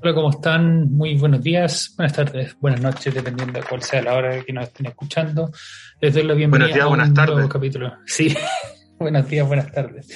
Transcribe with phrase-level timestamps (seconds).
[0.00, 0.92] Hola, ¿cómo están?
[0.92, 4.64] Muy buenos días, buenas tardes, buenas noches, dependiendo de cuál sea la hora que nos
[4.64, 5.52] estén escuchando.
[6.00, 7.48] Les doy la bienvenida buenos días, a un buenas nuevo tardes.
[7.52, 7.92] capítulo.
[8.06, 8.36] Sí,
[9.08, 10.08] buenos días, buenas tardes.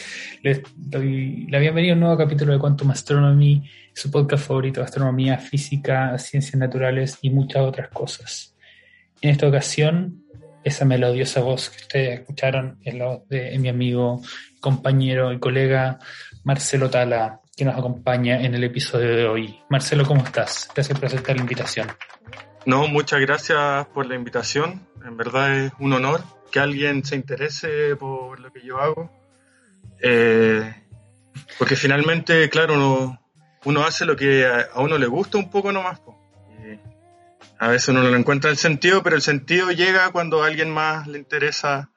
[0.43, 3.63] Les doy la bienvenida a un nuevo capítulo de Quantum Astronomy,
[3.93, 8.57] su podcast favorito de astronomía, física, ciencias naturales y muchas otras cosas.
[9.21, 10.25] En esta ocasión,
[10.65, 14.21] esa melodiosa voz que ustedes escucharon es la voz de mi amigo,
[14.61, 15.99] compañero y colega
[16.45, 19.61] Marcelo Tala, que nos acompaña en el episodio de hoy.
[19.69, 20.69] Marcelo, ¿cómo estás?
[20.75, 21.89] Gracias por aceptar la invitación.
[22.67, 24.87] No, muchas gracias por la invitación.
[25.05, 29.11] En verdad es un honor que alguien se interese por lo que yo hago.
[30.01, 30.73] Eh,
[31.59, 33.21] porque finalmente, claro, uno,
[33.65, 35.99] uno hace lo que a, a uno le gusta un poco nomás.
[36.01, 36.17] po.
[36.51, 36.79] Y
[37.59, 40.71] a veces uno no le encuentra el sentido, pero el sentido llega cuando a alguien
[40.71, 41.91] más le interesa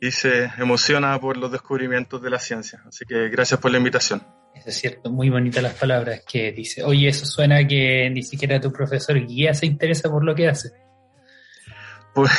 [0.00, 2.82] y se emociona por los descubrimientos de la ciencia.
[2.86, 4.22] Así que gracias por la invitación.
[4.54, 6.82] Eso es cierto, muy bonitas las palabras que dice.
[6.82, 10.70] Oye, eso suena que ni siquiera tu profesor guía se interesa por lo que hace.
[12.14, 12.32] Pues,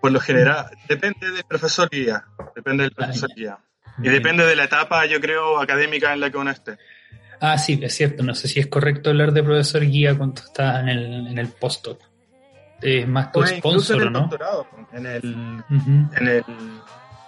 [0.00, 2.24] por lo general, depende del profesor guía.
[2.54, 3.58] Depende del profesor guía.
[4.02, 6.78] Y depende de la etapa, yo creo, académica en la que uno esté.
[7.40, 8.22] Ah, sí, es cierto.
[8.22, 11.48] No sé si es correcto hablar de profesor guía cuando estás en el, en el
[11.48, 12.00] postdoc.
[12.82, 14.20] Es más tu Pues incluso en sponsor, el ¿no?
[14.20, 15.64] doctorado, en el,
[16.16, 16.44] en el,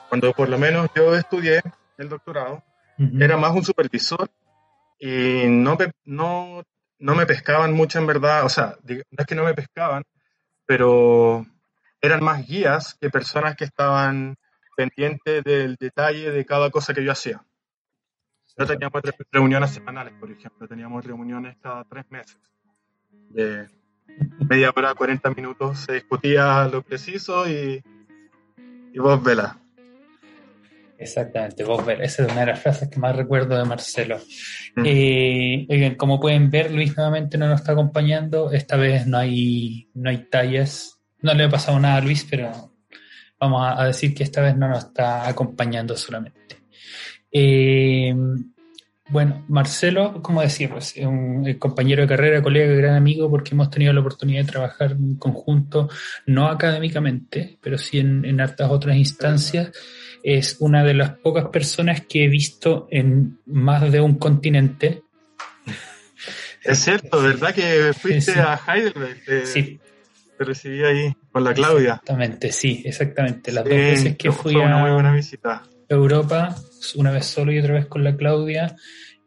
[0.08, 1.60] cuando por lo menos yo estudié
[1.98, 2.62] el doctorado,
[3.18, 4.30] era más un supervisor
[4.98, 6.62] y no, no,
[6.98, 10.04] no me pescaban mucho en verdad, o sea, no es que no me pescaban,
[10.64, 11.44] pero
[12.02, 14.36] eran más guías que personas que estaban
[14.76, 17.42] pendientes del detalle de cada cosa que yo hacía.
[18.58, 22.36] No teníamos re- reuniones semanales, por ejemplo, teníamos reuniones cada tres meses.
[23.30, 23.68] De
[24.48, 27.82] media hora, 40 minutos, se discutía lo preciso y,
[28.92, 29.58] y vos vela.
[30.98, 34.18] Exactamente, vos ver, esa es una de las frases que más recuerdo de Marcelo.
[34.76, 34.82] Mm.
[34.84, 38.52] Eh, oigan, como pueden ver, Luis nuevamente no nos está acompañando.
[38.52, 41.00] Esta vez no hay, no hay tallas.
[41.22, 42.72] No le ha pasado nada a Luis, pero
[43.38, 46.58] vamos a, a decir que esta vez no nos está acompañando solamente.
[47.30, 48.14] Eh,
[49.08, 53.50] bueno, Marcelo, como decía, pues, es un eh, compañero de carrera, colega, gran amigo, porque
[53.52, 55.88] hemos tenido la oportunidad de trabajar en conjunto,
[56.26, 59.70] no académicamente, pero sí en, en hartas otras instancias
[60.22, 65.02] es una de las pocas personas que he visto en más de un continente.
[66.62, 68.38] Es cierto, ¿verdad que fuiste Sí.
[68.38, 69.46] a Heidelberg?
[69.46, 69.80] Sí,
[70.36, 71.92] te recibí ahí con la Claudia.
[71.94, 73.52] exactamente, sí, exactamente.
[73.52, 75.62] Las Sí, dos veces que fue fui una muy buena a visita.
[75.88, 76.54] Europa,
[76.96, 78.74] una vez solo y otra vez con la Claudia,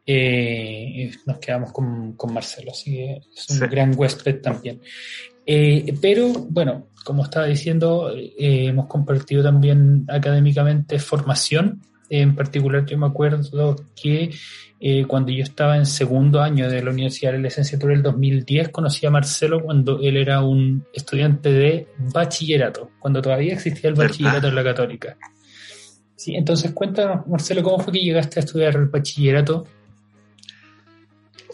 [0.06, 3.66] eh, y nos quedamos con, con Marcelo, así que es un Sí.
[3.70, 4.82] gran huésped también.
[5.46, 11.82] Eh, pero bueno, como estaba diciendo, eh, hemos compartido también académicamente formación.
[12.10, 14.32] En particular, yo me acuerdo que
[14.88, 18.70] eh, cuando yo estaba en segundo año de la Universidad de la Licenciatura del 2010,
[18.70, 24.48] conocí a Marcelo cuando él era un estudiante de bachillerato, cuando todavía existía el bachillerato
[24.48, 25.18] en la Católica.
[26.16, 29.66] Sí, entonces cuéntanos, Marcelo, ¿cómo fue que llegaste a estudiar el bachillerato?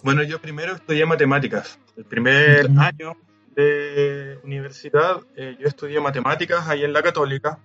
[0.04, 1.80] Bueno, yo primero estudié matemáticas.
[1.96, 3.16] El primer año
[3.56, 7.60] de universidad eh, yo estudié matemáticas ahí en la Católica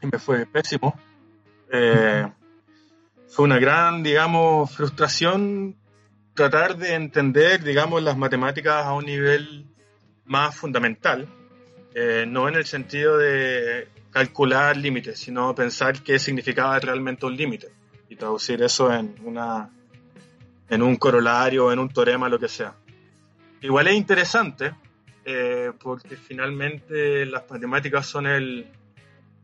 [0.00, 0.96] y me fue pésimo.
[1.72, 2.30] Eh,
[3.28, 5.76] fue una gran, digamos, frustración
[6.34, 9.66] tratar de entender, digamos, las matemáticas a un nivel
[10.24, 11.26] más fundamental,
[11.94, 17.68] eh, no en el sentido de calcular límites, sino pensar qué significaba realmente un límite
[18.08, 19.70] y traducir eso en una
[20.70, 22.74] en un corolario, en un teorema, lo que sea.
[23.62, 24.74] Igual es interesante,
[25.24, 28.70] eh, porque finalmente las matemáticas son el,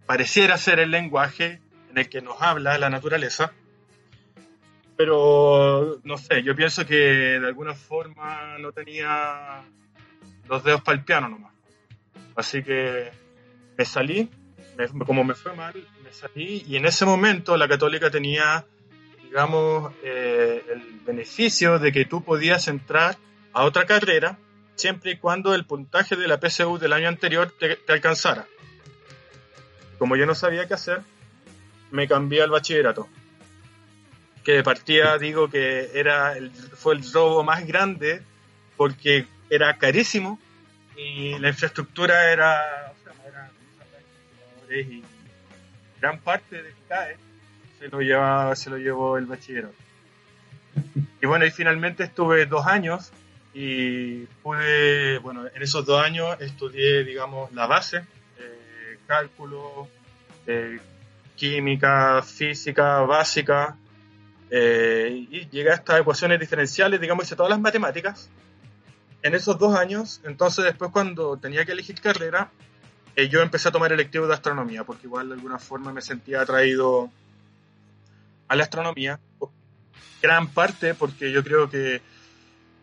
[0.06, 3.52] pareciera ser el lenguaje en el que nos habla la naturaleza,
[4.96, 6.94] pero no sé, yo pienso que
[7.40, 9.62] de alguna forma no tenía
[10.48, 11.52] los dedos para el piano nomás.
[12.36, 13.10] Así que
[13.76, 14.28] me salí,
[14.76, 18.64] me- como me fue mal, me salí y en ese momento la católica tenía
[19.24, 23.16] digamos, eh, el beneficio de que tú podías entrar
[23.52, 24.38] a otra carrera
[24.76, 28.46] siempre y cuando el puntaje de la PSU del año anterior te, te alcanzara.
[29.98, 31.00] Como yo no sabía qué hacer,
[31.90, 33.08] me cambié al bachillerato.
[34.44, 38.22] Que de partida digo que era el, fue el robo más grande
[38.76, 40.38] porque era carísimo
[40.96, 42.92] y la infraestructura era,
[44.68, 45.02] o y
[46.00, 47.16] gran parte del CAE
[47.78, 49.74] se lo, lleva, se lo llevó el bachillerato.
[51.22, 53.12] Y bueno, y finalmente estuve dos años
[53.54, 57.98] y fue, bueno, en esos dos años estudié, digamos, la base,
[58.38, 59.88] eh, cálculo,
[60.46, 60.80] eh,
[61.36, 63.76] química, física básica,
[64.56, 68.30] eh, y llegué a estas ecuaciones diferenciales, digamos, hice todas las matemáticas
[69.20, 70.20] en esos dos años.
[70.22, 72.52] Entonces, después, cuando tenía que elegir carrera,
[73.16, 77.10] yo empecé a tomar electivo de astronomía, porque igual de alguna forma me sentía atraído
[78.46, 79.18] a la astronomía.
[80.22, 82.00] Gran parte porque yo creo que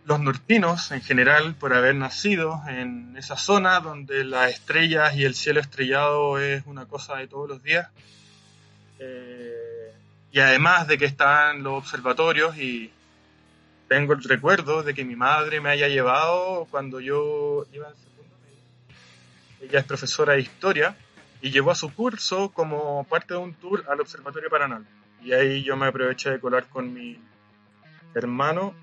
[0.03, 5.35] los nortinos en general por haber nacido en esa zona donde las estrellas y el
[5.35, 7.87] cielo estrellado es una cosa de todos los días.
[8.99, 9.60] Eh,
[10.31, 12.91] y además de que están los observatorios y
[13.87, 18.35] tengo el recuerdo de que mi madre me haya llevado cuando yo iba al segundo
[18.41, 19.69] medio.
[19.69, 20.95] Ella es profesora de historia
[21.41, 24.85] y llevó a su curso como parte de un tour al Observatorio Paranal.
[25.21, 27.19] Y ahí yo me aproveché de colar con mi
[28.13, 28.73] hermano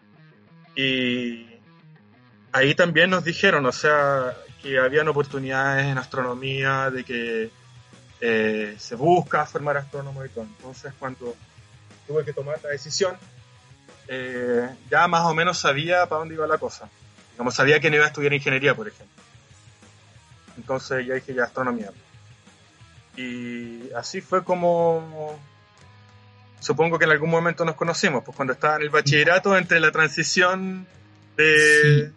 [0.77, 1.47] y
[2.53, 7.51] ahí también nos dijeron, o sea, que habían oportunidades en astronomía, de que
[8.21, 10.45] eh, se busca formar astrónomo y todo.
[10.45, 11.37] Entonces, cuando
[12.07, 13.17] tuve que tomar la decisión,
[14.09, 16.89] eh, ya más o menos sabía para dónde iba la cosa.
[17.37, 19.23] Como sabía que no iba a estudiar ingeniería, por ejemplo.
[20.57, 21.93] Entonces ya dije ya astronomía.
[23.17, 25.39] Y así fue como
[26.61, 29.93] supongo que en algún momento nos conocimos, pues cuando estaba en el bachillerato entre la
[29.93, 30.87] transición
[31.37, 32.13] de,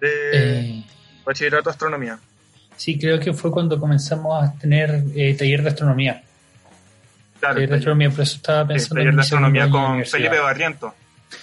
[0.00, 0.84] eh.
[1.24, 2.18] bachillerato a astronomía.
[2.78, 6.22] Sí, creo que fue cuando comenzamos a tener eh, taller de astronomía.
[7.40, 10.94] Claro, taller de astronomía, por eso estaba pensando taller de astronomía con Felipe Barriento.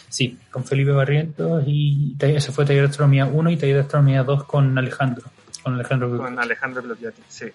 [0.07, 4.23] Sí, con Felipe Barrientos y ese fue taller de astronomía 1 y taller de astronomía
[4.23, 5.25] 2 con Alejandro.
[5.61, 6.83] Con Alejandro Con Alejandro
[7.27, 7.47] sí.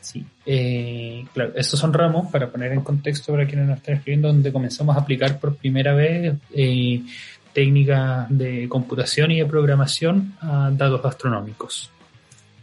[0.00, 0.26] Sí.
[0.46, 4.52] Eh, claro, estos son ramos, para poner en contexto para quienes nos están escribiendo, donde
[4.52, 7.02] comenzamos a aplicar por primera vez eh,
[7.52, 11.90] técnicas de computación y de programación a datos astronómicos.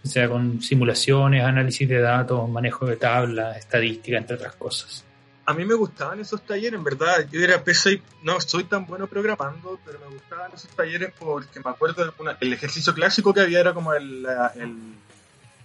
[0.04, 5.06] O sea, con simulaciones, análisis de datos, manejo de tablas, estadística, entre otras cosas.
[5.46, 7.28] A mí me gustaban esos talleres, en verdad.
[7.32, 11.70] Yo era PC no soy tan bueno programando, pero me gustaban esos talleres porque me
[11.70, 14.26] acuerdo del ejercicio clásico que había era como el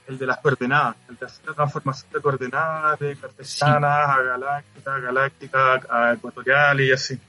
[0.09, 5.03] el de las coordenadas, el de hacer la transformación de coordenadas de cartesianas a galácticas,
[5.03, 7.21] galácticas a ecuatoriales y así.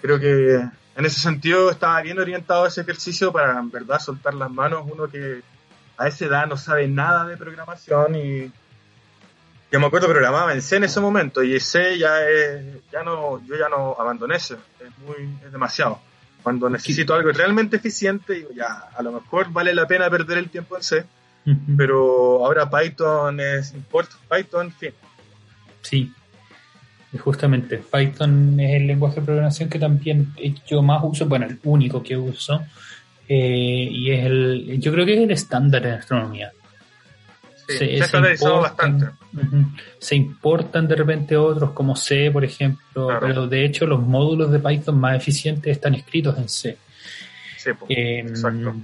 [0.00, 4.50] Creo que en ese sentido estaba bien orientado ese ejercicio para en verdad soltar las
[4.50, 5.42] manos uno que
[6.00, 8.50] a esa edad no sabe nada de programación y
[9.70, 13.44] yo me acuerdo programaba en C en ese momento y C ya es, ya no,
[13.46, 16.00] yo ya no abandoné ese, es muy, es demasiado.
[16.42, 20.48] Cuando necesito algo realmente eficiente, digo ya, a lo mejor vale la pena perder el
[20.48, 21.06] tiempo en C
[21.76, 24.92] pero ahora Python es import Python, fin.
[25.82, 26.12] Sí,
[27.18, 30.34] justamente Python es el lenguaje de programación que también
[30.66, 32.62] yo más uso, bueno, el único que uso,
[33.32, 36.50] eh, y es el, yo creo que es el estándar en astronomía.
[37.68, 39.06] se, se, importan, bastante.
[40.00, 44.58] se importan de repente otros como C, por ejemplo, pero de hecho los módulos de
[44.58, 46.76] Python más eficientes están escritos en C.
[47.56, 48.74] Sí, em, exacto.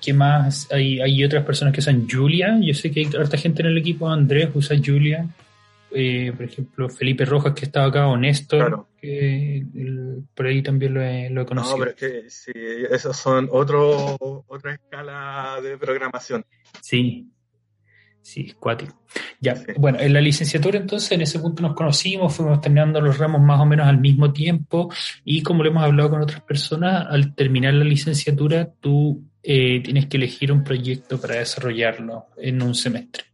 [0.00, 0.68] ¿Qué más?
[0.70, 2.56] Hay, hay otras personas que usan Julia.
[2.60, 4.08] Yo sé que hay harta gente en el equipo.
[4.08, 5.26] Andrés usa Julia.
[5.90, 9.64] Eh, por ejemplo, Felipe Rojas, que estaba acá, o Néstor, que
[10.34, 11.78] por ahí también lo he, lo he, conocido.
[11.78, 12.52] No, pero es que sí,
[12.90, 14.16] esos son otro,
[14.46, 16.44] otra escala de programación.
[16.82, 17.30] Sí,
[18.20, 19.00] sí, cuático.
[19.40, 23.40] Ya, bueno, en la licenciatura entonces en ese punto nos conocimos, fuimos terminando los ramos
[23.40, 24.92] más o menos al mismo tiempo
[25.24, 30.06] y como lo hemos hablado con otras personas, al terminar la licenciatura tú eh, tienes
[30.06, 33.27] que elegir un proyecto para desarrollarlo en un semestre.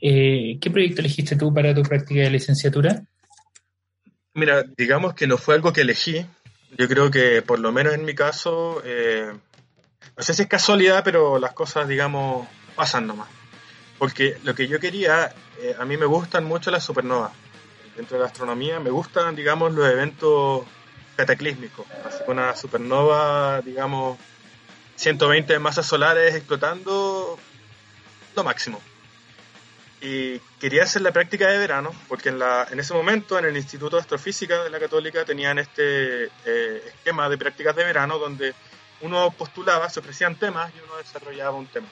[0.00, 3.02] Eh, ¿Qué proyecto elegiste tú para tu práctica de licenciatura?
[4.34, 6.26] Mira, digamos que no fue algo que elegí.
[6.76, 9.32] Yo creo que por lo menos en mi caso, eh,
[10.16, 13.28] no sé si es casualidad, pero las cosas, digamos, pasan nomás.
[13.98, 15.34] Porque lo que yo quería,
[15.78, 17.32] a mí me gustan mucho las supernovas.
[17.96, 20.66] Dentro de la astronomía me gustan, digamos, los eventos
[21.16, 21.86] cataclísmicos.
[22.04, 24.18] Así una supernova, digamos,
[24.96, 27.38] 120 masas solares explotando
[28.34, 28.80] lo máximo.
[30.08, 33.56] Y quería hacer la práctica de verano, porque en, la, en ese momento en el
[33.56, 38.54] Instituto de Astrofísica de la Católica tenían este eh, esquema de prácticas de verano donde
[39.00, 41.88] uno postulaba, se ofrecían temas y uno desarrollaba un tema.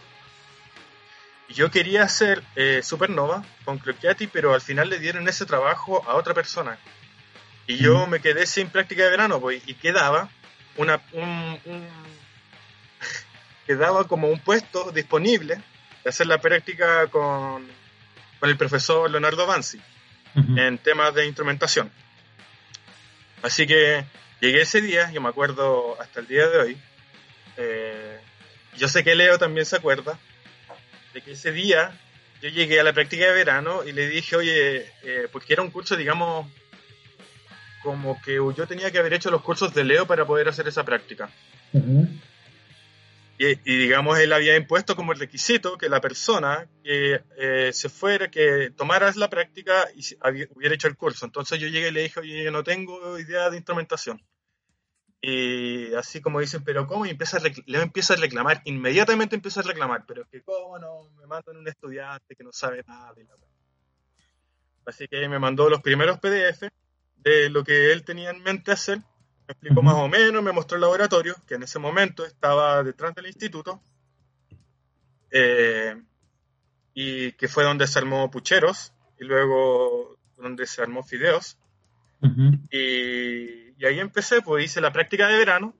[1.48, 6.08] Y yo quería hacer eh, Supernova con Cloquiati, pero al final le dieron ese trabajo
[6.08, 6.78] a otra persona.
[7.66, 10.28] Y yo me quedé sin práctica de verano, pues, y quedaba
[10.76, 11.58] una, un
[13.66, 15.60] quedaba como un puesto disponible
[16.04, 17.66] de hacer la práctica con,
[18.44, 19.80] con el profesor Leonardo Banzi
[20.34, 21.90] en temas de instrumentación.
[23.42, 24.04] Así que
[24.38, 26.76] llegué ese día, yo me acuerdo hasta el día de hoy.
[27.56, 28.20] Eh,
[28.76, 30.18] yo sé que Leo también se acuerda
[31.14, 31.98] de que ese día
[32.42, 35.70] yo llegué a la práctica de verano y le dije, oye, eh, porque era un
[35.70, 36.46] curso, digamos,
[37.82, 40.84] como que yo tenía que haber hecho los cursos de Leo para poder hacer esa
[40.84, 41.30] práctica.
[43.38, 48.70] Y, digamos, él había impuesto como requisito que la persona que eh, se fuera, que
[48.70, 50.04] tomara la práctica y
[50.54, 51.26] hubiera hecho el curso.
[51.26, 54.22] Entonces yo llegué y le dije, oye, yo no tengo idea de instrumentación.
[55.20, 57.06] Y así como dicen, pero ¿cómo?
[57.06, 60.78] Y empieza a Leo empieza a reclamar, inmediatamente empieza a reclamar, pero es que ¿cómo
[60.78, 61.08] no?
[61.18, 63.34] Me mandan un estudiante que no sabe nada de la
[64.84, 66.68] Así que me mandó los primeros PDF
[67.16, 68.98] de lo que él tenía en mente hacer,
[69.46, 73.14] me explicó más o menos, me mostró el laboratorio, que en ese momento estaba detrás
[73.14, 73.82] del instituto,
[75.30, 76.00] eh,
[76.94, 81.58] y que fue donde se armó Pucheros, y luego donde se armó Fideos.
[82.70, 85.74] y, y, ahí empecé, pues hice la práctica de verano,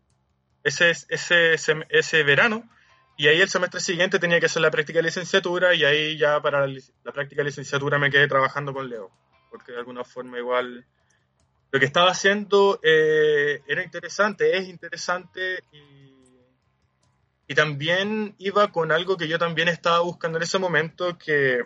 [0.62, 2.68] ese, ese, ese, ese, verano,
[3.16, 6.42] y ahí el semestre siguiente tenía que hacer la práctica de licenciatura, y ahí ya
[6.42, 9.11] para la práctica de licenciatura me quedé trabajando con Leo,
[9.50, 10.85] porque de alguna forma igual
[11.75, 19.28] lo que estaba haciendo eh, era interesante, es interesante y, también iba con algo que
[19.28, 21.62] yo también estaba buscando en ese momento, que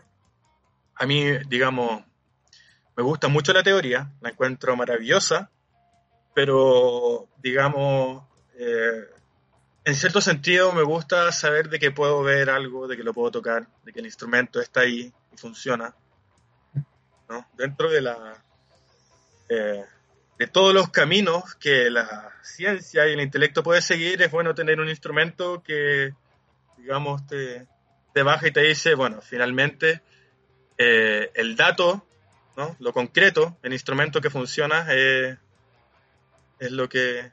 [0.95, 2.05] a mí, digamos,
[2.97, 5.51] me gusta mucho la teoría, la encuentro maravillosa,
[6.35, 8.25] pero, digamos,
[8.59, 9.09] eh,
[9.85, 13.31] en cierto sentido me gusta saber de que puedo ver algo, de que lo puedo
[13.31, 15.95] tocar, de que el instrumento está ahí y funciona.
[17.29, 17.47] ¿no?
[17.59, 18.43] Dentro de la...
[19.51, 19.85] Eh,
[20.39, 24.81] de todos los caminos que la ciencia y el intelecto puede seguir, es bueno tener
[24.81, 26.15] un instrumento que,
[26.77, 27.67] digamos, te,
[28.15, 30.01] te baja y te dice, bueno, finalmente
[30.77, 32.07] eh, el dato,
[32.57, 32.77] ¿no?
[32.79, 35.39] lo concreto, el instrumento que funciona es
[36.71, 37.33] lo que,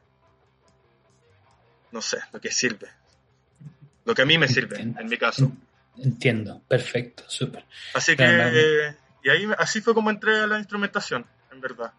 [1.92, 2.88] no sé, lo que sirve.
[4.04, 5.50] Lo que a mí me sirve, en mi caso.
[5.98, 7.64] Entiendo, perfecto, súper.
[7.94, 8.94] Así que,
[9.24, 11.92] y ahí así fue como entré a la instrumentación, en verdad.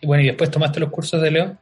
[0.00, 1.58] Y bueno, ¿y después tomaste los cursos de Leo?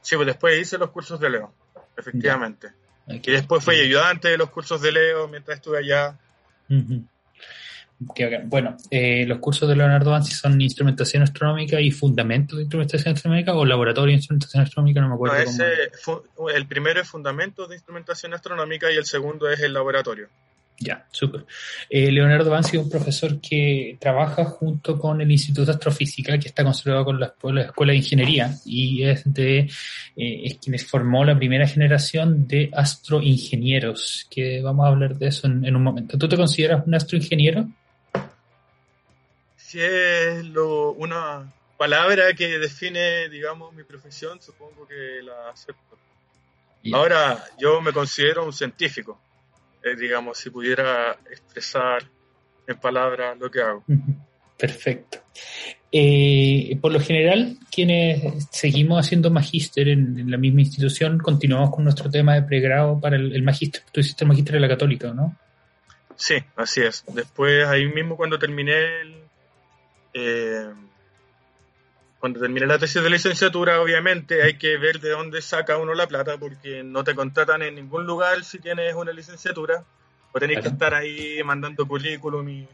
[0.00, 1.52] Sí, pues después hice los cursos de Leo,
[1.96, 2.68] efectivamente.
[3.06, 6.16] Y después fui ayudante de los cursos de Leo mientras estuve allá.
[8.44, 13.54] Bueno, eh, los cursos de Leonardo Bansi son instrumentación astronómica y fundamentos de instrumentación astronómica
[13.54, 15.36] o laboratorio de instrumentación astronómica, no me acuerdo.
[16.54, 20.28] el primero es fundamentos de instrumentación astronómica y el segundo es el laboratorio.
[20.82, 21.44] Ya, súper.
[21.90, 26.48] Eh, Leonardo Bansi es un profesor que trabaja junto con el Instituto de Astrofísica, que
[26.48, 27.34] está considerado con la,
[27.66, 29.58] Escuela de Ingeniería, y es de
[30.16, 35.48] eh, es quien formó la primera generación de astroingenieros, que vamos a hablar de eso
[35.48, 36.16] en, un momento.
[36.16, 37.68] ¿Tú te consideras un astroingeniero?
[39.58, 45.98] Si es lo, una palabra que define, digamos, mi profesión, supongo que la acepto.
[46.94, 49.20] Ahora, yo me considero un científico
[49.82, 52.02] eh, digamos, si pudiera expresar
[52.66, 53.84] en palabras lo que hago.
[54.56, 55.18] Perfecto.
[55.92, 62.10] Eh, por lo general, quienes seguimos haciendo magíster en, la misma institución, continuamos con nuestro
[62.10, 63.82] tema de pregrado para el, magíster.
[63.90, 65.36] Tú hiciste el magíster de la católica, ¿no?
[66.14, 67.04] Sí, así es.
[67.08, 69.14] Después, ahí mismo cuando terminé el,
[70.14, 70.68] eh,
[72.20, 76.06] cuando termine la tesis de licenciatura, obviamente hay que ver de dónde saca uno la
[76.06, 79.84] plata, porque no te contratan en ningún lugar si tienes una licenciatura,
[80.30, 82.46] o tenés que estar ahí mandando currículum.
[82.50, 82.68] Y,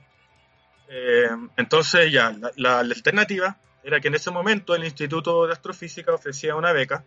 [0.89, 6.57] eh, entonces, ya, la, alternativa era que en ese momento el Instituto de Astrofísica ofrecía
[6.57, 7.05] una beca,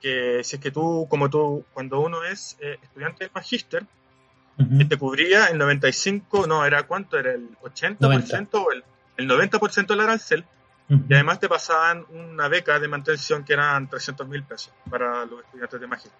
[0.00, 3.86] que si es que tú, como tú, cuando uno es eh, estudiante del magíster,
[4.88, 8.84] te cubría el 95, no, era cuánto, era el 80% o el,
[9.16, 10.44] el 90% del arancel
[10.88, 15.40] y además te pasaban una beca de mantención que eran 300 mil pesos para los
[15.40, 16.10] estudiantes de magia.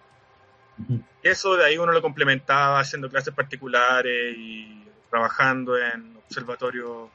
[1.21, 7.09] Eso de ahí uno lo complementaba haciendo clases particulares y trabajando en observatorios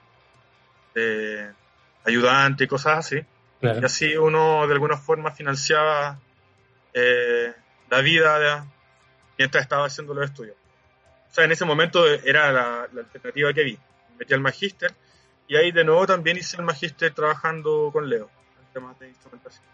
[0.94, 1.50] de
[2.04, 3.24] ayudante y cosas así.
[3.60, 6.18] Y así uno de alguna forma financiaba
[6.94, 7.52] eh,
[7.90, 8.64] la vida
[9.36, 10.56] mientras estaba haciendo los estudios.
[11.30, 13.72] O sea, en ese momento era la, la alternativa que vi.
[14.10, 14.94] Me metí al magíster
[15.50, 18.30] y ahí de nuevo también hice el magíster trabajando con Leo
[18.60, 19.64] en temas de instrumentación.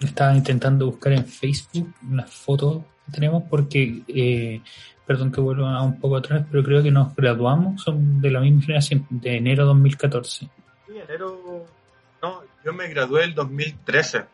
[0.00, 4.62] Estaba intentando buscar en Facebook una foto que tenemos porque, eh,
[5.06, 8.62] perdón que vuelva un poco atrás, pero creo que nos graduamos, son de la misma
[8.62, 10.48] generación, de enero 2014.
[10.86, 11.66] Sí, enero...
[12.22, 14.24] No, yo me gradué el 2013,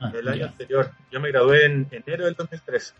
[0.00, 0.90] ah, el año anterior.
[1.10, 2.92] Yo me gradué en enero del 2013.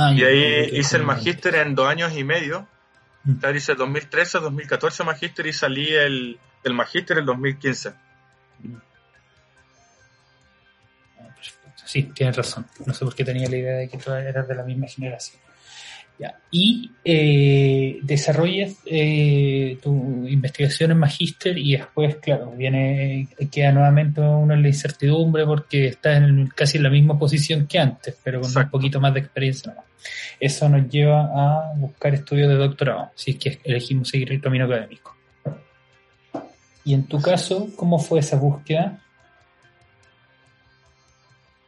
[0.00, 2.68] Ah, y ahí hice el magíster en dos años y medio
[3.40, 7.92] Claro, hice el 2013, 2014 magíster y salí el, del magíster el 2015.
[11.84, 12.66] Sí, tienes razón.
[12.86, 15.40] No sé por qué tenía la idea de que tú eras de la misma generación.
[16.18, 16.36] Ya.
[16.50, 24.54] Y eh, desarrollas eh, tu investigación en magíster y después, claro, viene queda nuevamente uno
[24.54, 28.50] en la incertidumbre porque está en casi en la misma posición que antes, pero con
[28.56, 29.76] un poquito más de experiencia.
[30.40, 34.64] Eso nos lleva a buscar estudios de doctorado, si es que elegimos seguir el camino
[34.64, 35.16] académico.
[36.84, 38.98] Y en tu caso, ¿cómo fue esa búsqueda?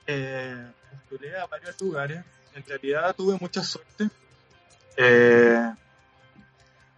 [0.06, 2.24] Eh, postulé a varios lugares.
[2.54, 4.08] En realidad tuve mucha suerte.
[5.02, 5.72] Eh,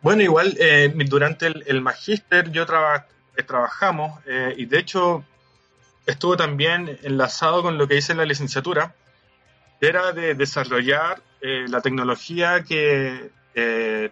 [0.01, 5.25] bueno, igual eh, durante el, el magíster yo eh, trabajamos eh, y de hecho
[6.07, 8.97] estuvo también enlazado con lo que hice en la licenciatura,
[9.81, 13.31] era de desarrollar la tecnología que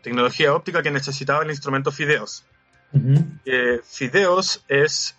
[0.03, 2.45] tecnología óptica que necesitaba el instrumento Fideos.
[3.85, 5.17] Fideos es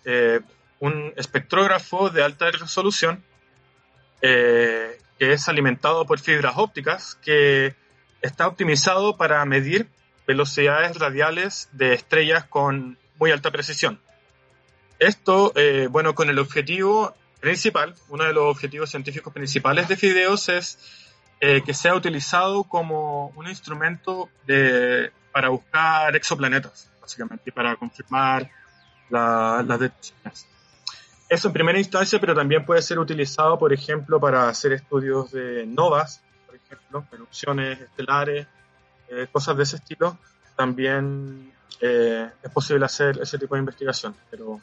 [0.78, 3.22] un espectrógrafo de alta resolución
[4.20, 7.74] eh, que es alimentado por fibras ópticas, que
[8.22, 9.88] está optimizado para medir
[10.26, 14.00] velocidades radiales de estrellas con muy alta precisión.
[14.98, 20.48] Esto, eh, bueno, con el objetivo principal, uno de los objetivos científicos principales de Fideos
[20.48, 20.78] es
[21.40, 28.48] eh, que sea utilizado como un instrumento de, para buscar exoplanetas, básicamente, y para confirmar
[29.10, 30.46] las detecciones.
[31.28, 35.66] Eso en primera instancia, pero también puede ser utilizado, por ejemplo, para hacer estudios de
[35.66, 36.22] novas,
[36.72, 38.46] ejemplo, erupciones estelares,
[39.08, 40.18] eh, cosas de ese estilo.
[40.56, 44.60] También eh, es posible hacer ese tipo de investigación, pero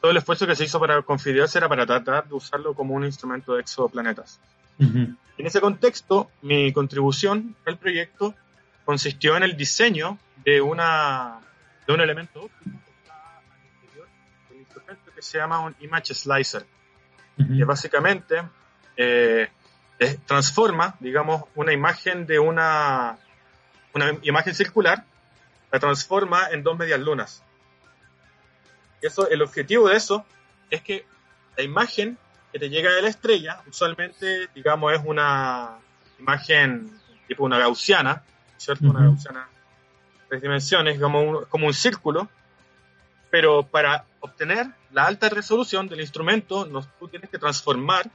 [0.00, 3.04] todo el esfuerzo que se hizo para configurarse era para tratar de usarlo como un
[3.04, 4.40] instrumento de exoplanetas.
[4.78, 8.34] En ese contexto, mi contribución al proyecto
[8.86, 11.38] consistió en el diseño de, una,
[11.86, 12.48] de un elemento
[15.20, 16.64] se llama un image slicer,
[17.36, 18.42] que básicamente
[18.96, 19.48] eh,
[20.08, 23.18] transforma, digamos, una imagen de una,
[23.94, 25.04] una imagen circular,
[25.70, 27.42] la transforma en dos medias lunas.
[29.02, 30.24] Y eso, el objetivo de eso
[30.70, 31.04] es que
[31.56, 32.16] la imagen
[32.52, 35.78] que te llega de la estrella, usualmente, digamos, es una
[36.18, 36.90] imagen
[37.28, 38.22] tipo una gaussiana,
[38.56, 38.86] ¿cierto?
[38.86, 42.28] Una gaussiana de tres dimensiones, como como un círculo,
[43.30, 48.10] pero para obtener la alta resolución del instrumento, nos, tú tienes que transformar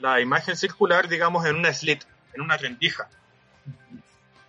[0.00, 2.02] la imagen circular, digamos, en una slit,
[2.34, 3.08] en una rendija.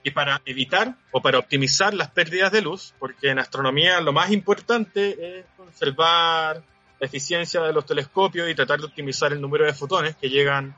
[0.04, 4.32] Y para evitar o para optimizar las pérdidas de luz, porque en astronomía lo más
[4.32, 6.64] importante es conservar
[7.00, 10.76] la eficiencia de los telescopios y tratar de optimizar el número de fotones que llegan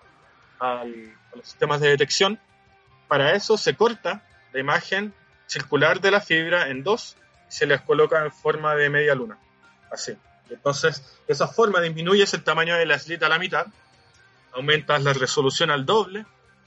[0.59, 2.39] al, a los sistemas de detección,
[3.07, 5.13] para eso se corta la imagen
[5.47, 9.37] circular de la fibra en dos se les coloca en forma de media luna.
[9.91, 10.17] Así.
[10.49, 13.67] Entonces, esa forma disminuyes el tamaño de la slit a la mitad,
[14.55, 16.25] aumentas la resolución al doble,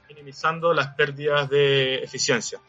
[0.09, 2.61] minimizando las pérdidas de eficiencia.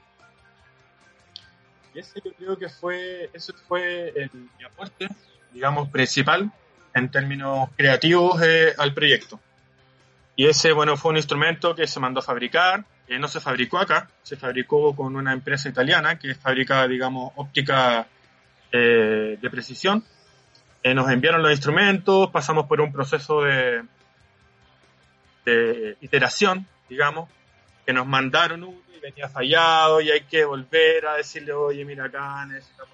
[1.94, 5.08] Y ese yo creo que fue, ese fue el, mi aporte,
[5.52, 6.52] digamos, principal
[6.94, 9.40] en términos creativos eh, al proyecto.
[10.36, 14.10] Y ese, bueno, fue un instrumento que se mandó a fabricar, no se fabricó acá,
[14.22, 18.08] se fabricó con una empresa italiana que fabrica, digamos, óptica
[18.72, 20.04] eh, de precisión.
[20.84, 23.82] Eh, nos enviaron los instrumentos, pasamos por un proceso de,
[25.52, 27.30] de iteración, digamos,
[27.86, 32.06] que nos mandaron uno y venía fallado y hay que volver a decirle, oye, mira
[32.06, 32.94] acá, necesitamos...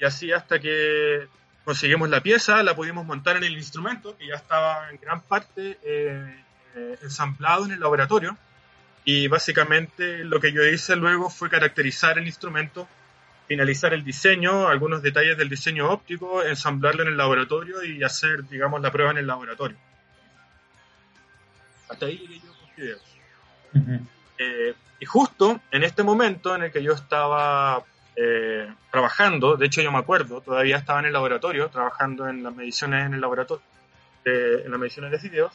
[0.00, 1.26] Y así hasta que
[1.64, 5.78] conseguimos la pieza, la pudimos montar en el instrumento, que ya estaba en gran parte
[5.82, 6.44] eh,
[7.02, 8.38] ensamblado en el laboratorio.
[9.04, 12.88] Y básicamente lo que yo hice luego fue caracterizar el instrumento,
[13.48, 18.82] finalizar el diseño, algunos detalles del diseño óptico, ensamblarlo en el laboratorio y hacer, digamos,
[18.82, 19.78] la prueba en el laboratorio.
[21.88, 23.02] Hasta ahí llegué yo con videos.
[24.36, 27.82] Eh, y justo en este momento en el que yo estaba
[28.14, 32.54] eh, trabajando, de hecho yo me acuerdo, todavía estaba en el laboratorio, trabajando en las
[32.54, 33.64] mediciones en el laboratorio,
[34.24, 35.52] en las mediciones de videos,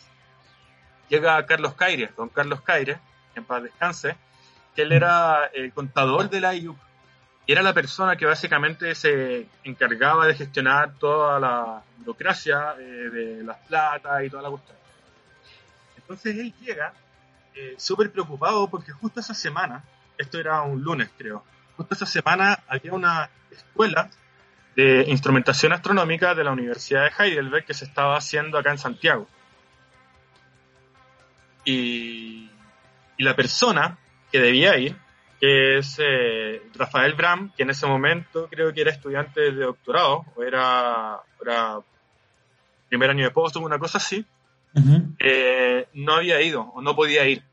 [1.10, 2.98] llega Carlos Caire, don Carlos Caire,
[3.36, 4.16] en paz descanse,
[4.76, 6.76] que él era el contador de la IUC
[7.46, 13.44] y era la persona que básicamente se encargaba de gestionar toda la burocracia eh, de
[13.44, 14.78] las platas y toda la cuestión.
[15.98, 16.94] Entonces él llega
[17.56, 19.84] eh, súper preocupado porque justo esa semana,
[20.18, 21.44] esto era un lunes creo,
[21.76, 24.10] justo esa semana había una escuela
[24.76, 29.28] de instrumentación astronómica de la Universidad de Heidelberg que se estaba haciendo acá en Santiago.
[31.66, 32.50] Y,
[33.20, 33.98] la persona
[34.34, 34.98] que debía ir
[35.44, 40.24] que es eh, Rafael Bram, que en ese momento creo que era estudiante de doctorado,
[40.38, 41.80] o era, era
[42.88, 44.26] primer año de postdoc, una cosa así,
[45.20, 47.44] eh, no había ido o no podía ir.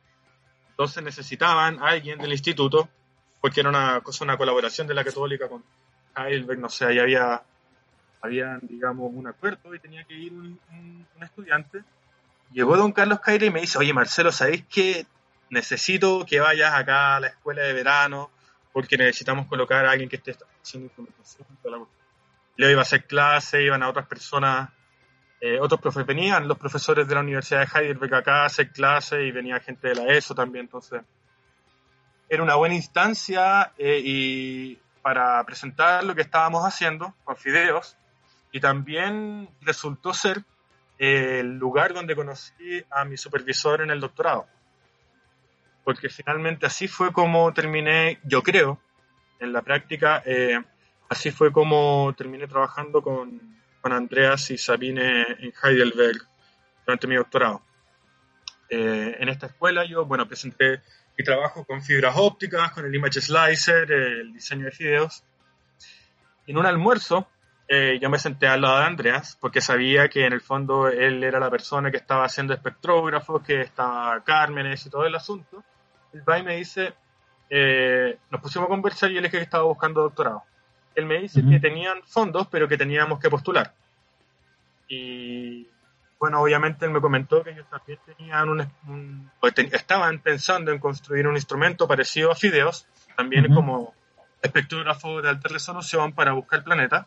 [0.68, 2.88] Entonces necesitaban a alguien del instituto,
[3.40, 5.64] porque era una cosa, una colaboración de la Católica con
[6.14, 7.42] Heidelberg, no sé, ahí había,
[8.22, 11.82] había digamos, un acuerdo y tenía que ir un, un estudiante.
[12.52, 15.06] Llegó don Carlos Caire y me dice, oye Marcelo, ¿sabéis que
[15.50, 18.30] necesito que vayas acá a la escuela de verano
[18.72, 21.46] porque necesitamos colocar a alguien que esté haciendo implementación.
[22.56, 24.70] Le iba a hacer clase, iban a otras personas,
[25.40, 29.24] eh, otros profes, venían los profesores de la Universidad de Heidelberg acá a hacer clase
[29.24, 31.02] y venía gente de la ESO también, entonces
[32.28, 37.96] era una buena instancia eh, y para presentar lo que estábamos haciendo con Fideos
[38.52, 40.44] y también resultó ser
[40.98, 44.46] el lugar donde conocí a mi supervisor en el doctorado
[45.84, 48.80] porque finalmente así fue como terminé, yo creo,
[49.38, 50.60] en la práctica, eh,
[51.08, 53.40] así fue como terminé trabajando con,
[53.80, 56.20] con, Andreas y Sabine en Heidelberg
[56.84, 57.62] durante mi doctorado.
[58.68, 60.80] Eh, en esta escuela yo, bueno, presenté
[61.18, 65.24] mi trabajo con fibras ópticas, con el image slicer, el diseño de fideos.
[66.46, 67.28] En un almuerzo,
[67.72, 71.24] eh, yo me senté al lado de Andreas porque sabía que en el fondo él
[71.24, 75.64] era la persona que estaba haciendo espectrógrafos, que estaba Cármenes y todo el asunto
[76.12, 76.92] el va me dice,
[77.48, 80.42] eh, nos pusimos a conversar y él es que estaba buscando doctorado.
[80.94, 83.72] Él me dice que tenían fondos, pero que teníamos que postular.
[84.88, 85.68] Y
[86.18, 89.30] bueno, obviamente él me comentó que ellos también tenían un,
[89.72, 93.94] estaban pensando en construir un instrumento parecido a Fideos, también como
[94.42, 97.06] espectrógrafo de alta resolución para buscar planeta.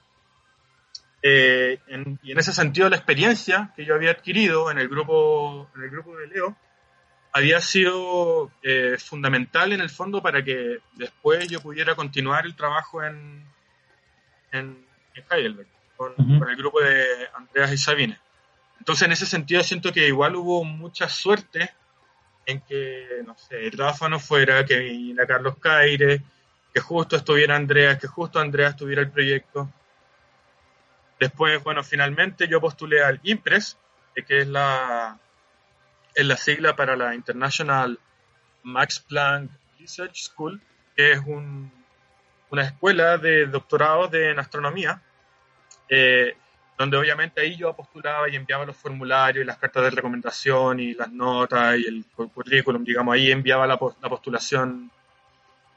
[1.26, 1.80] Eh,
[2.22, 5.90] y en ese sentido la experiencia que yo había adquirido en el grupo, en el
[5.90, 6.58] grupo de Leo
[7.32, 13.04] había sido eh, fundamental en el fondo para que después yo pudiera continuar el trabajo
[13.04, 13.44] en,
[14.52, 14.86] en,
[15.32, 18.20] Heidelberg con, el grupo de Andreas y Sabine.
[18.78, 21.72] Entonces, en ese sentido, siento que igual hubo mucha suerte
[22.46, 26.22] en que, no sé, Rafa no fuera, que viniera Carlos Caire,
[26.74, 29.72] que justo estuviera Andreas, que justo Andreas tuviera el proyecto.
[31.20, 33.78] Después, bueno, finalmente yo postulé al IMPRES,
[34.28, 35.18] que es la,
[36.14, 38.00] es la sigla para la International
[38.64, 40.62] Max Planck Research School,
[40.96, 41.22] que es
[42.50, 45.02] una escuela de doctorado en astronomía,
[45.90, 46.36] eh,
[46.78, 50.94] donde obviamente ahí yo postulaba y enviaba los formularios y las cartas de recomendación y
[50.94, 54.90] las notas y el currículum, digamos, ahí enviaba la, postulación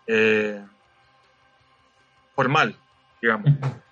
[0.06, 0.62] eh,
[2.34, 2.76] formal,
[3.20, 3.50] digamos.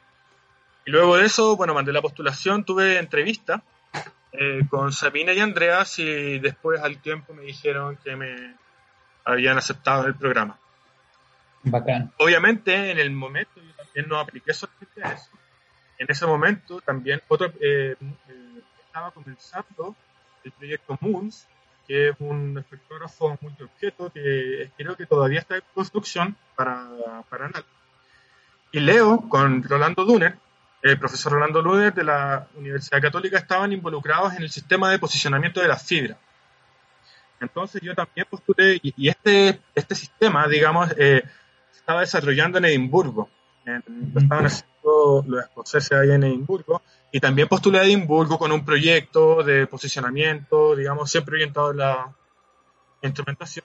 [0.87, 3.63] Y luego de eso, bueno, mandé la postulación, tuve entrevista
[4.33, 8.57] eh, con Sabina y Andreas y después al tiempo me dijeron que me
[9.25, 10.59] habían aceptado el programa.
[11.63, 12.13] Bacán.
[12.19, 15.31] Obviamente en el momento yo también no apliqué solamente a eso.
[15.99, 19.97] En ese momento también otro, eh, eh, estaba comenzando
[20.43, 21.47] el proyecto Moons,
[21.87, 26.89] que es un espectrógrafo multiobjeto que creo que todavía está en construcción para,
[27.31, 27.51] para
[28.73, 30.37] Y Leo con Rolando Duner
[30.85, 35.63] el profesor Rolando Luder de la Universidad Católica estaban involucrados en el sistema de posicionamiento
[35.63, 36.19] de las fibras.
[37.41, 41.23] Entonces yo también postulé, y, este, este sistema, digamos, eh,
[41.71, 43.31] se estaba desarrollando en Edimburgo.
[43.65, 48.63] lo estaban haciendo los escoceses allá en Edimburgo, y también postulé a Edimburgo con un
[48.63, 52.15] proyecto de posicionamiento, digamos, siempre orientado a la
[53.01, 53.65] instrumentación.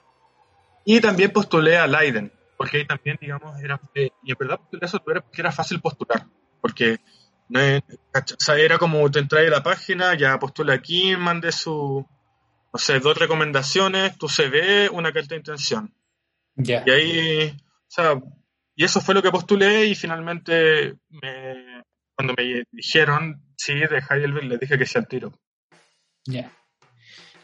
[0.86, 4.86] Y también postulé a Leiden, porque ahí también, digamos, era, eh, y en verdad postulé
[4.86, 6.24] eso porque era fácil postular
[6.60, 6.98] porque
[7.48, 12.06] no era como te entra a la página, ya postula aquí, mande su,
[12.72, 15.94] no sé, dos recomendaciones, tu CV, una carta de intención.
[16.56, 18.20] Y ahí, o sea,
[18.76, 21.82] y eso fue lo que postulé y finalmente me,
[22.14, 25.32] cuando me dijeron sí de Heidelberg, les dije que sea al tiro.
[26.26, 26.52] Ya.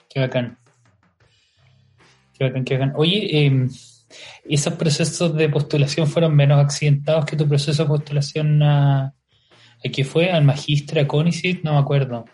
[0.08, 0.58] Qué bacán.
[2.38, 2.92] Qué bacán, qué bacán.
[2.96, 3.68] Oye, eh,
[4.44, 10.04] ¿Esos procesos de postulación fueron menos accidentados que tu proceso de postulación a, ¿a qué
[10.04, 10.30] fue?
[10.30, 11.62] ¿Al magíster, a CONICIT?
[11.62, 12.24] No me acuerdo.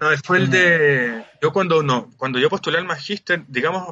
[0.00, 1.22] No, fue el de...
[1.40, 3.88] Yo cuando, no, cuando yo postulé al magíster, digamos,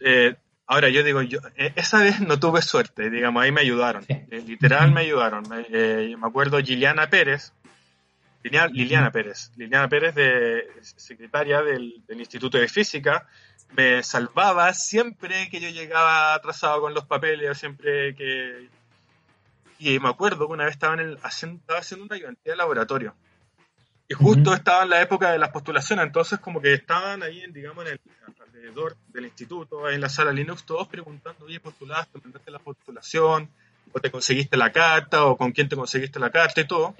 [0.00, 0.36] eh,
[0.66, 4.44] ahora yo digo, yo, eh, esa vez no tuve suerte, digamos, ahí me ayudaron, eh,
[4.46, 5.44] literal me ayudaron.
[5.48, 7.52] me acuerdo Liliana Pérez,
[8.50, 13.26] Liliana, Pérez, Liliana Pérez de secretaria del, del Instituto de Física,
[13.72, 18.68] me salvaba siempre que yo llegaba atrasado con los papeles, siempre que...
[19.78, 23.14] Y me acuerdo que una vez estaba, en el, estaba haciendo una ayudantía de laboratorio.
[24.08, 27.52] Y justo estaba en la época de las postulaciones, entonces como que estaban ahí, en,
[27.52, 28.00] digamos, en el
[28.40, 33.50] alrededor del instituto, en la sala Linux, todos preguntando, oye, postulaste, mandaste la postulación,
[33.92, 36.94] o te conseguiste la carta, o con quién te conseguiste la carta y todo.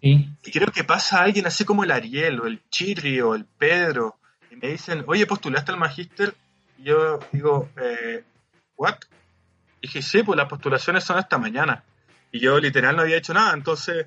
[0.00, 4.16] Y creo que pasa alguien así como el Ariel, o el Chirri, o el Pedro,
[4.50, 6.34] y me dicen, oye, postulaste al magíster,
[6.78, 8.24] y yo digo, eh,
[8.76, 8.96] ¿what?
[9.80, 11.84] Y dije, sí, pues las postulaciones son hasta mañana.
[12.32, 14.06] Y yo literal no había hecho nada, entonces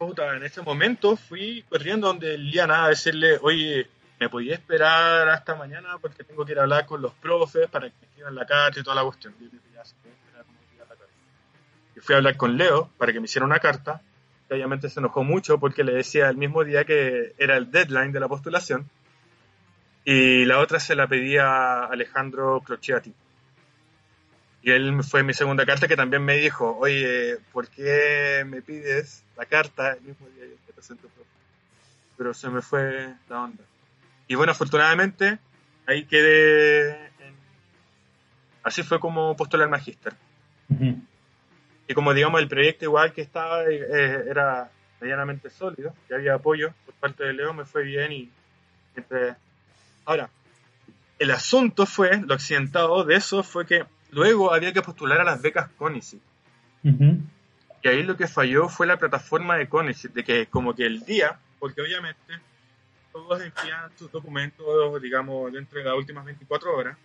[0.00, 3.88] en ese momento fui corriendo donde Liana a decirle, oye,
[4.20, 7.88] me podía esperar hasta mañana porque tengo que ir a hablar con los profes para
[7.88, 9.34] que me escriban la carta y toda la cuestión.
[11.96, 14.00] Y fui a hablar con Leo para que me hiciera una carta.
[14.48, 18.12] Que obviamente se enojó mucho porque le decía el mismo día que era el deadline
[18.12, 18.88] de la postulación.
[20.04, 23.12] Y la otra se la pedía a Alejandro Crociati.
[24.62, 29.22] Y él fue mi segunda carta que también me dijo, oye, ¿por qué me pides
[29.36, 31.08] la carta el mismo día que presento?
[32.16, 33.62] Pero se me fue la onda.
[34.26, 35.38] Y bueno, afortunadamente,
[35.86, 37.10] ahí quedé.
[38.62, 40.14] Así fue como postulé al magíster.
[41.88, 44.70] Y como digamos, el proyecto igual que estaba eh, era
[45.00, 48.30] medianamente sólido, que había apoyo por parte de Leo, me fue bien y
[48.94, 49.34] entre...
[50.04, 50.30] Ahora,
[51.18, 55.42] el asunto fue, lo accidentado de eso fue que Luego había que postular a las
[55.42, 56.20] becas CONICET.
[56.84, 61.04] Y ahí lo que falló fue la plataforma de CONICET, de que como que el
[61.04, 62.20] día, porque obviamente
[63.12, 66.96] todos envían sus documentos, digamos, dentro de las últimas 24 horas,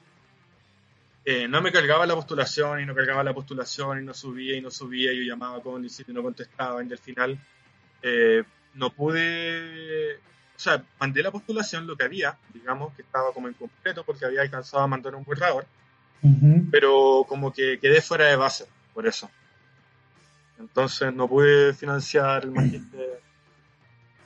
[1.26, 4.62] eh, no me cargaba la postulación y no cargaba la postulación y no subía y
[4.62, 7.40] no subía, y yo llamaba CONICET y no contestaban y al final
[8.02, 13.48] eh, no pude, o sea, mandé la postulación, lo que había, digamos, que estaba como
[13.48, 15.66] incompleto porque había alcanzado a mandar un borrador
[16.72, 19.30] pero como que quedé fuera de base por eso.
[20.58, 23.20] Entonces no pude financiar el magíster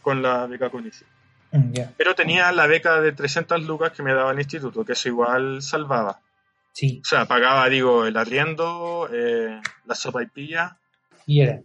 [0.02, 1.06] con la beca CONICI.
[1.52, 5.10] Mm, pero tenía la beca de 300 lucas que me daba el instituto, que eso
[5.10, 6.20] igual salvaba.
[6.78, 7.02] Sí.
[7.04, 10.78] O sea, pagaba, digo, el arriendo, eh, la sopa y pilla.
[11.26, 11.60] Y era.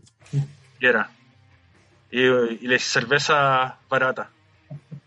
[0.81, 1.11] Y era.
[2.11, 4.31] Y, y la cerveza barata.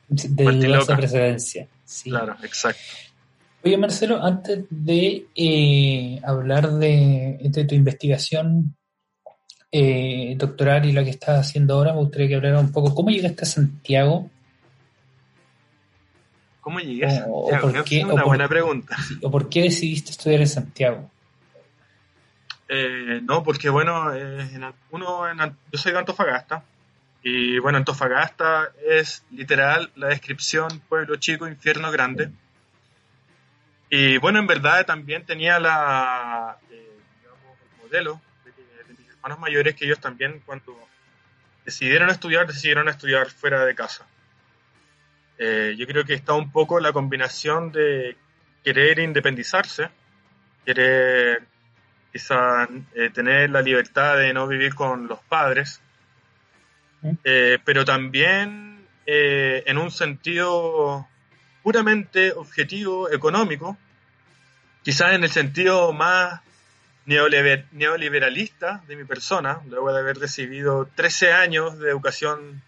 [0.08, 1.68] De la precedencia.
[1.84, 2.12] Sí.
[2.12, 2.84] Claro, exacto.
[3.64, 8.76] Oye, Marcelo, antes de eh, hablar de, tu investigación
[9.72, 13.10] eh, doctoral y lo que estás haciendo ahora, me gustaría que hablara un poco cómo
[13.10, 14.30] llegaste a Santiago.
[16.66, 17.84] ¿Cómo llegué a Santiago?
[17.86, 18.98] es una buena pregunta.
[19.22, 21.12] ¿O por qué decidiste estudiar en Santiago?
[22.68, 24.12] Eh, no, porque bueno,
[24.90, 26.64] uno yo soy de Antofagasta
[27.22, 32.32] y bueno, Antofagasta es literal la descripción pueblo chico, infierno grande.
[33.92, 39.76] Y bueno, en verdad también tenía la, eh, digamos, el modelo de, mis hermanos mayores
[39.76, 40.76] que ellos también cuando
[41.64, 44.08] decidieron estudiar, decidieron estudiar fuera de casa.
[45.38, 48.16] Eh, yo creo que está un poco la combinación de
[48.64, 49.90] querer independizarse,
[50.66, 51.44] querer
[52.12, 55.82] quizá eh, tener la libertad de no vivir con los padres,
[57.64, 61.08] pero también en un sentido
[61.62, 63.78] puramente objetivo económico,
[64.84, 66.42] quizás en el sentido más
[67.06, 72.62] neoliberalista de mi persona, luego de haber recibido 13 años de educación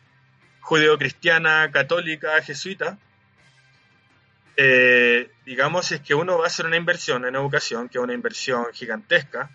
[0.68, 2.98] judeocristiana, católica, jesuita,
[4.58, 8.14] eh, digamos, es que uno va a hacer una inversión en educación, que es una
[8.14, 9.50] inversión gigantesca,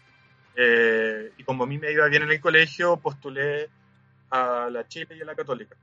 [0.57, 3.69] eh, y como a mí me iba bien en el colegio, postulé
[4.31, 5.77] a la Chile y a la Católica,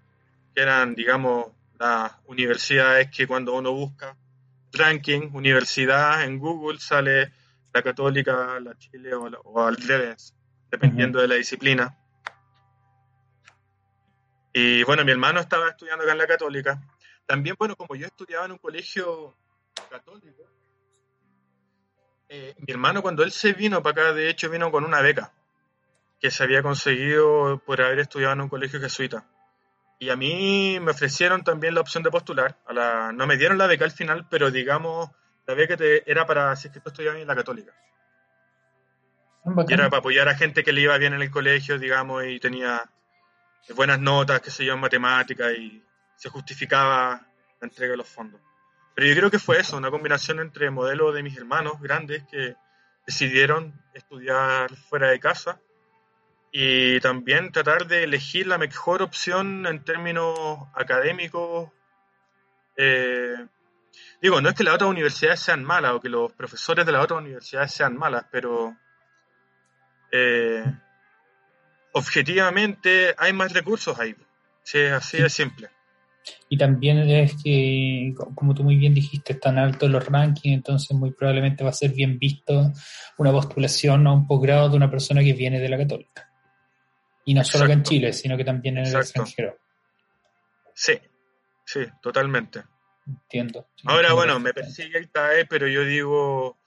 [0.56, 4.18] que eran, digamos, las universidades que cuando uno busca
[4.72, 7.32] ranking, universidad en Google sale
[7.72, 10.34] la católica, la Chile o, al revés,
[10.72, 11.99] dependiendo de la disciplina.
[14.54, 16.82] Y bueno, mi hermano estaba estudiando acá en la católica.
[17.26, 19.36] También, bueno, como yo estudiaba en un colegio
[19.90, 20.44] católico,
[22.28, 25.32] eh, mi hermano cuando él se vino para acá, de hecho, vino con una beca
[26.20, 29.26] que se había conseguido por haber estudiado en un colegio jesuita.
[30.00, 32.58] Y a mí me ofrecieron también la opción de postular.
[32.66, 35.10] A la, no me dieron la beca al final, pero digamos,
[35.46, 37.74] la beca te, era para si es que tú estudiabas en la católica.
[39.46, 42.24] Ah, y era para apoyar a gente que le iba bien en el colegio, digamos,
[42.26, 42.90] y tenía
[43.76, 45.84] buenas notas, qué sé yo, en matemáticas, y
[46.16, 47.22] se justificaba
[47.60, 48.42] la entrega de los fondos.
[48.96, 52.56] Pero yo creo que fue eso, una combinación entre modelos de mis hermanos grandes que
[53.06, 55.60] decidieron estudiar fuera de casa
[56.52, 60.38] y también tratar de elegir la mejor opción en términos
[60.74, 61.72] académicos.
[62.76, 63.36] Eh,
[64.22, 67.04] digo, no es que las otras universidades sean malas o que los profesores de las
[67.04, 68.76] otras universidades sean malas, pero
[70.12, 70.66] eh,
[71.94, 74.16] objetivamente hay más recursos ahí.
[74.64, 75.70] Sí, así de simple.
[76.50, 81.12] Y también es que, como tú muy bien dijiste, están altos los rankings, entonces muy
[81.12, 82.72] probablemente va a ser bien visto
[83.18, 86.30] una postulación a un posgrado de una persona que viene de la católica.
[87.26, 89.58] Y no solo acá en Chile, sino que también en el extranjero.
[90.74, 90.94] Sí,
[91.66, 92.64] sí, totalmente.
[93.08, 93.68] Entiendo.
[93.86, 96.58] Ahora, bueno, me persigue el TAE, pero yo digo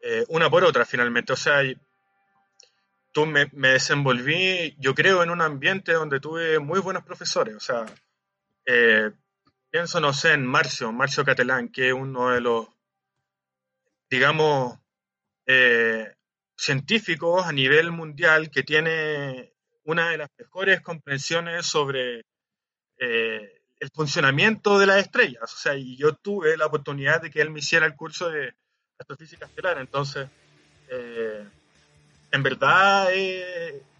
[0.00, 1.32] eh, una por otra finalmente.
[1.32, 1.62] O sea,
[3.16, 7.56] tú me, me, desenvolví, yo creo, en un ambiente donde tuve muy buenos profesores.
[7.56, 7.86] O sea,
[8.66, 9.10] eh,
[9.70, 12.68] pienso, no sé, en Marcio, Marcio Catalán, que es uno de los,
[14.10, 14.78] digamos,
[15.46, 16.12] eh,
[16.58, 22.20] científicos a nivel mundial que tiene una de las mejores comprensiones sobre
[22.98, 25.54] eh, el funcionamiento de las estrellas.
[25.54, 28.52] O sea, y yo tuve la oportunidad de que él me hiciera el curso de
[28.98, 29.78] astrofísica estelar.
[29.78, 30.28] Entonces,
[32.32, 33.08] en verdad,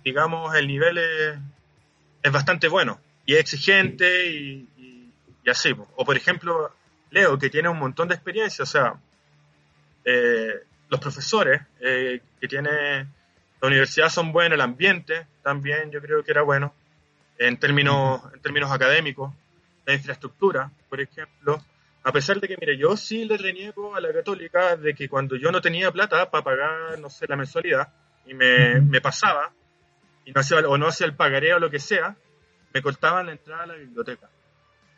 [0.04, 0.98] digamos, el nivel
[2.22, 5.12] es bastante bueno y es exigente y,
[5.48, 5.74] así.
[5.96, 6.72] O por ejemplo,
[7.10, 8.94] Leo, que tiene un montón de experiencia, o sea,
[10.04, 10.54] eh,
[10.88, 13.06] los profesores eh, que tiene
[13.60, 16.74] la universidad son buenos, el ambiente también yo creo que era bueno,
[17.38, 19.32] en términos, en términos académicos,
[19.84, 21.62] la infraestructura, por ejemplo,
[22.02, 25.36] a pesar de que, mire, yo sí le reniego a la católica de que cuando
[25.36, 27.88] yo no tenía plata para pagar, no sé, la mensualidad,
[28.26, 29.52] y me, me pasaba,
[30.24, 32.16] y no hacía, o no hacía el pagaré o lo que sea,
[32.72, 34.28] me cortaban la entrada a la biblioteca.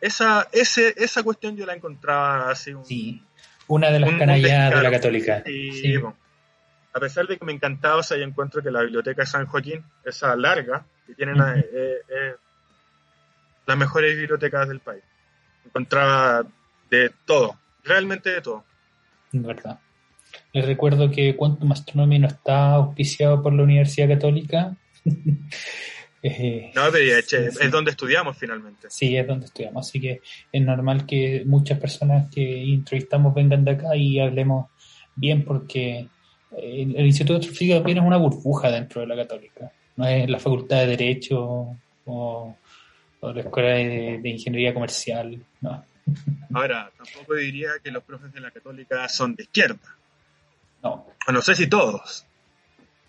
[0.01, 2.73] Esa, ese, esa cuestión yo la encontraba así.
[2.85, 3.23] sí,
[3.67, 5.43] una de las canallas de la católica.
[5.45, 5.95] sí.
[6.93, 9.47] a pesar de que me encantaba, o sea, yo encuentro que la biblioteca de San
[9.47, 12.35] Joaquín, esa larga, que tiene eh, eh,
[13.67, 15.03] las mejores bibliotecas del país.
[15.67, 16.45] Encontraba
[16.91, 18.65] de todo, realmente de todo.
[19.33, 19.79] verdad.
[20.53, 24.77] Les recuerdo que Quantum Astronomy no está auspiciado por la Universidad Católica.
[26.21, 28.89] Eh, no, es, donde estudiamos finalmente.
[28.91, 33.71] Sí, es donde estudiamos, así que es normal que muchas personas que entrevistamos vengan de
[33.71, 34.67] acá y hablemos
[35.15, 36.09] bien porque
[36.57, 40.41] el, Instituto de Astrofísica también es una burbuja dentro de la católica, no es la
[40.41, 42.57] Facultad de Derecho o,
[43.23, 45.85] la Escuela de, Ingeniería Comercial, no.
[46.53, 49.97] Ahora, tampoco diría que los profes de la católica son de izquierda.
[50.83, 51.07] No.
[51.33, 52.25] no sé si todos.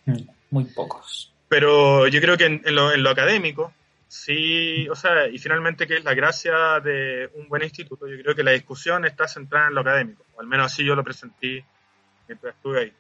[0.06, 1.32] Mm, muy pocos.
[1.48, 3.74] Pero yo creo que en, lo, académico,
[4.08, 8.36] sí, o sea, y finalmente que es la gracia de un buen instituto, yo creo
[8.36, 11.66] que la discusión está centrada en lo académico, o al menos así yo lo presenté
[12.28, 12.94] mientras estuve ahí.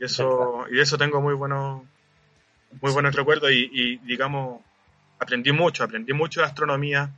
[0.00, 1.82] Y eso, y de eso tengo muy buenos,
[2.80, 4.62] muy buenos recuerdos y, digamos,
[5.18, 7.10] aprendí mucho, aprendí mucho de astronomía,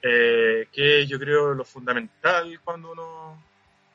[0.00, 3.42] eh, que yo creo lo fundamental cuando uno,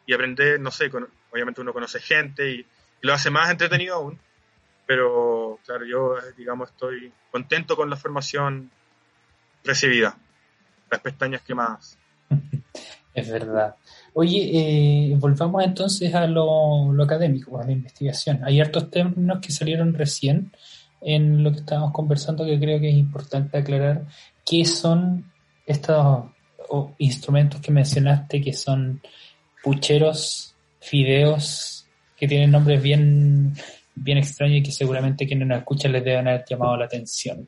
[0.10, 0.90] y aprender, no sé,
[1.32, 2.66] obviamente uno conoce gente y
[3.02, 4.20] lo hace más entretenido aún
[4.90, 8.72] pero claro, yo, digamos, estoy contento con la formación
[9.64, 10.18] recibida.
[10.90, 11.96] Las pestañas quemadas.
[13.14, 13.76] Es verdad.
[14.14, 18.40] Oye, eh, volvamos entonces a lo, académico, a la investigación.
[18.46, 20.52] Hay hartos términos que salieron recién
[21.02, 24.06] en lo que estábamos conversando que creo que es importante aclarar.
[24.46, 25.30] ¿Qué son
[25.66, 26.26] estos
[27.00, 29.02] instrumentos que mencionaste que son
[29.64, 33.54] pucheros, fideos, que tienen nombres bien
[34.02, 37.48] bien extraño y que seguramente quienes nos escuchan les deben haber llamado la atención.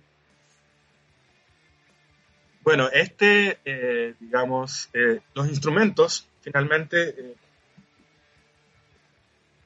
[2.64, 7.36] Bueno, este, eh, digamos, eh, los instrumentos, finalmente,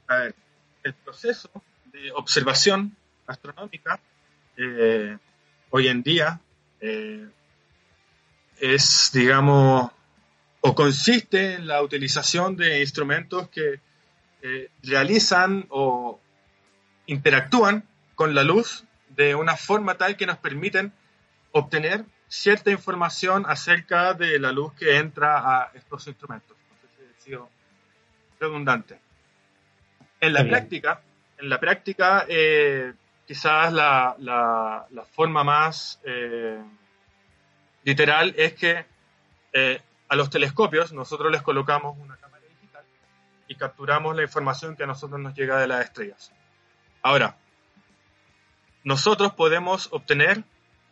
[0.09, 0.33] eh,
[0.83, 1.49] el proceso
[1.91, 3.99] de observación astronómica
[5.71, 6.39] hoy en día
[8.61, 9.91] es, digamos,
[10.67, 13.79] o consiste en la utilización de instrumentos que
[14.81, 16.19] realizan o
[17.05, 17.83] interactúan
[18.15, 20.91] con la luz de una forma tal que nos permiten
[21.51, 26.57] obtener cierta información acerca de la luz que entra a estos instrumentos.
[26.57, 27.49] No sé si he sido
[28.39, 28.99] redundante.
[30.19, 31.01] En la práctica,
[31.37, 32.91] en la práctica, eh,
[33.27, 36.59] quizás la, la, forma más eh,
[37.83, 38.85] literal es que
[39.53, 42.83] eh, a los telescopios nosotros les colocamos una cámara digital
[43.47, 46.31] y capturamos la información que a nosotros nos llega de las estrellas.
[47.01, 47.37] Ahora,
[48.83, 50.43] nosotros podemos obtener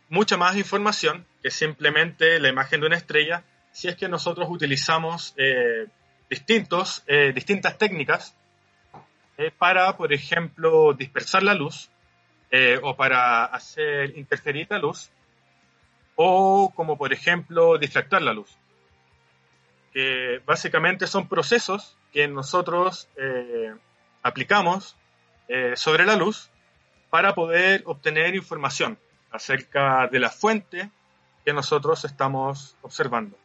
[0.08, 3.44] mucha más información que simplemente la imagen de una estrella
[3.74, 5.86] si es que nosotros utilizamos eh,
[6.30, 8.36] distintos, eh, distintas técnicas
[9.36, 11.90] eh, para, por ejemplo, dispersar la luz
[12.82, 15.10] o para hacer interferir la luz
[16.14, 18.56] o como, por ejemplo, difractar la luz.
[19.94, 23.08] Que básicamente son procesos que nosotros
[24.22, 24.96] aplicamos
[25.48, 26.50] eh, sobre la luz
[27.10, 28.98] para poder obtener información
[29.30, 30.90] acerca de la fuente
[31.44, 33.36] que nosotros estamos observando.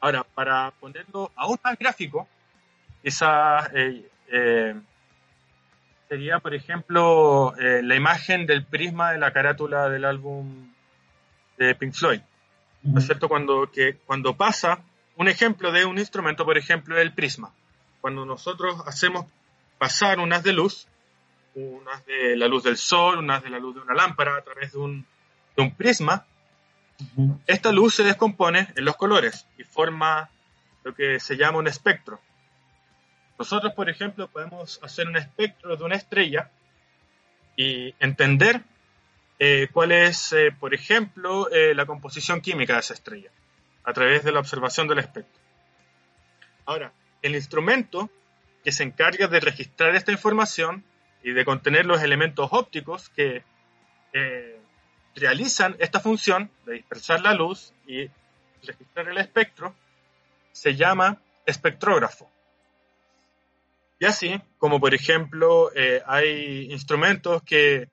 [0.00, 2.26] Ahora, para ponerlo aún más gráfico,
[3.02, 4.74] esa eh, eh,
[6.08, 10.72] sería, por ejemplo, eh, la imagen del prisma de la carátula del álbum
[11.58, 12.20] de Pink Floyd.
[12.82, 13.28] ¿No es cierto?
[13.28, 14.80] Cuando, que, cuando pasa,
[15.16, 17.52] un ejemplo de un instrumento, por ejemplo, es el prisma.
[18.00, 19.26] Cuando nosotros hacemos
[19.78, 20.86] pasar unas de luz,
[21.54, 24.72] unas de la luz del sol, unas de la luz de una lámpara a través
[24.72, 25.06] de un,
[25.56, 26.26] de un prisma,
[27.46, 30.30] esta luz se descompone en los colores y forma
[30.84, 32.20] lo que se llama un espectro.
[33.38, 36.50] Nosotros, por ejemplo, podemos hacer un espectro de una estrella
[37.56, 38.62] y entender
[39.38, 43.30] eh, cuál es, eh, por ejemplo, eh, la composición química de esa estrella
[43.84, 45.40] a través de la observación del espectro.
[46.64, 48.10] Ahora, el instrumento
[48.64, 50.84] que se encarga de registrar esta información
[51.22, 53.44] y de contener los elementos ópticos que
[55.14, 58.08] realizan esta función de dispersar la luz y
[58.62, 59.74] registrar el espectro
[60.52, 62.30] se llama espectrógrafo.
[63.98, 67.88] Y así, como por ejemplo, eh, hay instrumentos que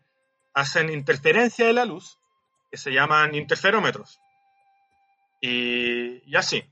[0.54, 2.18] hacen interferencia de la luz,
[2.72, 4.20] que se llaman interferómetros.
[5.42, 6.64] Y, así.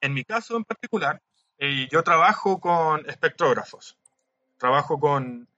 [0.00, 1.20] En mi caso en particular,
[1.58, 3.96] eh, yo trabajo con espectrógrafos.
[4.58, 5.48] Trabajo con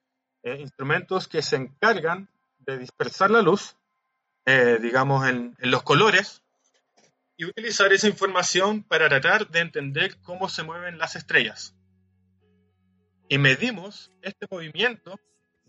[0.43, 2.29] eh, instrumentos que se encargan
[2.61, 3.77] de dispersar la luz,
[4.45, 6.43] eh, digamos, en, los colores
[7.37, 11.75] y utilizar esa información para tratar de entender cómo se mueven las estrellas.
[13.29, 15.19] Y medimos este movimiento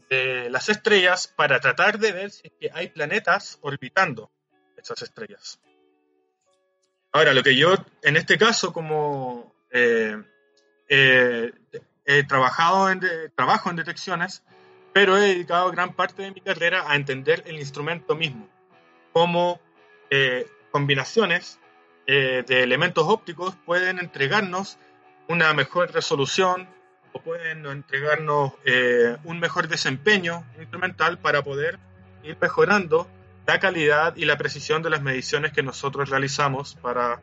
[0.09, 4.31] de las estrellas para tratar de ver si hay planetas orbitando
[4.77, 5.59] esas estrellas.
[7.17, 10.21] Ahora, lo que yo en este caso como eh,
[10.87, 11.51] eh,
[12.05, 13.01] he trabajado en
[13.35, 14.43] trabajo en detecciones
[14.93, 18.49] pero he dedicado gran parte de mi carrera a entender el instrumento mismo,
[19.13, 19.59] cómo
[20.09, 21.59] eh, combinaciones
[22.07, 24.79] eh, de elementos ópticos pueden entregarnos
[25.27, 26.67] una mejor resolución
[27.13, 31.77] o pueden entregarnos eh, un mejor desempeño instrumental para poder
[32.23, 33.07] ir mejorando
[33.47, 37.21] la calidad y la precisión de las mediciones que nosotros realizamos para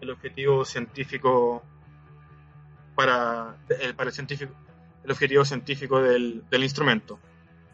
[0.00, 1.62] el objetivo científico
[2.94, 3.56] para
[3.94, 4.54] para el científico
[5.04, 7.20] el objetivo científico del, instrumento.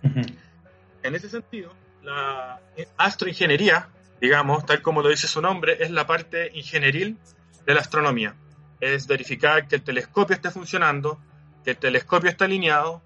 [0.03, 2.61] En ese sentido, la
[2.99, 3.89] astroingeniería,
[4.21, 7.17] digamos, tal como lo dice su nombre, es la parte ingenieril
[7.65, 8.35] de la astronomía.
[8.81, 11.19] Es verificar que el telescopio esté funcionando,
[11.65, 13.01] que el telescopio está alineado,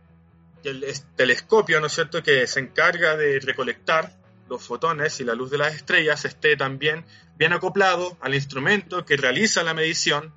[0.65, 0.85] que el
[1.15, 4.11] telescopio, ¿no es cierto?, que se encarga de recolectar
[4.49, 7.05] los fotones y la luz de las estrellas esté también
[7.37, 10.33] bien acoplado al instrumento que realiza la medición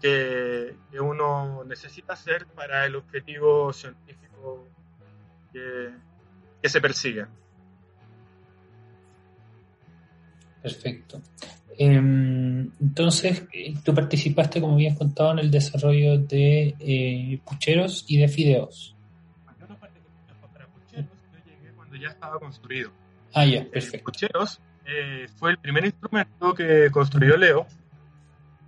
[0.00, 4.68] que, uno necesita hacer para el objetivo científico
[5.52, 5.90] que,
[6.68, 7.26] se persigue.
[10.62, 11.20] Perfecto.
[11.76, 13.44] Em, entonces,
[13.82, 18.96] tú participaste, como bien contado, en el desarrollo de eh, pucheros y de fideos.
[19.60, 19.92] Yo no para
[20.68, 22.92] pucheros, yo llegué cuando ya estaba construido.
[23.34, 24.04] Ah, ya, perfecto.
[24.04, 27.66] Pucheros eh, fue el primer instrumento que construyó Leo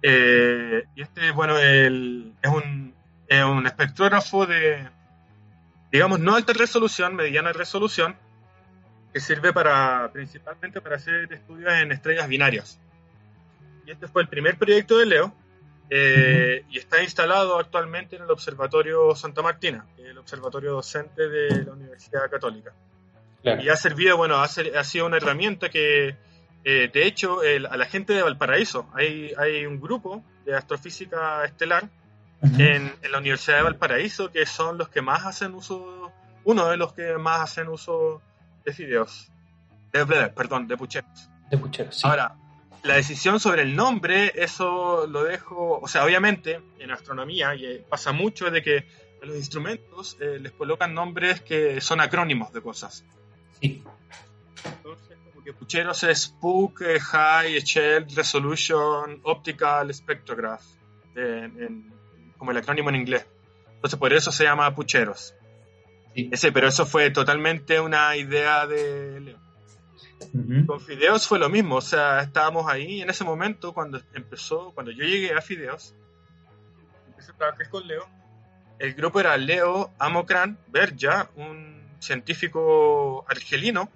[0.03, 2.95] eh, y este, bueno, el, es, un,
[3.29, 4.89] es un espectrógrafo de,
[5.91, 8.17] digamos, no alta resolución, mediana resolución,
[9.13, 12.79] que sirve para, principalmente para hacer estudios en estrellas binarias.
[13.87, 15.35] Y este fue el primer proyecto de Leo,
[15.89, 21.73] eh, y está instalado actualmente en el Observatorio Santa Martina, el observatorio docente de la
[21.73, 22.73] Universidad Católica.
[23.61, 26.17] Y ha servido, bueno, ha, ha sido una herramienta que
[26.69, 31.89] eh, de hecho, a la gente de Valparaíso, hay, hay un grupo de astrofísica estelar
[32.43, 36.11] en, la Universidad de Valparaíso que son los que más hacen uso,
[36.43, 38.21] uno de los que más hacen uso
[38.65, 39.31] de fideos,
[39.93, 41.31] de, perdón, de pucheros.
[41.49, 42.35] De pucheros, Ahora,
[42.83, 48.11] la decisión sobre el nombre, eso lo dejo, o sea, obviamente en astronomía y pasa
[48.11, 48.89] mucho de que
[49.23, 53.05] a los instrumentos eh, les colocan nombres que son acrónimos de cosas.
[53.61, 53.83] Sí.
[54.65, 60.65] Entonces, que pucheros es PUC, High, Shell, Resolution, Optical Spectrograph,
[62.37, 63.25] como el acrónimo en inglés.
[63.77, 65.37] Entonces por eso se llama pucheros.
[66.17, 69.39] Ese, pero eso fue totalmente una idea de Leo.
[70.67, 74.91] Con Fideos fue lo mismo, o sea, estábamos ahí en ese momento cuando empezó, cuando
[74.91, 75.95] yo llegué a Fideos,
[77.07, 78.05] empecé a trabajar con Leo,
[78.81, 83.91] el grupo era Leo Amokran Berja, un científico argelino,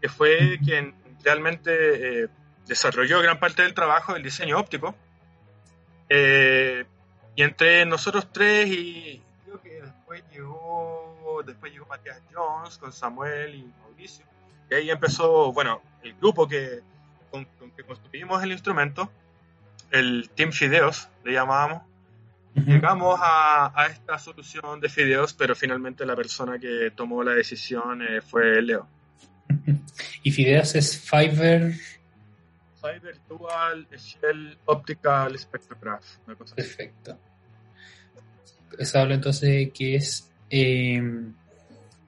[0.00, 2.28] que fue quien realmente eh,
[2.66, 4.94] desarrolló gran parte del trabajo del diseño óptico.
[6.08, 6.84] Eh,
[7.34, 13.54] y entre nosotros tres y creo que después llegó, después llegó Matías Jones con Samuel
[13.54, 14.24] y Mauricio.
[14.70, 16.80] Y ahí empezó, bueno, el grupo que
[17.30, 17.46] con,
[17.76, 19.10] que construimos el instrumento,
[19.90, 21.82] el Team Fideos, le llamábamos,
[22.54, 28.20] llegamos a, esta solución de Fideos, pero finalmente la persona que tomó la decisión eh,
[28.20, 28.86] fue Leo.
[30.22, 31.74] ¿Y Fideos es Fiverr?
[32.80, 36.04] Fiverr Dual Shell Optical Spectrograph.
[36.54, 37.18] Perfecto.
[38.78, 41.32] Eso habla entonces de que es em,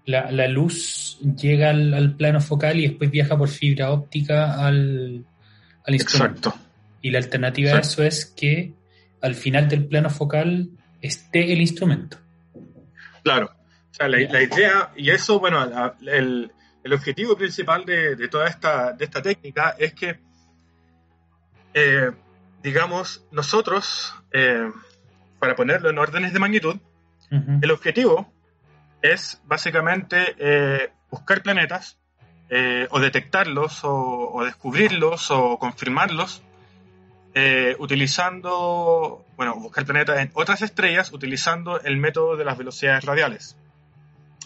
[0.07, 5.25] la, luz llega al, plano focal y después viaja por fibra óptica al,
[5.85, 6.51] al instrumento.
[6.51, 6.67] Exacto.
[7.03, 8.73] Y la alternativa a eso es que
[9.21, 12.19] al final del plano focal esté el instrumento.
[13.23, 13.51] Claro.
[13.91, 15.65] O sea, la, idea, y eso, bueno,
[16.03, 16.53] el,
[16.85, 20.21] el, objetivo principal de, toda esta, de esta técnica es que,
[21.73, 22.11] eh,
[22.63, 24.71] digamos, nosotros, eh,
[25.39, 26.77] para ponerlo en órdenes de magnitud,
[27.31, 28.33] el objetivo
[29.03, 31.99] es básicamente eh, buscar planetas
[32.91, 36.45] o detectarlos o, descubrirlos o confirmarlos
[37.39, 43.57] eh, utilizando, bueno, buscar planetas en otras estrellas utilizando el método de las velocidades radiales.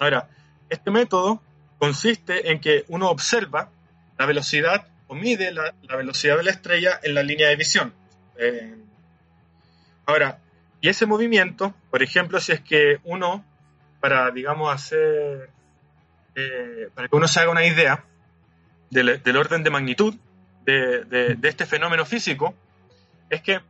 [0.00, 0.28] Ahora,
[0.68, 1.40] este método
[1.78, 3.70] consiste en que uno observa
[4.18, 7.94] la velocidad o mide la, velocidad de la estrella en la línea de visión.
[10.06, 10.40] ahora,
[10.80, 13.44] y ese movimiento, por ejemplo, si es que uno
[14.00, 15.50] para, digamos, hacer,
[16.34, 18.04] eh, para que uno se haga una idea
[18.90, 20.16] del, orden de magnitud
[20.64, 22.54] de, este fenómeno físico,
[23.30, 23.60] es que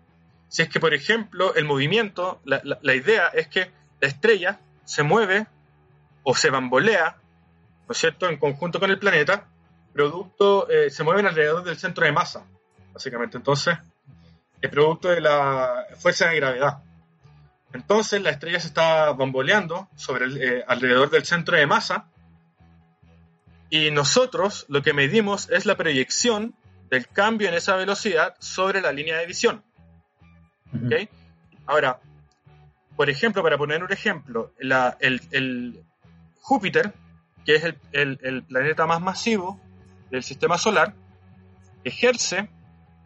[0.48, 5.46] si es que, por ejemplo, el movimiento, la, idea es que la estrella se mueve
[6.24, 7.18] o se bambolea,
[7.86, 9.46] ¿no es cierto?, en conjunto con el planeta,
[9.92, 12.44] producto, eh, se mueven alrededor del centro de masa,
[12.92, 13.36] básicamente.
[13.36, 13.78] Entonces,
[14.60, 16.82] es producto de la fuerza de gravedad.
[17.72, 22.08] Entonces la estrella se está bamboleando sobre eh, alrededor del centro de masa
[23.68, 26.54] y nosotros lo que medimos es la proyección
[26.90, 29.62] del cambio en esa velocidad sobre la línea de visión.
[31.66, 32.00] Ahora,
[32.96, 35.84] por ejemplo, para poner un ejemplo, el,
[36.40, 36.92] Júpiter,
[37.44, 39.60] que es el planeta más masivo
[40.10, 40.94] del sistema solar,
[41.84, 42.48] ejerce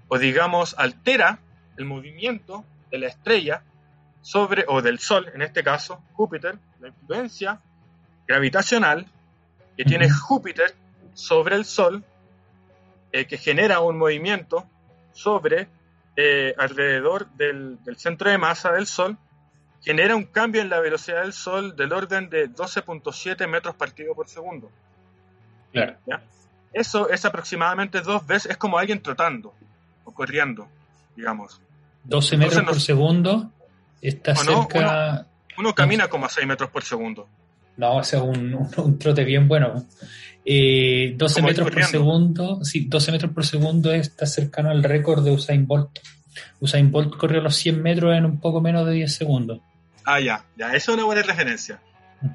[0.09, 1.39] o digamos altera
[1.77, 3.63] el movimiento de la estrella
[4.23, 7.61] sobre, o del Sol, en este caso, Júpiter, la influencia
[8.27, 9.07] gravitacional
[9.77, 10.75] que tiene Júpiter
[11.13, 12.05] sobre el Sol,
[13.15, 14.67] eh, que genera un movimiento
[15.13, 15.69] sobre,
[16.17, 19.17] eh, alrededor del, centro de masa del Sol,
[19.81, 24.27] genera un cambio en la velocidad del Sol del orden de 12.7 metros partido por
[24.27, 24.69] segundo.
[25.71, 25.97] Claro.
[26.73, 29.55] Eso es aproximadamente dos veces, es como alguien trotando
[30.05, 30.67] o corriendo,
[31.15, 31.61] digamos.
[32.03, 33.53] 12 metros por segundo
[34.03, 35.29] Está cerca.
[35.57, 37.29] Uno, camina como a 6 metros por segundo.
[37.77, 39.87] No, ese es un, trote bien bueno.
[40.45, 45.33] Eh, 12 metros por segundo, sí, 12 metros por segundo está cercano al récord de
[45.33, 45.99] Usain Bolt.
[46.61, 49.61] Usain Bolt corrió los 100 metros en un poco menos de 10 segundos.
[50.05, 51.81] Ah, ya, ya, eso es una buena referencia.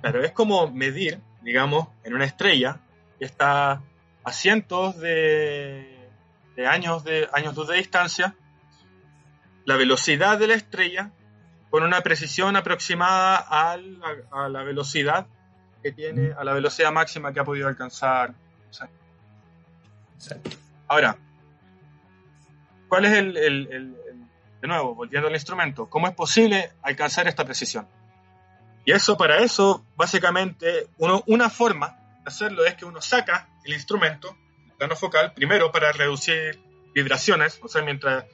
[0.02, 2.80] Pero es como medir, digamos, en una estrella
[3.18, 3.82] que está
[4.24, 6.00] a cientos de,
[6.56, 8.36] de años de años luz de distancia,
[9.66, 11.12] la velocidad de la estrella
[11.70, 13.78] con una precisión aproximada a
[14.50, 15.28] la, velocidad
[15.84, 18.34] que tiene, a la velocidad máxima que ha podido alcanzar.
[20.88, 21.18] Ahora,
[22.88, 23.96] ¿cuál es el,
[24.62, 27.88] de nuevo, volviendo al instrumento, cómo es posible alcanzar esta precisión?
[28.86, 33.74] Y eso, para eso, básicamente, uno, una forma de hacerlo es que uno saca el
[33.74, 36.60] instrumento, el plano focal, primero para reducir
[36.96, 38.26] vibraciones, o sea, mientras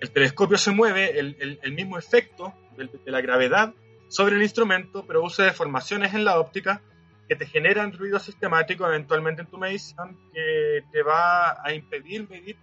[0.00, 3.74] el telescopio se mueve, el, el mismo efecto de, la gravedad
[4.08, 6.82] sobre el instrumento produce deformaciones en la óptica
[7.28, 12.56] que te generan ruido sistemático eventualmente en tu medición que te va a impedir medir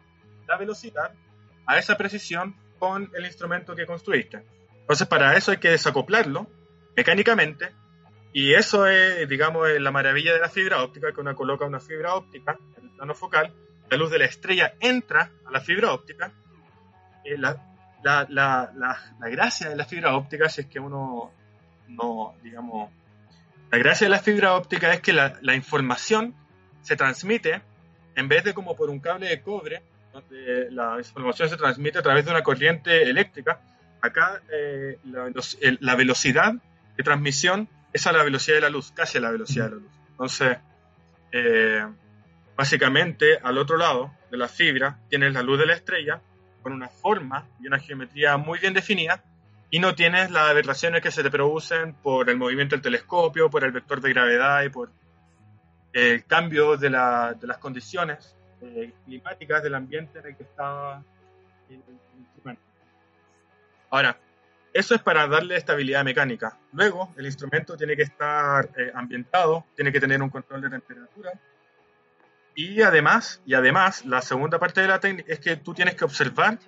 [0.47, 1.14] la velocidad
[1.66, 4.45] a esa precisión con el instrumento que construiste.
[4.82, 6.47] Entonces para eso hay que desacoplarlo
[6.95, 7.74] mecánicamente
[8.32, 12.14] y eso es, digamos, la maravilla de la fibra óptica, que uno coloca una fibra
[12.14, 13.53] óptica en el plano focal,
[13.89, 16.32] la luz de la estrella entra a la fibra óptica,
[17.26, 17.68] y la,
[18.04, 21.32] la, la, la, gracia de la fibra óptica es que uno
[21.88, 22.91] no, digamos,
[23.72, 26.34] la gracia de la fibra óptica es que la, la, información
[26.82, 27.62] se transmite,
[28.16, 29.82] en vez de como por un cable de cobre,
[30.14, 33.60] donde la información se transmite a través de una corriente eléctrica,
[34.02, 36.54] acá eh, la, velocidad
[36.97, 39.78] de transmisión es a la velocidad de la luz, casi a la velocidad de la
[39.78, 39.91] luz.
[40.12, 40.58] Entonces,
[41.32, 41.86] eh,
[42.56, 46.22] básicamente, al otro lado de la fibra tienes la luz de la estrella
[46.62, 49.24] con una forma y una geometría muy bien definida
[49.72, 53.64] y no tienes las aberraciones que se te producen por el movimiento del telescopio, por
[53.64, 54.91] el vector de gravedad y por
[55.93, 61.03] el cambio de, las condiciones eh, climáticas del ambiente en el que está
[61.70, 61.82] el
[62.18, 62.62] instrumento.
[63.91, 64.18] Ahora,
[64.74, 66.57] eso es para darle estabilidad mecánica.
[66.74, 71.32] Luego, el instrumento tiene que estar eh, ambientado, tiene que tener un control de temperatura.
[72.62, 76.03] Y además, y además, la segunda parte de la técnica es que tú tienes que
[76.03, 76.60] observar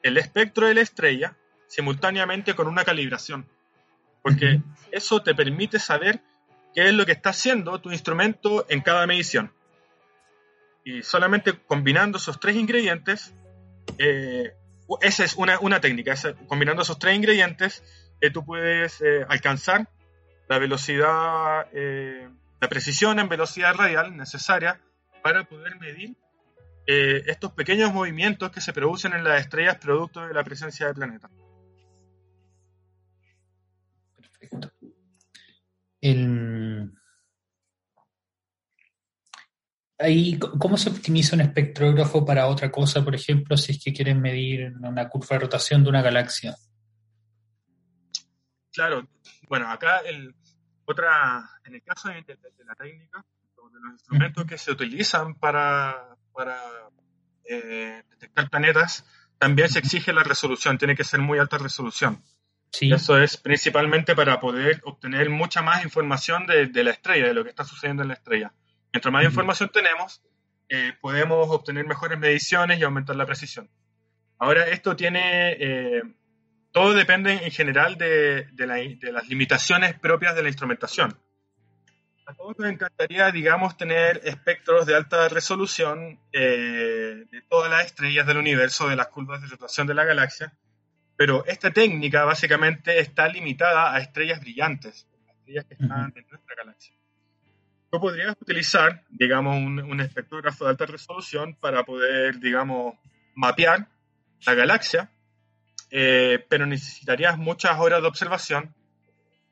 [0.00, 3.44] el espectro de la estrella simultáneamente con una calibración.
[4.22, 4.60] Porque
[4.92, 6.20] eso te permite saber
[6.72, 9.52] qué es lo que está haciendo tu instrumento en cada medición.
[10.84, 13.34] Y solamente combinando esos tres ingredientes,
[13.98, 14.52] eh,
[15.00, 16.14] esa es una, una técnica,
[16.46, 17.82] combinando esos tres ingredientes,
[18.20, 19.88] eh, tú puedes eh, alcanzar
[20.48, 22.28] la velocidad, eh,
[22.60, 24.80] la precisión en velocidad radial necesaria
[25.24, 26.14] para poder medir
[26.86, 31.30] estos pequeños movimientos que se producen en las estrellas producto de la presencia de planetas.
[34.14, 34.70] Perfecto.
[36.02, 36.92] El,
[39.98, 44.20] Ahí, ¿Cómo se optimiza un espectrógrafo para otra cosa, por ejemplo, si es que quieren
[44.20, 46.54] medir una curva de rotación de una galaxia?
[48.70, 49.08] Claro,
[49.48, 50.34] bueno, acá el,
[50.84, 52.22] otra, en el caso de,
[52.66, 53.24] la técnica,
[53.74, 56.58] de los instrumentos que se utilizan para, para
[57.44, 59.04] eh, detectar planetas,
[59.38, 62.22] también se exige la resolución, tiene que ser muy alta resolución.
[62.70, 62.92] Sí.
[62.92, 67.50] Eso es principalmente para poder obtener mucha más información de la estrella, de lo que
[67.50, 68.52] está sucediendo en la estrella.
[68.92, 70.22] Mientras más información tenemos,
[70.68, 73.68] eh, podemos obtener mejores mediciones y aumentar la precisión.
[74.38, 76.02] Ahora, esto tiene, eh,
[76.72, 81.18] todo depende en general de, las limitaciones propias de la instrumentación.
[82.26, 88.26] A todos nos encantaría, digamos, tener espectros de alta resolución eh, de todas las estrellas
[88.26, 90.54] del universo, de las curvas de rotación de la galaxia,
[91.16, 96.94] pero esta técnica básicamente está limitada a estrellas brillantes, estrellas que están en nuestra galaxia.
[97.90, 102.94] Tú podrías utilizar, digamos, un, espectrógrafo de alta resolución para poder, digamos,
[103.34, 103.86] mapear
[104.46, 105.10] la galaxia,
[105.90, 108.74] eh, pero necesitarías muchas horas de observación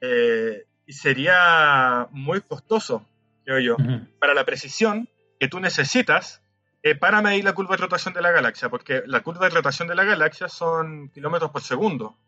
[0.01, 3.07] eh, y sería muy costoso,
[3.45, 3.77] creo yo,
[4.19, 5.09] para la precisión
[5.41, 6.43] que tú necesitas
[6.83, 9.89] eh, para medir la curva de rotación de la galaxia, porque la curva de rotación
[9.89, 12.19] de la galaxia son kilómetros por segundo.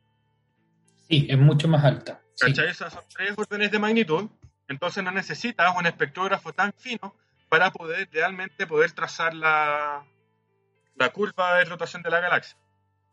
[1.09, 2.23] Sí, es mucho más alta.
[2.39, 2.69] ¿Cachai?
[2.69, 4.31] Esas son tres órdenes de magnitud
[4.67, 7.15] entonces no necesitas un espectrógrafo tan fino
[7.51, 10.07] para poder realmente poder trazar la,
[10.97, 12.57] la curva de rotación de la galaxia.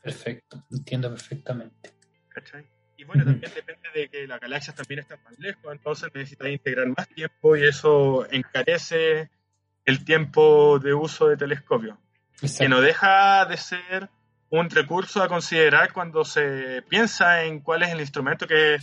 [0.02, 1.92] Perfecto, entiendo perfectamente.
[3.02, 6.88] Y bueno, también depende de que la galaxia también está más lejos, entonces necesitas integrar
[6.96, 9.32] más tiempo y eso encarece
[9.86, 11.98] el tiempo de uso de telescopio.
[12.60, 14.08] Que no deja de ser
[14.52, 18.78] un recurso a considerar cuando se piensa en cuál es el instrumento que,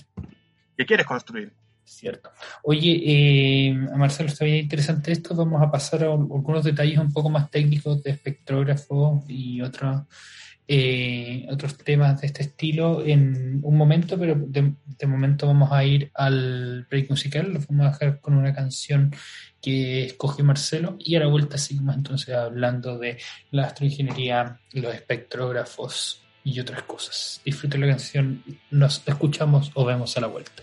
[0.77, 1.53] que quieres construir.
[1.85, 2.33] Cierto.
[2.65, 5.37] Oye, eh, Marcelo, está bien interesante esto.
[5.37, 10.03] Vamos a pasar a algunos detalles un poco más técnicos de espectrógrafo y otros
[10.71, 14.75] eh, otros temas de este estilo en un momento, pero de,
[15.07, 17.55] momento vamos a ir al break musical.
[17.55, 19.15] Lo vamos a dejar con una canción
[19.63, 23.17] que escogió Marcelo y a la vuelta seguimos entonces hablando de
[23.51, 27.41] la astroingeniería, los espectrógrafos y otras cosas.
[27.45, 30.63] Disfruten la canción, nos escuchamos o vemos a la vuelta.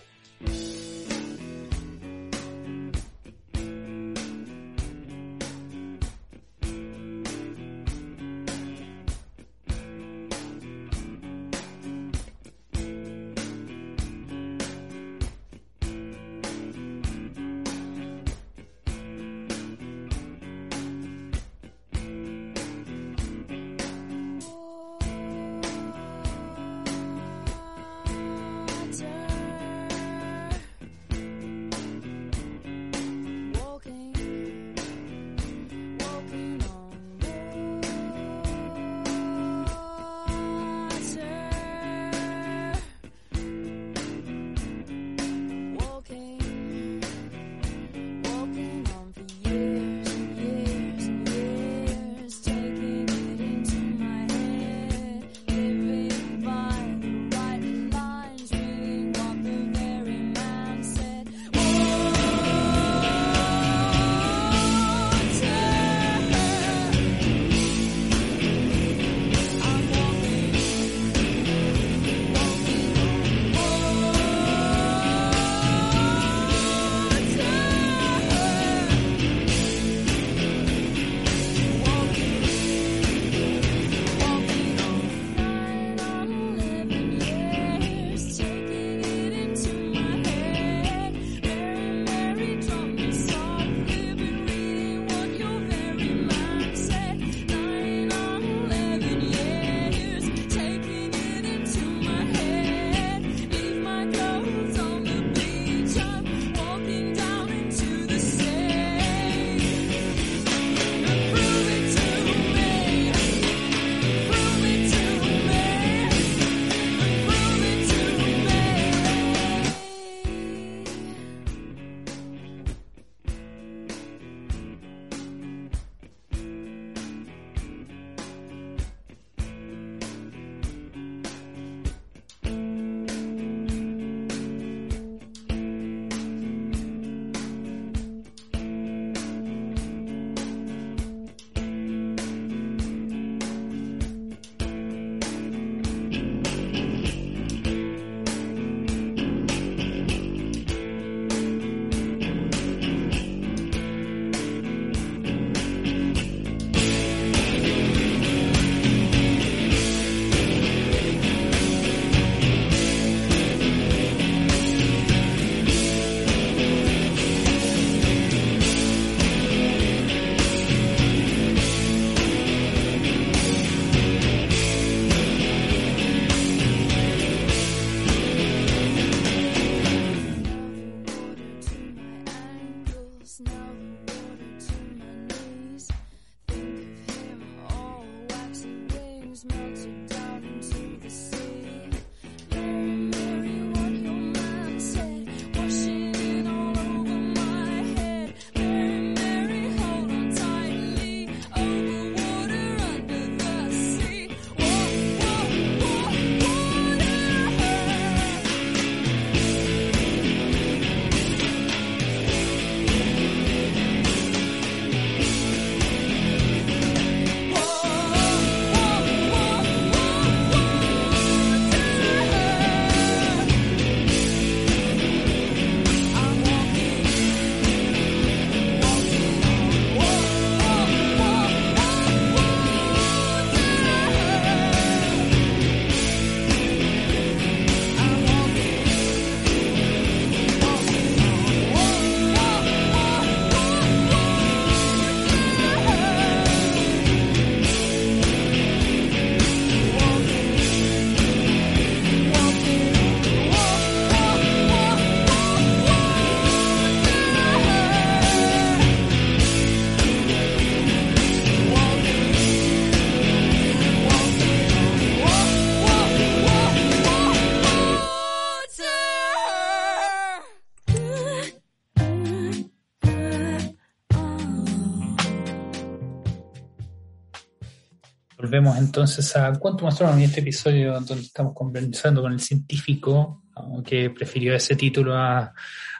[278.66, 283.42] Volvemos entonces a Quantum Astronomy, este episodio donde estamos conversando con el científico,
[283.84, 285.52] que prefirió ese título a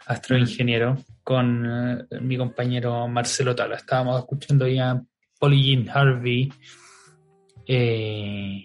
[0.06, 3.76] astroingeniero, con eh, mi compañero Marcelo Tala.
[3.76, 5.00] Estábamos escuchando ya
[5.38, 6.52] Polly Jean Harvey.
[7.66, 8.64] Eh,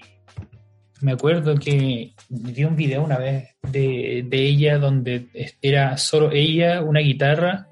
[1.02, 5.28] me acuerdo que vi un video una vez de, de ella donde
[5.62, 7.68] era solo ella, una guitarra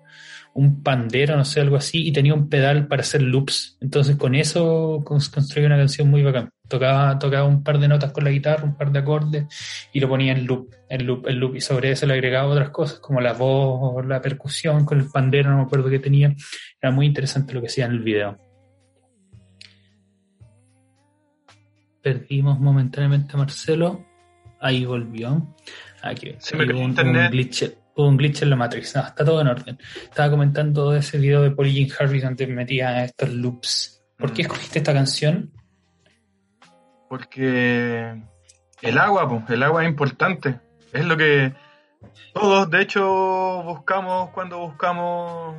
[0.60, 3.78] un pandero, no sé, algo así, y tenía un pedal para hacer loops.
[3.80, 6.50] Entonces con eso construí una canción muy bacán.
[6.68, 9.46] Tocaba, tocaba un par de notas con la guitarra, un par de acordes,
[9.94, 12.72] y lo ponía en loop, en loop, en loop, y sobre eso le agregaba otras
[12.72, 16.36] cosas, como la voz, la percusión con el pandero, no me acuerdo qué tenía.
[16.82, 18.38] Era muy interesante lo que hacía en el video.
[22.02, 24.06] Perdimos momentáneamente a Marcelo.
[24.60, 25.56] Ahí volvió.
[26.02, 26.36] Aquí.
[26.40, 27.32] Se me un, internet.
[27.32, 27.64] glitch,
[28.08, 28.96] un glitch en la Matrix.
[28.96, 29.78] No, está todo en orden.
[30.04, 34.02] Estaba comentando ese video de Polly Jean Harvey donde metía estos loops.
[34.18, 34.46] ¿Por qué mm.
[34.46, 35.52] escogiste esta canción?
[37.10, 38.22] Porque
[38.82, 40.60] el agua, el agua es importante.
[40.94, 41.54] Es lo que
[42.34, 45.58] todos, de hecho, buscamos cuando buscamos.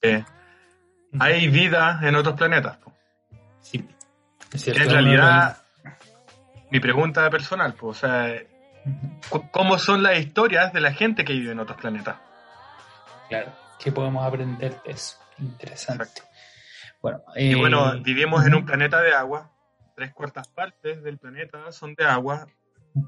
[0.00, 0.24] Eh,
[1.18, 2.78] hay vida en otros planetas.
[3.60, 3.86] Sí,
[4.52, 4.82] es cierto.
[4.82, 5.58] En realidad,
[6.70, 8.42] mi pregunta personal, pues, o sea,
[9.50, 12.16] ¿cómo son las historias de la gente que vive en otros planetas?
[13.28, 15.18] Claro, ¿qué podemos aprender de eso?
[15.38, 16.22] Interesante.
[17.00, 19.52] Bueno, y bueno, eh, vivimos en un planeta de agua,
[19.94, 22.46] tres cuartas partes del planeta son de agua,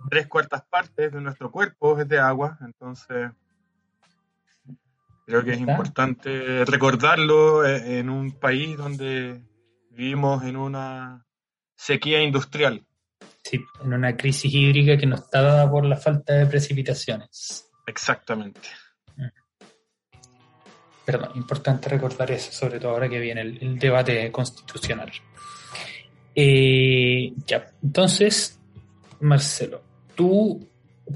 [0.09, 3.33] tres cuartas partes de nuestro cuerpo es de agua, entonces
[5.27, 9.43] creo que es importante recordarlo eh, en un país donde
[9.91, 11.25] vivimos en una
[11.75, 12.87] sequía industrial.
[13.43, 17.69] Sí, en una crisis hídrica que no está dada por la falta de precipitaciones.
[17.87, 18.69] Exactamente.
[19.17, 19.29] Mm.
[21.05, 25.11] Perdón, importante recordar eso, sobre todo ahora que viene el, debate constitucional.
[26.35, 28.59] Eh, ya, entonces,
[29.21, 29.83] Marcelo,
[30.15, 30.69] tu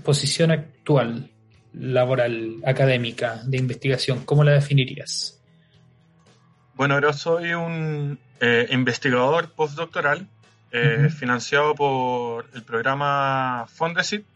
[0.03, 1.31] posición actual,
[1.75, 5.41] laboral, académica, de investigación, ¿cómo la definirías?
[6.75, 10.29] Bueno, yo soy un eh, investigador postdoctoral
[10.77, 14.27] eh, financiado por el programa Fondesit.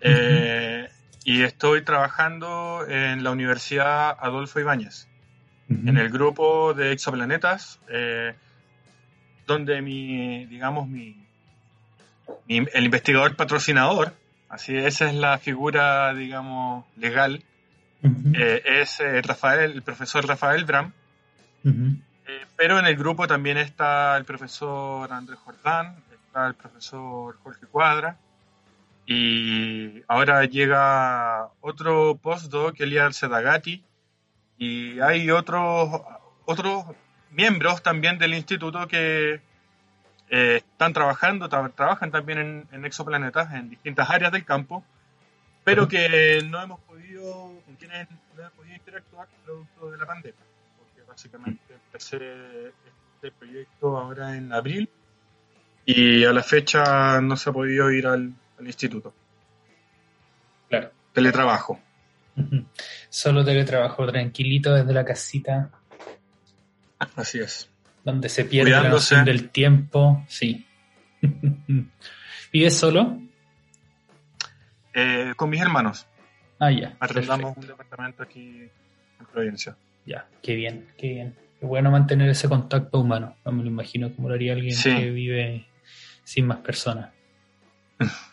[0.00, 0.88] Eh,
[1.24, 5.06] y estoy trabajando en la Universidad Adolfo Ibáñez,
[5.68, 8.34] en el grupo de exoplanetas, eh,
[9.46, 11.24] donde mi, digamos, mi,
[12.48, 14.14] el investigador patrocinador,
[14.48, 17.44] así esa es la figura, digamos, legal,
[18.02, 20.92] es Rafael, el profesor Rafael Bram.
[22.56, 28.18] Pero en el grupo también está el profesor Andrés Jordán, está el profesor Jorge Cuadra,
[29.06, 33.84] y ahora llega otro postdoc, Eliar Sedagati,
[34.58, 36.02] y hay otros,
[36.44, 36.84] otros
[37.30, 39.40] miembros también del instituto que
[40.30, 44.84] eh, están trabajando, trabajan también en, exoplanetas en distintas áreas del campo,
[45.64, 50.51] pero que no hemos podido, con quienes no hemos podido interactuar producto de la pandemia
[51.12, 52.72] básicamente empecé
[53.14, 54.88] este proyecto ahora en abril
[55.84, 59.12] y a la fecha no se ha podido ir al, instituto.
[60.70, 60.90] Claro.
[61.12, 61.78] Teletrabajo.
[63.10, 65.70] Solo teletrabajo, tranquilito desde la casita.
[67.16, 67.68] Así es.
[68.04, 70.66] Donde se pierde la noción del tiempo, sí.
[72.52, 73.18] ¿Vives solo?
[74.94, 76.06] Eh, con mis hermanos.
[76.58, 76.96] Ah, ya.
[77.00, 78.70] Arrendamos un departamento aquí
[79.20, 79.76] en Provincia.
[80.06, 81.36] Ya, qué bien, qué bien.
[81.60, 83.36] Qué bueno mantener ese contacto humano.
[83.44, 85.66] No me lo imagino como lo haría alguien que vive
[86.24, 87.10] sin más personas.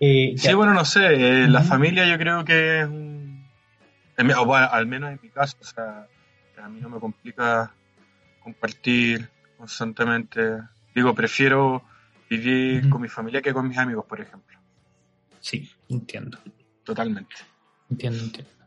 [0.00, 1.42] Eh, sí, bueno, no sé.
[1.42, 3.44] Eh, la familia yo creo que es un...
[4.16, 6.06] al menos en mi caso, o sea,
[6.62, 7.74] a mí no me complica
[8.40, 10.58] compartir constantemente.
[10.94, 11.82] Digo, prefiero
[12.30, 14.56] vivir con mi familia que con mis amigos, por ejemplo.
[15.40, 16.38] Sí, entiendo.
[16.84, 17.34] Totalmente.
[17.90, 18.57] Entiendo, entiendo.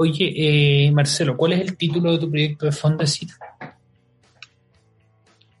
[0.00, 3.32] Oye, eh, Marcelo, ¿cuál es el título de tu proyecto de Fondesit?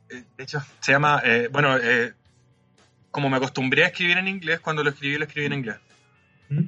[0.08, 1.76] Eh, de hecho, se llama, eh, bueno,
[3.10, 5.76] como me acostumbré a escribir en inglés, cuando lo escribí, lo escribí en inglés.
[6.50, 6.66] ¿Mm?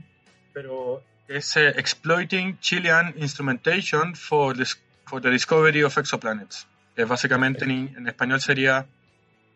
[0.53, 6.67] Pero es Exploiting Chilean Instrumentation for, the Discovery of Exoplanets.
[6.97, 8.85] Que básicamente en, español sería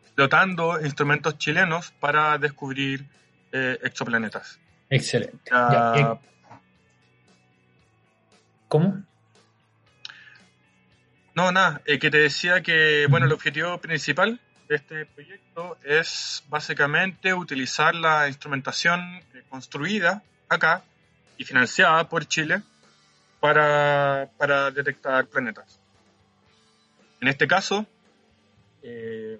[0.05, 3.09] explotando instrumentos chilenos para descubrir
[3.51, 4.61] exoplanetas.
[4.89, 5.51] Excelente.
[8.75, 9.05] ¿Cómo?
[11.37, 16.43] No, nada, eh, que te decía que, bueno, el objetivo principal de este proyecto es
[16.49, 18.99] básicamente utilizar la instrumentación
[19.33, 20.83] eh, construida acá
[21.39, 22.63] y financiada por Chile
[23.39, 24.27] para,
[24.73, 25.79] detectar planetas.
[27.21, 27.87] En este caso,
[28.83, 29.39] eh,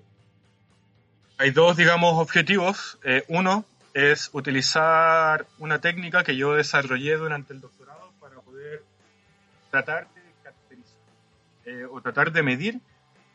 [1.39, 3.01] hay dos, digamos, objetivos.
[3.03, 3.65] Eh, uno
[3.95, 8.94] es utilizar una técnica que yo desarrollé durante el doctorado para poder
[9.75, 11.01] tratar de caracterizar
[11.67, 12.81] eh, o tratar de medir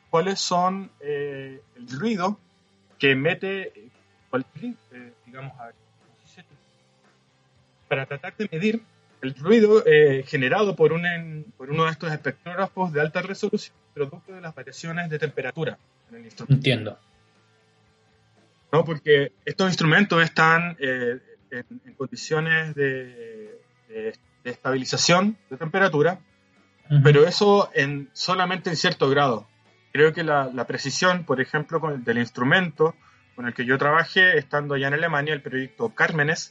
[0.10, 1.62] cuáles son el
[2.00, 2.40] ruido
[2.98, 3.92] que emite,
[5.26, 5.54] digamos,
[7.90, 8.82] para tratar de medir
[9.22, 11.04] el ruido eh, generado por, un,
[11.58, 15.78] por uno de estos espectrógrafos de alta resolución, producto de las variaciones de temperatura
[16.10, 16.54] en el instrumento.
[16.54, 17.00] Entiendo.
[18.72, 18.86] ¿No?
[18.86, 21.20] Porque estos instrumentos están eh,
[21.52, 23.60] en, condiciones de,
[24.44, 26.20] estabilización de temperatura,
[27.04, 29.48] pero eso en, solamente en cierto grado.
[29.92, 32.96] Creo que la, precisión, por ejemplo, con, del instrumento
[33.36, 36.50] con el que yo trabajé estando allá en Alemania, el proyecto Cármenes,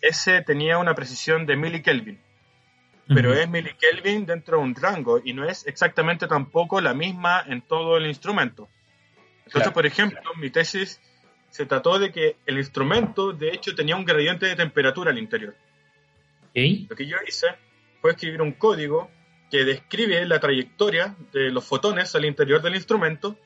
[0.00, 2.20] ese tenía una precisión de milikelvin,
[3.08, 7.62] pero es milikelvin dentro de un rango y no es exactamente tampoco la misma en
[7.62, 8.68] todo el instrumento.
[9.46, 11.00] Entonces, por ejemplo, mi tesis
[11.50, 15.56] se trató de que el instrumento, de hecho, tenía un gradiente de temperatura al interior.
[16.54, 17.48] Lo que yo hice
[18.00, 19.10] fue escribir un código
[19.50, 23.36] que describe la trayectoria de los fotones al interior del instrumento,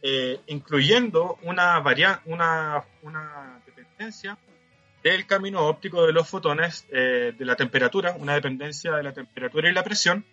[0.00, 1.82] eh, incluyendo una,
[2.24, 4.38] una, una dependencia
[5.02, 9.68] del camino óptico de los fotones eh, de la temperatura, una dependencia de la temperatura
[9.68, 10.24] y la presión,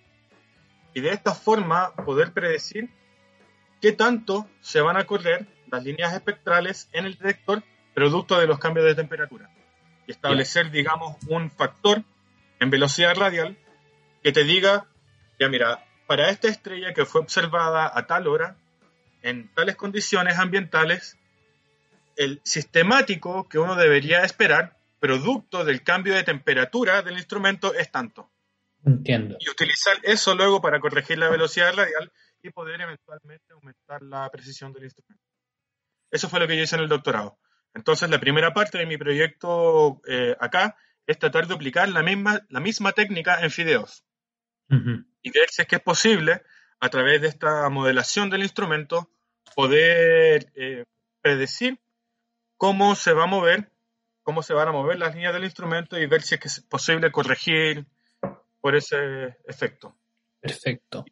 [0.94, 2.90] y de esta forma poder predecir
[3.82, 7.64] qué tanto se van a correr las líneas espectrales en el detector
[7.94, 9.50] producto de los cambios de temperatura.
[10.08, 12.04] Y establecer, digamos, un factor
[12.60, 13.58] en velocidad radial
[14.26, 14.88] que te diga,
[15.40, 18.58] ya mira, para esta estrella que fue observada a tal hora,
[19.22, 21.20] en tales condiciones ambientales,
[22.16, 28.32] el sistemático que uno debería esperar, producto del cambio de temperatura del instrumento, es tanto.
[28.84, 29.38] Entiendo.
[29.40, 32.12] Y utilizar eso luego para corregir la velocidad radial
[32.42, 35.24] y poder eventualmente aumentar la precisión del instrumento.
[36.10, 37.38] Eso fue lo que yo hice en el doctorado.
[37.76, 42.44] Entonces, la primera parte de mi proyecto eh, acá es tratar de aplicar la misma,
[42.50, 44.04] la misma técnica en fideos
[44.70, 46.42] y ver si es que es posible,
[46.80, 49.10] a través de esta modelación del instrumento,
[49.56, 50.86] poder eh,
[51.22, 51.80] predecir
[52.58, 53.72] cómo se va a mover,
[54.24, 57.86] cómo se van a mover las líneas del instrumento y ver si es, posible corregir
[58.62, 59.96] por ese efecto.
[60.40, 61.06] Perfecto.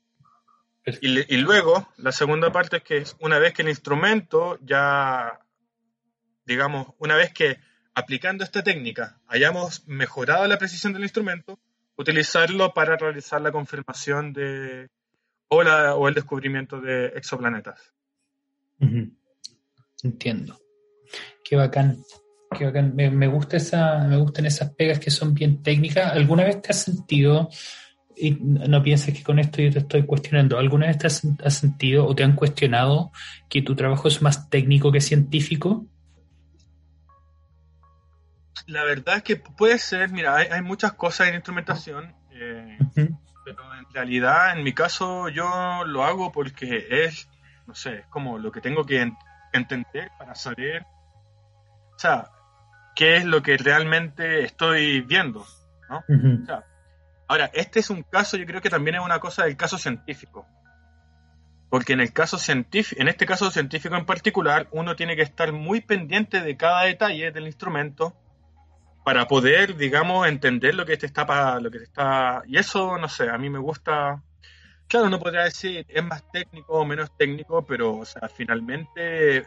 [0.85, 5.39] Y, luego, la segunda parte es que una vez que el instrumento ya,
[6.45, 7.57] digamos, una vez que
[7.93, 11.57] aplicando esta técnica hayamos mejorado la precisión del instrumento,
[11.97, 14.89] utilizarlo para realizar la confirmación de
[15.49, 17.93] o, o el descubrimiento de exoplanetas.
[20.03, 20.59] Entiendo.
[21.43, 21.97] Qué bacán.
[22.57, 22.95] Qué bacán.
[22.95, 26.11] Me, gusta esa, me gustan esas pegas que son bien técnicas.
[26.11, 27.49] ¿Alguna vez te has sentido,
[28.15, 31.23] y no pienses que con esto yo te estoy cuestionando, ¿alguna vez te has,
[31.53, 33.11] sentido o te han cuestionado
[33.49, 35.87] que tu trabajo es más técnico que científico?
[38.67, 43.93] La verdad es que puede ser, mira, hay, muchas cosas en instrumentación, eh, pero en
[43.93, 47.29] realidad, en mi caso, yo lo hago porque es,
[47.67, 49.11] no sé, es como lo que tengo que
[49.53, 50.85] entender para saber
[51.95, 52.31] o sea,
[52.95, 55.45] qué es lo que realmente estoy viendo,
[55.89, 56.03] ¿no?
[57.27, 60.47] ahora, este es un caso, yo creo que también es una cosa del caso científico.
[61.69, 65.51] Porque en el caso científico, en este caso científico en particular, uno tiene que estar
[65.51, 68.15] muy pendiente de cada detalle del instrumento
[69.03, 73.09] para poder, digamos, entender lo que te está lo que te está y eso no
[73.09, 74.21] sé, a mí me gusta
[74.87, 79.45] claro, no podría decir es más técnico o menos técnico, pero o sea, finalmente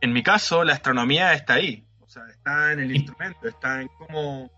[0.00, 3.88] en mi caso, la astronomía está ahí, o sea, está en el instrumento, está en
[3.88, 4.50] cómo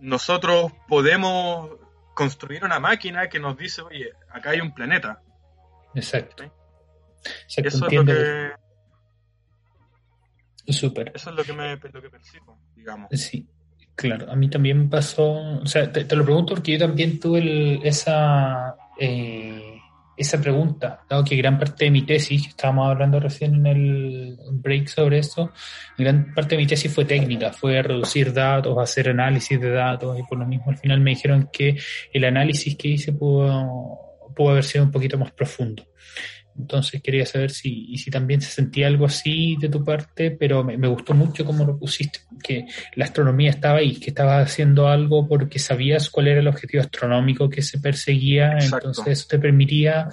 [0.00, 1.70] nosotros podemos
[2.14, 5.20] construir una máquina que nos dice, oye, acá hay un planeta.
[5.94, 6.44] Exacto.
[7.56, 8.52] Eso es lo que...
[10.68, 11.12] Súper.
[11.14, 13.08] Eso es lo que, me, lo que percibo, digamos.
[13.12, 13.46] Sí,
[13.94, 14.30] claro.
[14.30, 18.74] A mí también pasó, o sea, te, lo pregunto porque yo también tuve esa...
[18.98, 19.70] Eh,
[20.16, 24.86] esa pregunta, dado que gran parte de mi tesis, estábamos hablando recién en el break
[24.86, 25.52] sobre esto,
[25.98, 30.22] gran parte de mi tesis fue técnica, fue reducir datos, hacer análisis de datos, y
[30.22, 31.76] por lo mismo al final me dijeron que
[32.12, 35.84] el análisis que hice pudo, pudo haber sido un poquito más profundo.
[36.58, 40.62] Entonces quería saber si, y si también se sentía algo así de tu parte, pero
[40.62, 45.26] me, gustó mucho cómo lo pusiste, que la astronomía estaba ahí, que estabas haciendo algo
[45.26, 50.08] porque sabías cuál era el objetivo astronómico que se perseguía, entonces eso te permitía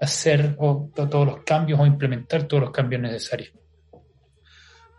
[0.00, 3.52] hacer todos los cambios o implementar todos los cambios necesarios.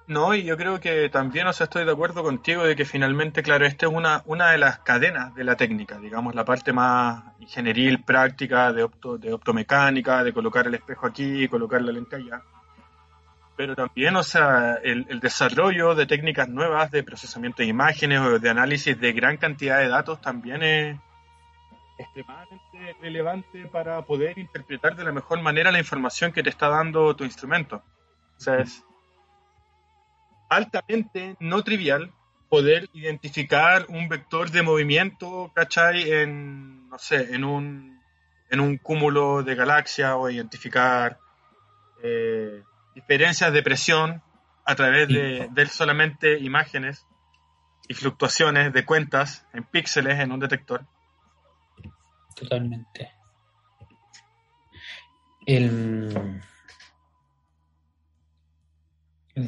[0.09, 3.43] No, y yo creo que también, o sea, estoy de acuerdo contigo de que finalmente,
[3.43, 7.25] claro, esta es una, una de las cadenas de la técnica, digamos, la parte más
[7.37, 12.41] ingenieril, práctica, de, opto, de optomecánica, de colocar el espejo aquí, colocar la lente allá.
[13.55, 18.39] Pero también, o sea, el, el desarrollo de técnicas nuevas de procesamiento de imágenes o
[18.39, 20.97] de análisis de gran cantidad de datos también es
[21.99, 27.15] extremadamente relevante para poder interpretar de la mejor manera la información que te está dando
[27.15, 27.83] tu instrumento.
[28.37, 28.83] O sea, es
[30.49, 32.11] altamente no trivial
[32.49, 36.11] poder identificar un vector de movimiento, ¿cachai?
[36.11, 38.01] En, no sé, en un,
[38.49, 41.19] en un cúmulo de galaxias o identificar
[42.03, 42.63] eh,
[42.95, 44.23] diferencias de presión
[44.65, 47.05] a través de ver solamente imágenes
[47.87, 50.85] y fluctuaciones de cuentas en píxeles en un detector.
[52.35, 53.11] Totalmente.
[55.45, 56.41] El,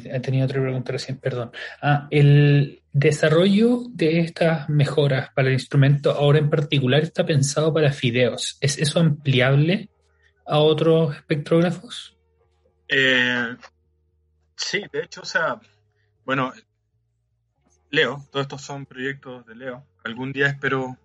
[0.04, 1.52] He tenido otra pregunta recién, perdón.
[1.80, 7.92] Ah, el desarrollo de estas mejoras para el instrumento ahora en particular está pensado para
[7.92, 8.58] fideos.
[8.60, 9.90] ¿Es eso ampliable
[10.46, 12.16] a otros espectrógrafos?
[12.88, 13.56] Eh,
[14.56, 15.60] sí, de hecho, o sea,
[16.24, 16.52] bueno,
[17.90, 19.86] Leo, todos estos son proyectos de Leo.
[20.04, 20.98] Algún día espero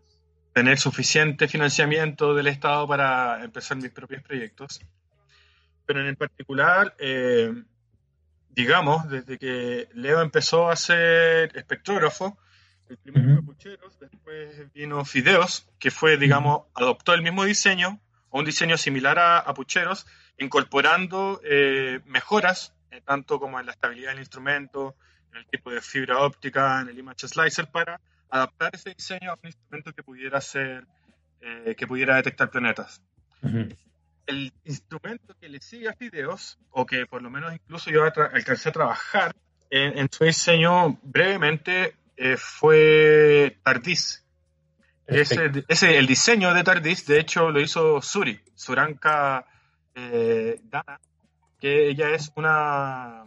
[0.54, 4.82] tener suficiente financiamiento del Estado para empezar mis propios proyectos.
[5.86, 7.54] Pero en el particular, eh,
[8.58, 12.40] digamos, desde que Leo empezó a ser espectrógrafo,
[12.90, 18.40] el primero fue Pucheros, después vino Fideos, que fue, digamos, adoptó el mismo diseño, o
[18.40, 20.08] un diseño similar a, Pucheros,
[20.40, 24.96] incorporando eh, mejoras, eh, tanto como en la estabilidad del instrumento,
[25.34, 29.36] en el tipo de fibra óptica, en el image slicer, para adaptar ese diseño a
[29.36, 30.88] un instrumento que pudiera ser,
[31.42, 33.04] eh, que pudiera detectar planetas
[34.28, 38.70] el instrumento que le sigue a Fideos, o que por lo menos incluso yo alcancé
[38.70, 39.36] a trabajar
[39.70, 44.24] en, su diseño brevemente, eh, fue Tardis.
[45.08, 49.46] Ese, el diseño de Tardis, de hecho, lo hizo Suri, Suranka
[49.96, 51.00] eh, Dana,
[51.60, 53.26] que ella es una,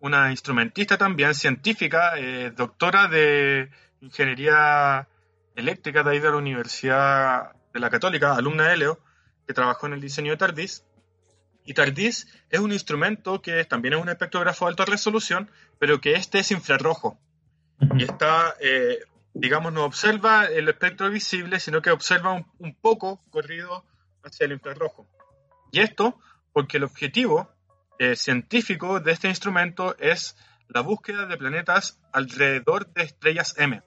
[0.00, 5.08] una instrumentista también, científica, eh, doctora de ingeniería
[5.56, 9.00] eléctrica de ahí de la Universidad de la Católica, alumna de Leo
[9.46, 10.84] que trabajó en el diseño de TARDIS.
[11.64, 16.14] Y TARDIS es un instrumento que también es un espectrógrafo de alta resolución, pero que
[16.14, 17.18] este es infrarrojo.
[17.96, 18.98] Y está, eh,
[19.32, 23.84] digamos, no observa el espectro visible, sino que observa un, poco corrido
[24.22, 25.06] hacia el infrarrojo.
[25.72, 26.18] Y esto
[26.52, 27.50] porque el objetivo
[27.98, 30.36] eh, científico de este instrumento es
[30.68, 33.82] la búsqueda de planetas alrededor de estrellas M.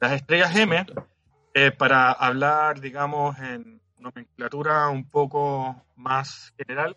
[0.00, 0.86] Las estrellas M,
[1.52, 6.96] eh, para hablar, digamos, en, nomenclatura un poco más general,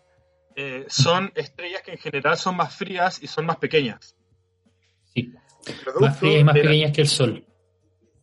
[0.56, 4.16] eh, son estrellas que en general son más frías y son más pequeñas.
[5.12, 5.32] Sí,
[6.00, 7.44] más frías y más pequeñas que el Sol.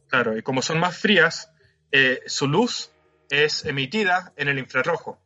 [0.07, 1.51] Claro, y como son más frías,
[1.91, 2.91] eh, su luz
[3.29, 5.19] es emitida en el infrarrojo.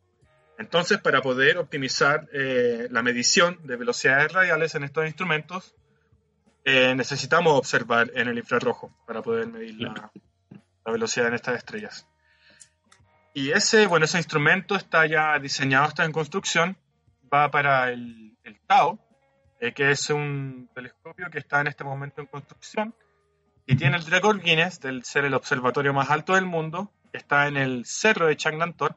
[0.58, 5.74] Entonces, para poder optimizar eh, la medición de velocidades radiales en estos instrumentos,
[6.64, 10.10] necesitamos observar en el infrarrojo para poder medir la,
[10.84, 12.08] la velocidad en estas estrellas.
[13.36, 16.78] Y ese, bueno, ese instrumento está ya diseñado, está en construcción,
[17.30, 18.98] va para el, el TAO,
[19.60, 22.94] eh, que es un telescopio que está en este momento en construcción
[23.66, 27.46] y tiene el récord Guinness del ser el observatorio más alto del mundo, que está
[27.46, 28.96] en el cerro de Changnan-Tor,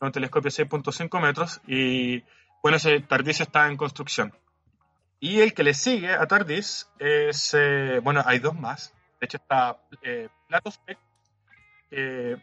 [0.00, 2.24] un telescopio de 6.5 metros y
[2.64, 4.34] bueno, ese TARDIS está en construcción.
[5.20, 9.36] Y el que le sigue a TARDIS es, eh, bueno, hay dos más, de hecho
[9.36, 10.98] está eh, Platospec,
[11.88, 12.36] que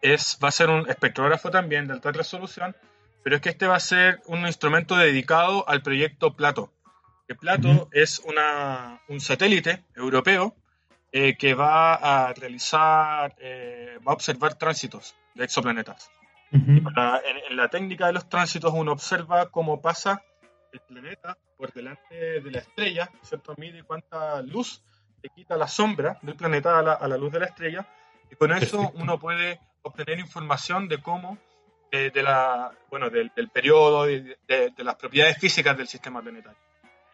[0.00, 2.74] es, va a ser un espectrógrafo también de alta resolución,
[3.22, 6.72] pero es que este va a ser un instrumento dedicado al proyecto Plato.
[7.26, 10.54] Que Plato es una, un satélite europeo
[11.12, 16.10] eh, que va a realizar, eh, va a observar tránsitos de exoplanetas.
[16.52, 20.22] en, la técnica de los tránsitos uno observa cómo pasa
[20.72, 23.54] el planeta por delante de la estrella, ¿cierto?
[23.58, 24.82] Mide cuánta luz
[25.22, 27.86] le quita la sombra del planeta a la, a la luz de la estrella
[28.30, 31.38] y con eso uno puede obtener información de cómo,
[31.90, 36.58] eh, de la, bueno, del, periodo, de, de, las propiedades físicas del sistema planetario.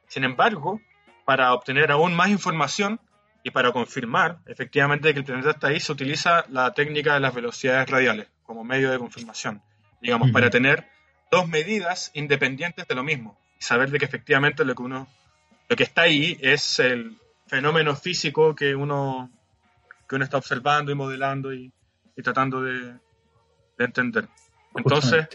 [0.07, 0.81] Sin embargo,
[1.25, 3.01] para obtener aún más información
[3.43, 7.35] y para confirmar efectivamente que el planeta está ahí, se utiliza la técnica de las
[7.35, 9.63] velocidades radiales como medio de confirmación,
[10.01, 10.89] digamos, para tener
[11.31, 15.09] dos medidas independientes de lo mismo y saber de que efectivamente lo que uno,
[15.69, 19.31] lo que está ahí es el fenómeno físico que uno,
[20.09, 21.73] que uno está observando y modelando y,
[22.17, 22.95] y tratando de,
[23.79, 24.29] entender.
[24.75, 25.29] Entonces,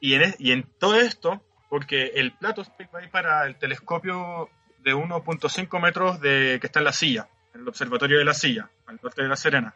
[0.00, 4.48] y en, y en todo esto, porque el plato va para el telescopio
[4.80, 8.70] de 1.5 metros de, que está en la silla, en el observatorio de la silla,
[8.86, 9.74] al norte de La Serena.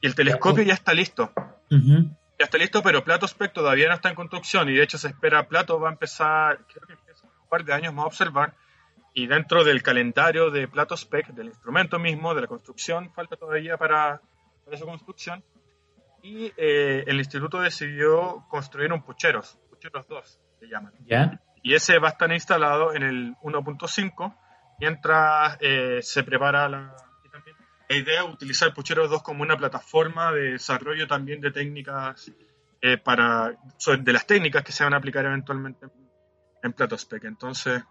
[0.00, 1.32] Y el telescopio ya está listo.
[1.70, 5.48] Ya está listo, pero Platospec todavía no está en construcción y de hecho se espera,
[5.48, 8.54] Plato va a empezar, creo que empieza un par de años más a observar
[9.14, 14.20] y dentro del calendario de Platospec, del instrumento mismo, de la construcción, falta todavía para,
[14.66, 15.42] para su construcción.
[16.22, 20.92] Y eh, el instituto decidió construir un pucheros, pucheros 2, se llaman.
[21.06, 21.40] ¿Ya?
[21.62, 24.36] Y ese va a estar instalado en el 1.5
[24.78, 26.94] mientras eh, se prepara la,
[27.88, 32.32] la idea es utilizar Pucheros 2 como una plataforma de desarrollo también de técnicas
[32.82, 33.56] eh, para
[33.98, 35.86] de las técnicas que se van a aplicar eventualmente
[36.62, 37.24] en Platospec.
[37.24, 37.82] Entonces,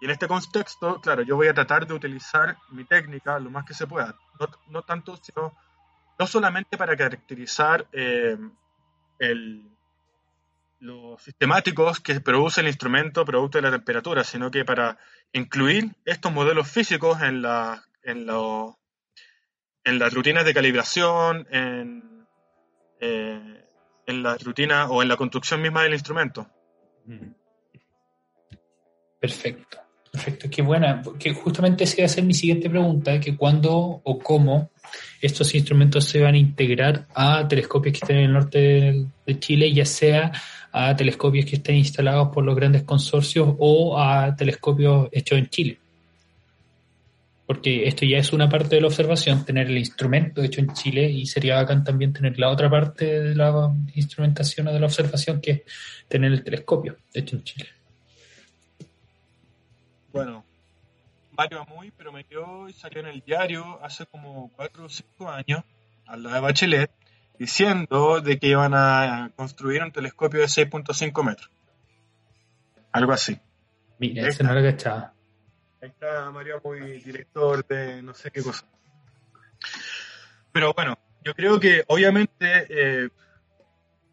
[0.00, 3.64] y en este contexto, claro, yo voy a tratar de utilizar mi técnica lo más
[3.64, 4.16] que se pueda.
[4.68, 5.54] No, tanto, sino
[6.18, 8.36] no solamente para caracterizar eh,
[10.80, 14.98] los sistemáticos que produce el instrumento producto de la temperatura, sino que para
[15.32, 18.74] incluir estos modelos físicos en, la, en, los
[19.84, 22.26] en las rutinas de calibración, en,
[23.00, 23.64] eh,
[24.06, 26.48] en la rutina o en la construcción misma del instrumento.
[29.20, 29.83] Perfecto,
[30.14, 34.18] perfecto, qué buena, porque justamente esa iba a ser mi siguiente pregunta, que cuándo o
[34.20, 34.70] cómo
[35.20, 39.72] estos instrumentos se van a integrar a telescopios que estén en el norte de Chile,
[39.72, 40.30] ya sea
[40.70, 45.78] a telescopios que estén instalados por los grandes consorcios o a telescopios hechos en Chile
[47.46, 51.10] porque esto ya es una parte de la observación, tener el instrumento hecho en Chile
[51.10, 55.40] y sería bacán también tener la otra parte de la instrumentación o de la observación
[55.40, 55.62] que es
[56.08, 57.66] tener el telescopio hecho en Chile.
[60.14, 60.44] Bueno,
[61.32, 65.64] Mario Amuy prometió y salió en el diario hace como 4 o 5 años,
[66.06, 66.90] a la de Bachelet,
[67.36, 71.50] diciendo de que iban a construir un telescopio de 6.5 metros.
[72.92, 73.40] Algo así.
[73.98, 75.12] Mira, ese no lo cachaba.
[75.82, 78.64] Ahí está Mario muy director de no sé qué cosa.
[80.52, 83.08] Pero bueno, yo creo que obviamente, eh,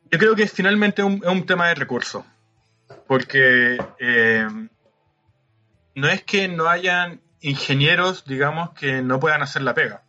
[0.09, 2.25] yo creo que finalmente es un, tema de recursos.
[3.05, 4.47] Porque eh,
[5.95, 10.03] no es que no hayan ingenieros, digamos, que no puedan hacer la pega.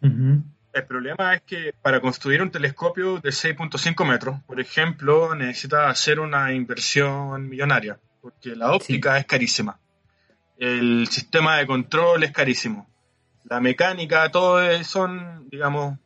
[0.00, 6.18] El problema es que para construir un telescopio de 6.5 metros, por ejemplo, necesita hacer
[6.18, 9.78] una inversión millonaria, porque la óptica es carísima
[10.62, 12.88] el sistema de control es carísimo.
[13.50, 15.98] La mecánica, todo son, digamos,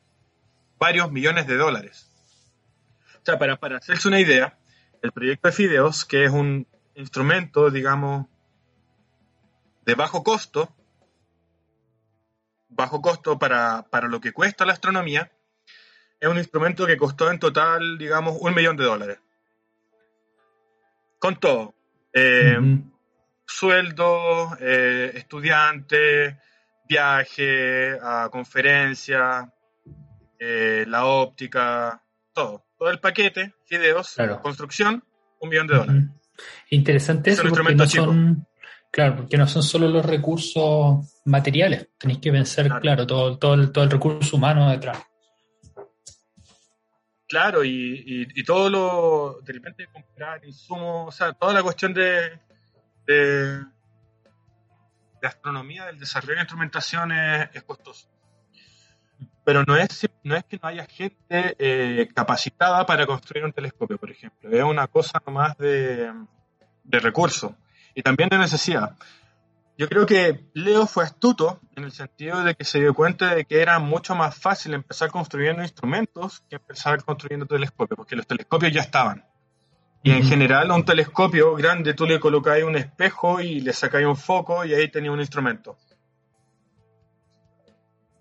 [0.78, 2.10] varios millones de dólares.
[3.16, 4.56] O sea, para, para hacerse una idea,
[5.02, 8.28] el proyecto de Fideos, que es un instrumento, digamos,
[9.86, 10.74] de bajo costo,
[12.68, 15.30] bajo costo para, lo que cuesta la astronomía,
[16.20, 19.18] es un instrumento que costó en total, digamos, un millón de dólares.
[21.20, 21.74] Con todo.
[22.12, 22.58] Eh,
[23.46, 26.40] sueldo, eh, estudiante,
[26.88, 29.52] viaje a conferencia,
[30.38, 32.02] eh, la óptica,
[32.32, 32.64] todo.
[32.76, 35.04] Todo el paquete, videos, construcción,
[35.40, 36.04] un millón de dólares.
[36.70, 38.46] Interesante eso, porque no son,
[38.90, 43.72] claro, porque no son solo los recursos materiales, tenéis que pensar, claro, todo, todo, el,
[43.72, 44.98] todo el recurso humano detrás.
[47.28, 52.38] Claro, y, y todo lo, de repente comprar insumos, o sea, toda la cuestión de,
[53.06, 53.64] de,
[55.22, 58.08] astronomía, del desarrollo de instrumentación es, costoso.
[59.44, 63.98] Pero no es, no es que no haya gente eh, capacitada para construir un telescopio,
[63.98, 64.50] por ejemplo.
[64.50, 66.12] Es una cosa más de,
[66.84, 67.52] de recursos
[67.96, 68.94] y también de necesidad.
[69.78, 73.44] Yo creo que Leo fue astuto en el sentido de que se dio cuenta de
[73.44, 78.72] que era mucho más fácil empezar construyendo instrumentos que empezar construyendo telescopios, porque los telescopios
[78.72, 79.24] ya estaban.
[80.02, 84.06] Y en general a un telescopio grande tú le colocáis un espejo y le sacáis
[84.06, 85.76] un foco y ahí tenía un instrumento.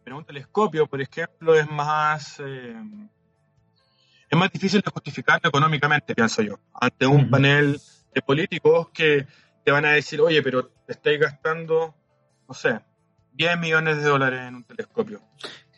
[0.04, 2.76] Pero un telescopio, por ejemplo, es más eh,
[4.30, 7.80] es más difícil de justificarlo económicamente, pienso yo, ante un panel
[8.14, 9.28] de políticos que
[9.66, 11.96] te van a decir, oye, pero te estáis gastando,
[12.48, 12.80] no sé,
[13.34, 15.24] 10 millones de dólares en un telescopio,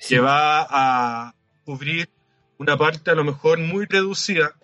[0.08, 1.34] que va a
[1.64, 2.10] cubrir
[2.58, 4.56] una parte a lo mejor muy reducida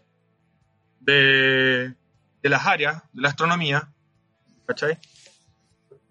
[1.00, 1.96] de,
[2.42, 3.94] las áreas de la astronomía,
[4.66, 5.00] ¿cachai?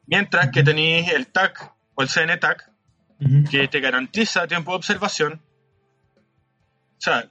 [0.06, 2.70] Mientras que tenéis el TAC o el CNTAC,
[3.50, 5.42] que te garantiza tiempo de observación.
[6.96, 7.30] O sea,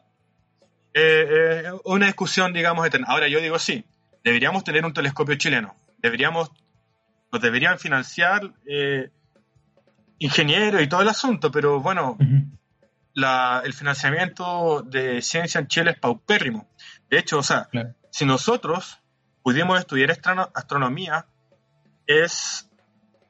[0.93, 1.27] eh,
[1.63, 3.07] eh, una discusión, digamos, eterna.
[3.09, 3.83] Ahora yo digo sí,
[4.23, 5.75] deberíamos tener un telescopio chileno.
[5.97, 6.51] Deberíamos,
[7.31, 9.09] nos deberían financiar eh,
[10.19, 12.17] ingenieros y todo el asunto, pero bueno,
[13.15, 16.67] el financiamiento de ciencia en Chile es paupérrimo.
[17.09, 17.69] De hecho, o sea,
[18.09, 18.99] si nosotros
[19.43, 20.11] pudimos estudiar
[20.53, 21.25] astronomía
[22.05, 22.69] es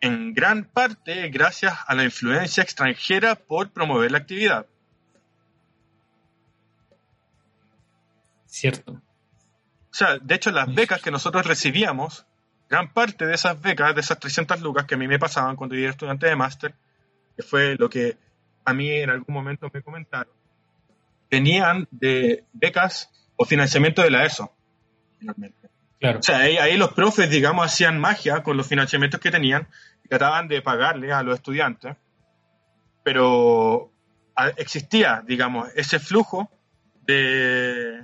[0.01, 4.65] en gran parte gracias a la influencia extranjera por promover la actividad.
[8.47, 9.01] Cierto.
[9.91, 12.25] O sea, de hecho, las becas que nosotros recibíamos,
[12.69, 15.75] gran parte de esas becas, de esas 300 lucas que a mí me pasaban cuando
[15.75, 16.73] yo era estudiante de máster,
[17.35, 18.17] que fue lo que
[18.63, 20.33] a mí en algún momento me comentaron,
[21.29, 24.53] venían de becas o financiamiento de la ESO,
[25.19, 25.69] finalmente.
[25.99, 26.19] Claro.
[26.19, 29.67] O sea, ahí, los profes, digamos, hacían magia con los financiamientos que tenían
[30.03, 31.95] y trataban de pagarle a los estudiantes,
[33.03, 33.91] pero
[34.57, 36.49] existía, digamos, ese flujo
[37.05, 38.03] de,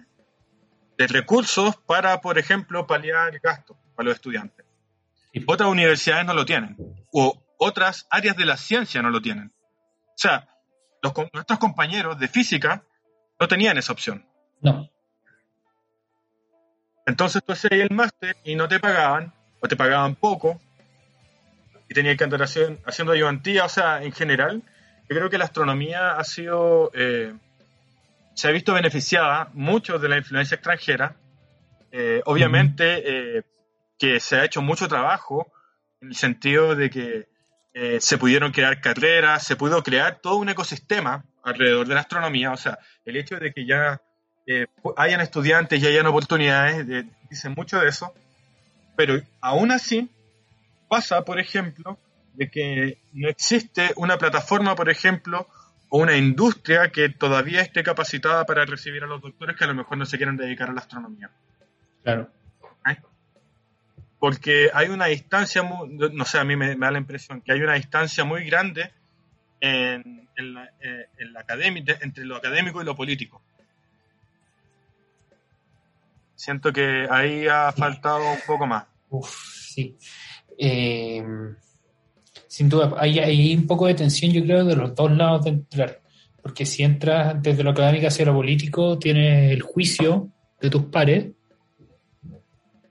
[0.97, 4.65] de recursos para, por ejemplo, paliar el gasto para los estudiantes.
[5.31, 6.75] Y otras universidades no lo tienen,
[7.11, 9.51] o otras áreas de la ciencia no lo tienen.
[10.09, 10.47] O sea,
[11.01, 12.83] los, nuestros compañeros de física
[13.39, 14.25] no tenían esa opción.
[14.61, 14.89] No.
[17.05, 20.59] Entonces tú hacías el máster y no te pagaban, o te pagaban poco,
[21.87, 24.63] y tenías que andar haciendo, haciendo ayudantía, o sea, en general,
[25.09, 27.33] yo creo que la astronomía ha sido, eh,
[28.37, 31.17] se ha visto beneficiada mucho de la influencia extranjera.
[31.91, 33.43] Eh, obviamente eh,
[33.99, 35.51] que se ha hecho mucho trabajo
[35.99, 37.27] en el sentido de que
[37.99, 42.57] se pudieron crear carreras, se pudo crear todo un ecosistema alrededor de la astronomía, o
[42.57, 44.01] sea, el hecho de que ya
[44.49, 48.13] eh, hayan estudiantes y hayan oportunidades, de, dicen mucho de eso,
[48.95, 50.09] pero aún así
[50.87, 51.97] pasa, por ejemplo,
[52.33, 55.47] de que no existe una plataforma, por ejemplo,
[55.89, 59.97] una industria que todavía esté capacitada para recibir a los doctores que a lo mejor
[59.97, 61.29] no se quieran dedicar a la astronomía.
[62.03, 62.29] Claro.
[62.89, 62.97] ¿Eh?
[64.19, 67.75] Porque hay una distancia, no sé, a mí me, da la impresión que hay una
[67.75, 68.91] distancia muy grande
[69.61, 71.07] en, la, eh,
[71.37, 73.41] academia, entre lo académico y lo político.
[76.35, 78.85] Siento que ahí ha faltado un poco más.
[79.09, 79.33] Uf,
[79.73, 79.97] sí.
[80.59, 81.23] Eh,
[82.57, 85.51] sin duda, hay, hay, un poco de tensión, yo creo, de los dos lados de
[85.51, 86.01] entrar.
[86.41, 91.27] Porque si entras desde lo académico hacia lo político, tienes el juicio de tus pares.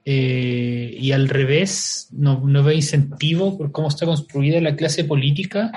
[0.05, 5.69] Eh, y al revés, no, no ve incentivo por cómo está construida la clase política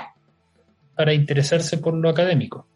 [0.95, 2.69] para interesarse por lo académico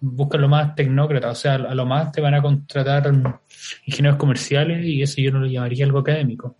[0.00, 3.12] buscan lo más tecnócrata, o sea, a lo más te van a contratar
[3.84, 6.56] ingenieros comerciales y eso yo no lo llamaría algo académico.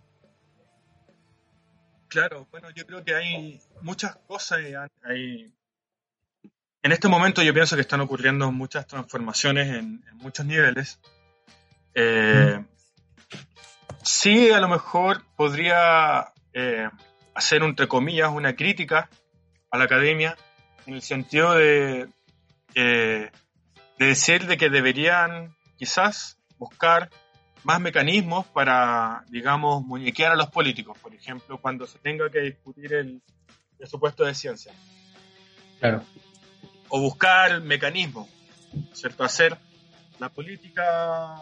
[2.09, 4.59] Claro, bueno, yo creo que hay muchas cosas.
[5.03, 5.53] Hay...
[6.81, 10.99] En este momento yo pienso que están ocurriendo muchas transformaciones en, muchos niveles.
[11.93, 12.65] Eh,
[14.03, 16.89] sí, a lo mejor podría eh,
[17.35, 19.07] hacer, entre comillas, una crítica
[19.69, 20.35] a la academia
[20.87, 22.09] en el sentido de,
[22.73, 23.31] de
[23.99, 27.11] decir de que deberían quizás buscar
[27.63, 32.93] más mecanismos para, digamos, muñequear a los políticos, por ejemplo, cuando se tenga que discutir
[32.93, 33.21] el
[33.77, 34.73] presupuesto de ciencia.
[35.79, 36.03] Claro.
[36.89, 38.27] O buscar mecanismos,
[38.93, 39.23] ¿cierto?
[39.23, 39.57] Hacer
[40.19, 41.35] la política,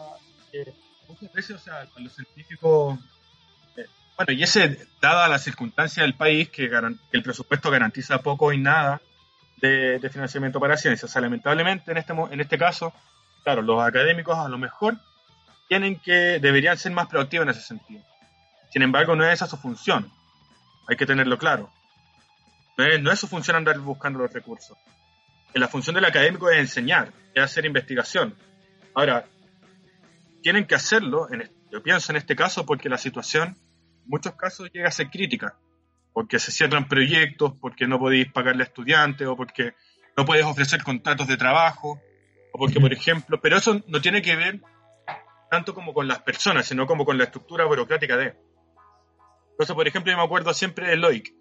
[0.52, 0.72] eh,
[1.08, 2.98] muchas veces, o sea, los científicos,
[3.76, 3.86] eh,
[4.16, 8.58] bueno, y ese, dada la circunstancia del país, que, que el presupuesto garantiza poco y
[8.58, 9.00] nada,
[9.60, 11.06] de, financiamiento para ciencia.
[11.06, 12.92] O sea, lamentablemente en este, en este caso,
[13.42, 14.98] claro, los académicos a lo mejor
[15.68, 18.02] tienen que, deberían ser más proactivos en ese sentido.
[18.70, 20.10] Sin embargo, no es esa su función.
[20.88, 21.70] Hay que tenerlo claro.
[22.76, 24.76] No es, no es su función andar buscando los recursos.
[25.54, 28.34] La función del académico es enseñar, es hacer investigación.
[28.94, 29.26] Ahora,
[30.42, 33.56] tienen que hacerlo, en, yo pienso en este caso, porque la situación,
[34.04, 35.56] en muchos casos, llega a ser crítica
[36.18, 39.74] porque se cierran proyectos, porque no podéis pagarle a estudiantes o porque
[40.16, 42.00] no puedes ofrecer contratos de trabajo,
[42.52, 44.60] o porque, por ejemplo, pero eso no tiene que ver
[45.50, 48.36] tanto como con las personas, sino como con la estructura burocrática de.
[49.52, 51.34] Entonces, por ejemplo, yo me acuerdo siempre de Loic,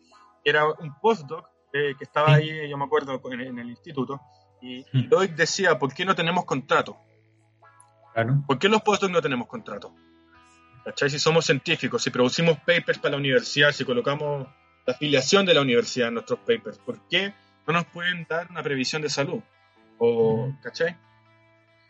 [0.44, 4.22] que era un postdoc eh, que estaba ahí, yo me acuerdo, en, el instituto,
[4.62, 6.98] y, Loic decía, ¿por qué no tenemos contrato?
[8.14, 8.44] Claro.
[8.48, 9.94] ¿Por qué los postdocs no tenemos contrato?
[10.84, 11.10] ¿Cachai?
[11.10, 14.48] Si somos científicos, si producimos papers para la universidad, si colocamos
[14.86, 16.80] la afiliación de la universidad en nuestros papers.
[16.80, 17.34] ¿Por qué
[17.68, 19.42] no nos pueden dar una previsión de salud?
[20.00, 20.96] O, ¿Cachai?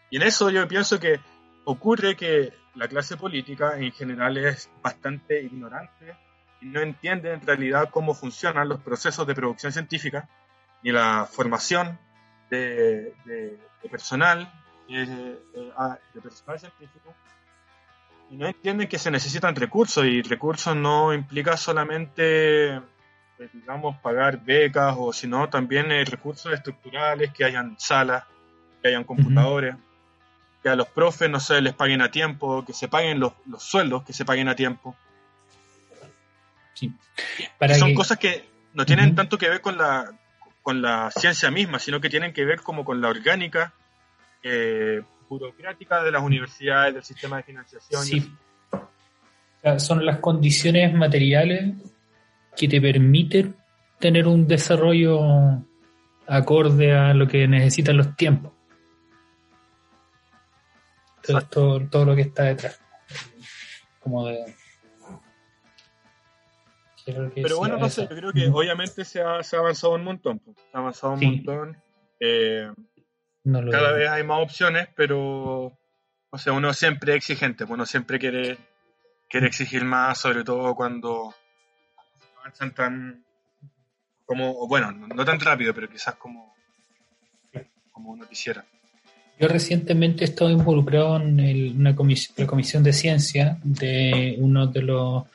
[0.10, 1.20] Y en eso yo pienso que
[1.68, 6.16] ocurre que la clase política en general es bastante ignorante
[6.62, 10.30] y no entiende en realidad cómo funcionan los procesos de producción científica
[10.82, 12.00] ni la formación
[12.50, 13.14] de,
[13.92, 14.50] personal,
[14.88, 17.14] eh, eh, ah, de personal científico.
[18.30, 22.82] Y no entienden que se necesitan recursos y recursos no implica solamente, eh,
[23.52, 28.24] digamos, pagar becas o sino también eh, recursos estructurales, que hayan salas,
[28.82, 29.76] que hayan computadores,
[30.68, 33.64] que a los profes no se les paguen a tiempo, que se paguen los, los
[33.64, 34.98] sueldos, que se paguen a tiempo.
[36.74, 36.94] Sí.
[37.58, 40.12] Para son cosas que no tienen tanto que ver con la,
[40.62, 43.74] con la ciencia misma, sino que tienen que ver como con la orgánica
[44.44, 48.04] eh, burocrática de las universidades, del sistema de financiación.
[48.04, 48.30] Sí.
[49.78, 51.76] son las condiciones materiales
[52.58, 53.56] que te permiten
[54.00, 55.64] tener un desarrollo
[56.28, 58.57] acorde a lo que necesitan los tiempos.
[61.24, 62.80] Todo, todo, lo que está detrás.
[64.00, 64.56] Como de.
[67.06, 70.40] Pero bueno, no sé, yo creo que obviamente se ha, se ha, avanzado un montón.
[70.40, 70.58] Pues.
[70.58, 71.78] Se ha avanzado un montón.
[72.20, 72.70] Eh,
[73.72, 75.78] cada vez hay más opciones, pero
[76.30, 78.58] o sea, uno siempre es exigente, uno siempre quiere,
[79.30, 81.34] quiere exigir más, sobre todo cuando
[82.40, 83.26] avanzan tan
[84.26, 86.54] como, bueno, no tan rápido, pero quizás como,
[87.92, 88.66] como uno quisiera.
[89.40, 94.82] Yo recientemente he estado involucrado en una comisión, la comisión de ciencia de uno de
[94.82, 95.26] los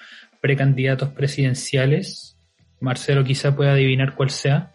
[0.40, 2.36] precandidatos presidenciales.
[2.80, 4.72] Marcelo quizá pueda adivinar cuál sea.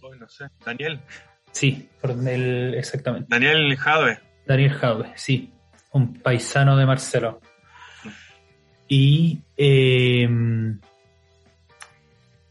[0.00, 1.00] no sé, Daniel.
[1.50, 3.26] Sí, por el, exactamente.
[3.28, 4.20] Daniel Jadwe.
[4.46, 5.52] Daniel Jadwe, sí,
[5.92, 7.40] un paisano de Marcelo.
[8.86, 10.28] Y eh,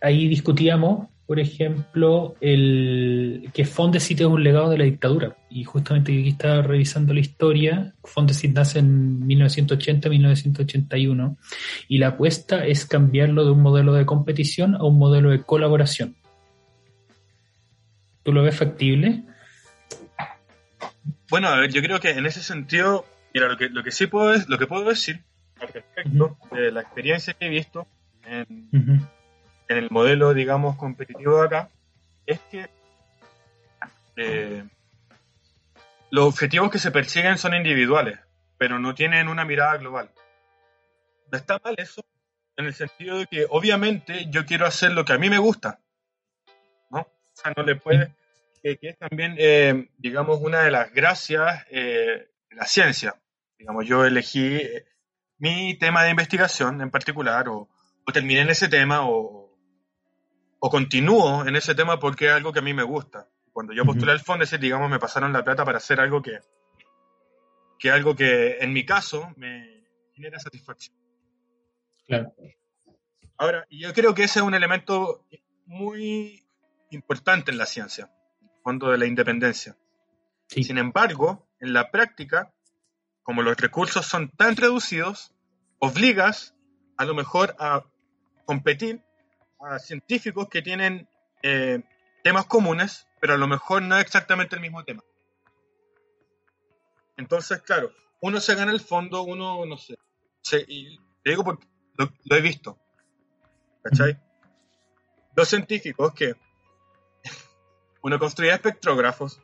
[0.02, 5.36] ahí discutíamos, por ejemplo, el que Fondesit es un legado de la dictadura.
[5.50, 7.94] Y justamente aquí estaba revisando la historia.
[8.06, 11.36] Fondesit nace en 1980-1981
[11.90, 16.16] y la apuesta es cambiarlo de un modelo de competición a un modelo de colaboración.
[18.24, 19.26] ¿Tú lo ves factible?
[21.30, 24.08] Bueno, a ver, yo creo que en ese sentido, mira, lo que, lo que sí
[24.08, 25.26] puedo, lo que puedo decir
[25.60, 27.86] al respecto de la experiencia que he visto
[28.26, 28.70] en,
[29.68, 31.70] en el modelo, digamos, competitivo de acá,
[32.26, 32.70] es que
[34.16, 34.64] eh,
[36.10, 38.20] los objetivos que se persiguen son individuales,
[38.58, 40.10] pero no tienen una mirada global.
[41.32, 42.04] Está mal eso,
[42.56, 45.80] en el sentido de que obviamente yo quiero hacer lo que a mí me gusta,
[46.90, 47.00] ¿no?
[47.00, 48.16] O sea, no le puede,
[48.64, 53.16] que, es también, eh, digamos, una de las gracias eh, de la ciencia.
[53.60, 54.62] Digamos, yo elegí
[55.38, 57.68] mi tema de investigación en particular, o,
[58.06, 59.47] o terminé en ese tema, o,
[60.60, 63.30] o continúo en ese tema porque es algo que a mí me gusta.
[63.52, 66.40] Cuando yo postulé al fondo, digamos, me pasaron la plata para hacer algo que,
[67.80, 70.96] que algo que en mi caso me genera satisfacción.
[72.06, 72.34] Claro.
[73.38, 75.26] Ahora, yo creo que ese es un elemento
[75.66, 76.46] muy
[76.92, 78.12] importante en la ciencia,
[78.42, 79.76] el fondo de la independencia.
[80.48, 82.54] Sin embargo, en la práctica,
[83.24, 85.34] como los recursos son tan reducidos,
[85.80, 86.56] obligas
[86.98, 87.86] a lo mejor a
[88.46, 89.04] competir
[89.60, 91.08] a científicos que tienen
[91.44, 91.82] eh,
[92.24, 95.04] temas comunes, pero a lo mejor no es exactamente el mismo tema.
[97.18, 99.98] Entonces, claro, uno se gana el fondo, uno, no sé,
[100.68, 101.68] y te digo porque
[101.98, 102.78] lo, he visto,
[103.84, 104.20] ¿cachai?
[105.36, 106.36] Dos científicos que
[108.04, 109.42] uno construía espectrógrafos,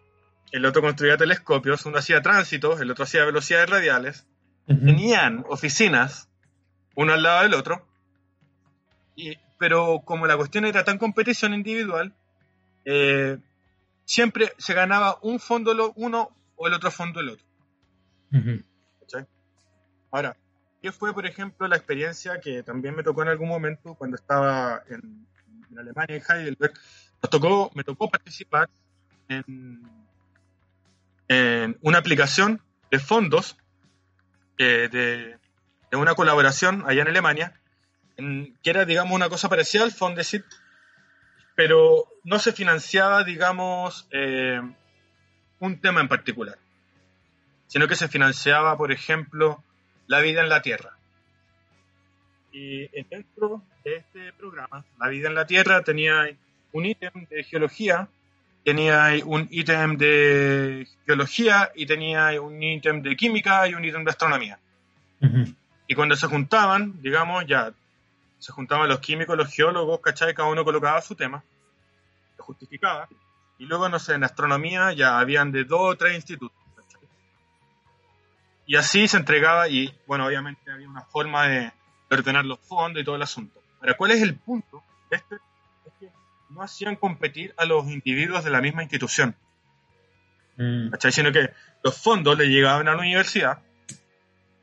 [0.52, 4.28] el otro construía telescopios, uno hacía tránsitos, el otro hacía velocidades radiales,
[4.68, 6.30] tenían oficinas,
[6.96, 7.88] uno al lado del otro,
[9.16, 12.14] y pero como la cuestión era tan competición individual,
[12.84, 13.38] eh,
[14.04, 17.46] siempre se ganaba un fondo uno o el otro fondo el otro.
[20.12, 20.36] Ahora,
[20.82, 24.84] ¿qué fue, por ejemplo, la experiencia que también me tocó en algún momento cuando estaba
[24.90, 25.26] en,
[25.78, 26.74] Alemania, en Heidelberg?
[27.22, 28.70] Nos tocó, me tocó participar
[29.30, 29.88] en,
[31.82, 32.60] una aplicación
[32.92, 33.56] de fondos
[34.58, 35.38] eh, de,
[35.90, 37.62] de, una colaboración allá en Alemania
[38.16, 40.46] que era, digamos, una cosa parecida al Fondesit,
[41.56, 44.62] pero no se financiaba, digamos, eh,
[45.60, 46.58] un tema en particular,
[47.68, 49.64] sino que se financiaba, por ejemplo,
[50.08, 50.98] la vida en la Tierra.
[52.52, 56.30] Y dentro de este programa, La vida en la Tierra, tenía
[56.72, 58.08] un ítem de geología,
[58.64, 64.10] tenía un ítem de geología y tenía un ítem de química y un ítem de
[64.12, 64.60] astronomía.
[65.88, 67.74] Y cuando se juntaban, digamos, ya
[68.44, 70.34] se juntaban los químicos, los geólogos, ¿cachai?
[70.34, 71.42] Cada uno colocaba su tema,
[72.38, 73.08] lo justificaba,
[73.58, 77.08] y luego, no sé, en astronomía ya habían de dos o tres institutos, ¿cachai?
[78.66, 81.72] Y así se entregaba, y bueno, obviamente había una forma de,
[82.12, 83.62] ordenar los fondos y todo el asunto.
[83.80, 85.36] Ahora, ¿cuál es el punto este?
[85.86, 86.10] Es que
[86.50, 89.36] no hacían competir a los individuos de la misma institución.
[90.58, 90.90] Mm.
[90.90, 91.14] ¿Cachai?
[91.14, 91.50] Sino que
[91.82, 93.64] los fondos le llegaban a la universidad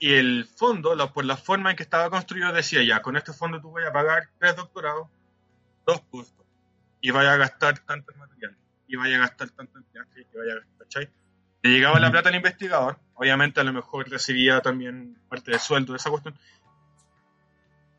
[0.00, 3.60] y el fondo, por la forma en que estaba construido, decía ya, con este fondo
[3.60, 5.08] tú vas a pagar tres doctorados,
[5.86, 6.34] dos cursos,
[7.00, 8.56] y vaya a gastar tanto en material,
[8.88, 11.10] y vaya a gastar tanto en viaje, y vaya a gastar,
[11.62, 15.92] Le llegaba la plata al investigador, obviamente a lo mejor recibía también parte del sueldo
[15.92, 16.34] de esa cuestión,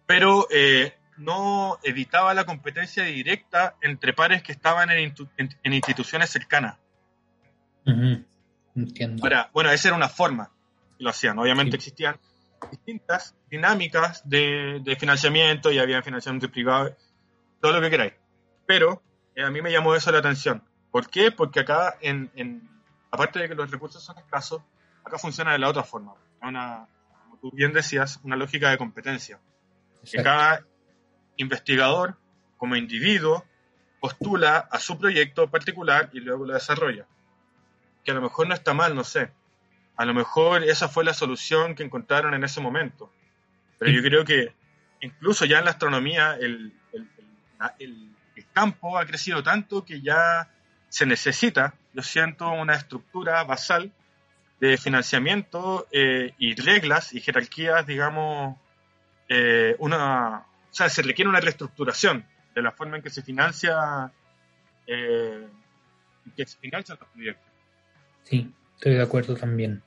[0.08, 6.30] pero eh, no evitaba la competencia directa entre pares que estaban en, en- en instituciones
[6.32, 6.78] cercanas.
[7.86, 8.26] Ujú.
[8.76, 9.24] Entiendo.
[9.24, 10.52] Ahora, bueno, esa era una forma
[11.02, 11.38] lo hacían.
[11.40, 11.76] Obviamente Sí.
[11.78, 12.20] existían
[12.70, 16.96] distintas dinámicas de, de financiamiento y había financiamiento privado,
[17.60, 18.14] todo lo que queráis.
[18.68, 19.02] Pero
[19.36, 20.64] eh, a mí me llamó eso la atención.
[20.92, 21.32] ¿Por qué?
[21.32, 22.70] Porque acá, en, en-
[23.12, 24.62] aparte de que los recursos son escasos,
[25.04, 26.14] acá funciona de la otra forma.
[26.42, 26.88] Una,
[27.24, 29.40] como tú bien decías, una lógica de competencia.
[30.10, 30.66] Que cada
[31.38, 32.18] investigador,
[32.58, 33.46] como individuo,
[34.00, 37.06] postula a su proyecto particular y luego lo desarrolla.
[38.04, 39.32] Que a lo mejor no está mal, no sé.
[40.02, 43.14] A lo mejor esa fue la solución que encontraron en ese momento.
[43.78, 44.52] Pero yo creo que
[45.02, 50.02] incluso ya en la astronomía el, el- el- el- el campo ha crecido tanto que
[50.02, 50.50] ya
[50.90, 53.92] se necesita, yo siento, una estructura basal
[54.60, 58.58] de financiamiento eh, y reglas y jerarquías, digamos,
[59.30, 62.26] eh, una, o sea, se requiere una reestructuración
[62.56, 64.12] de la forma en que se financia,
[64.88, 65.48] eh,
[66.36, 67.52] que se financian los proyectos.
[68.24, 69.84] Sí, estoy de acuerdo también.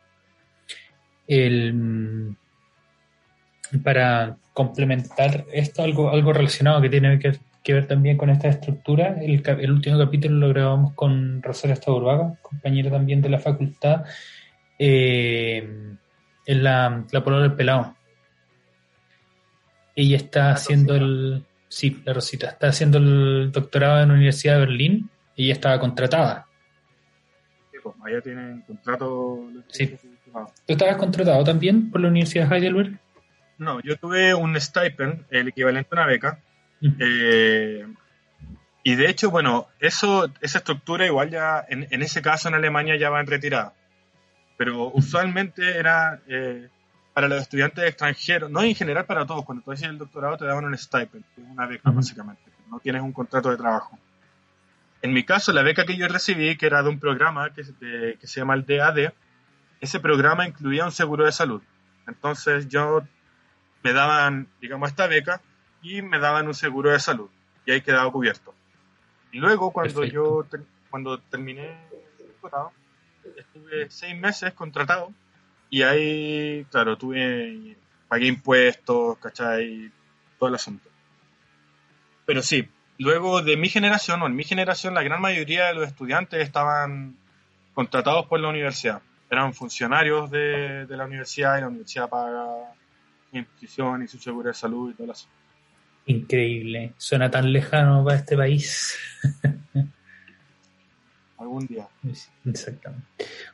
[1.26, 2.36] El,
[3.82, 9.16] para complementar esto, algo, algo relacionado que tiene que, que ver también con esta estructura,
[9.20, 14.05] el, último capítulo lo grabamos con Rosario Estaburbaga, compañera también de la facultad,
[14.78, 15.96] eh,
[16.46, 17.96] en la, la polola del pelado.
[19.96, 21.44] Ella está haciendo el...
[21.68, 22.51] Sí, la Rosita.
[22.51, 25.10] Está haciendo el doctorado en la Universidad de Berlín.
[25.36, 26.46] Ella estaba contratada.
[27.72, 29.40] Sí, pues, allá tienen contrato.
[29.68, 29.96] Sí.
[30.66, 32.98] ¿Tú estabas contratado también por la Universidad de Heidelberg?
[33.59, 36.40] No, yo tuve un stipend, el equivalente a una beca.
[37.01, 37.86] Eh,
[38.82, 42.97] y de hecho, bueno, eso, esa estructura igual ya, en, en ese caso en Alemania
[42.97, 43.73] ya va en retirada.
[44.56, 46.69] Pero usualmente era eh,
[47.15, 50.44] para los estudiantes extranjeros, no en general para todos, cuando tú haces el doctorado te
[50.44, 53.98] daban un stipend, que es una beca básicamente, no tienes un contrato de trabajo.
[55.01, 58.16] En mi caso, la beca que yo recibí, que era de un programa que, de-
[58.20, 59.12] que se llama el DAD,
[59.85, 61.62] ese programa incluía un seguro de salud.
[62.06, 63.02] Entonces yo
[63.82, 65.40] me daban, digamos, esta beca
[65.82, 67.28] y me daban un seguro de salud
[67.66, 68.55] y ahí quedaba cubierto.
[69.32, 70.15] Y luego cuando Perfecto.
[70.15, 71.78] yo ter- cuando terminé
[72.20, 72.73] el doctorado,
[73.36, 75.12] estuve seis meses contratado
[75.70, 77.77] y ahí, claro, tuve,
[78.09, 79.90] pagué impuestos, ¿cachai?
[80.39, 80.89] Todo el asunto.
[82.27, 85.86] Pero sí, luego de mi generación, o en mi generación, la gran mayoría de los
[85.89, 87.16] estudiantes estaban
[87.74, 89.02] contratados por la universidad.
[89.35, 92.47] Eran funcionarios de, de la universidad y la universidad paga
[93.32, 95.27] imposición y su seguro de salud y todo eso.
[96.06, 96.93] Increíble.
[96.98, 98.97] Suena tan lejano para este país.
[101.39, 101.89] Algún día.
[102.44, 103.06] Exactamente.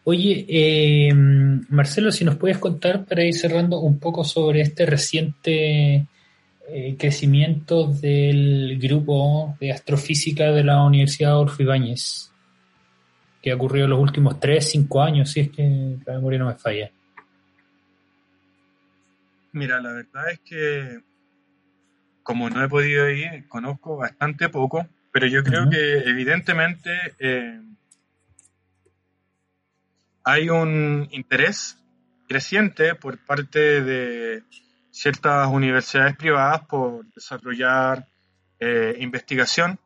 [0.05, 6.07] Oye, eh, Marcelo, si nos puedes contar para ir cerrando un poco sobre este reciente
[6.69, 12.31] eh, crecimiento del grupo de astrofísica de la Universidad Adolfo Ibáñez,
[13.43, 16.47] que ha ocurrido en los últimos 3, 5 años, si es que la memoria no
[16.47, 16.91] me falla.
[19.53, 21.01] Mira, la verdad es que
[22.23, 27.61] como no he podido ir, conozco bastante poco, pero yo creo que evidentemente eh,
[30.23, 31.79] hay un interés
[32.29, 34.45] creciente por parte de
[34.93, 38.07] ciertas universidades privadas por desarrollar
[38.61, 39.79] eh, investigación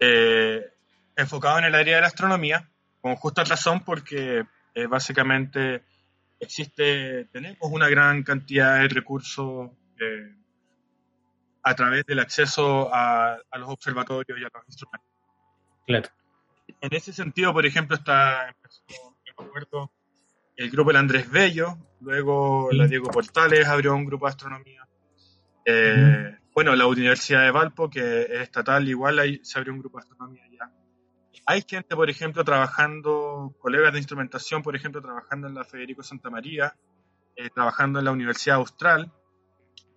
[0.00, 0.73] eh,
[1.16, 2.70] enfocado en el área de la astronomía,
[3.00, 5.84] con justa razón porque eh, básicamente
[6.40, 9.70] existe, tenemos una gran cantidad de recursos
[10.00, 10.34] eh,
[11.62, 15.08] a través del acceso a, a los observatorios y a los instrumentos.
[15.86, 16.08] Claro.
[16.80, 18.82] En ese sentido, por ejemplo, está, empezó,
[20.56, 22.76] el grupo El Andrés Bello, luego Sí.
[22.76, 24.86] la Diego Portales abrió un grupo de astronomía.
[25.64, 29.98] Eh, Bueno, la Universidad de Valpo, que es estatal, igual ahí se abrió un grupo
[29.98, 30.70] de astronomía ya.
[31.46, 36.30] Hay gente, por ejemplo, trabajando, colegas de instrumentación, por ejemplo, trabajando en la Federico Santa
[36.30, 36.76] María,
[37.36, 39.12] eh, trabajando en la Universidad Austral,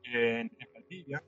[0.03, 1.23] eh, en, en Valdivia.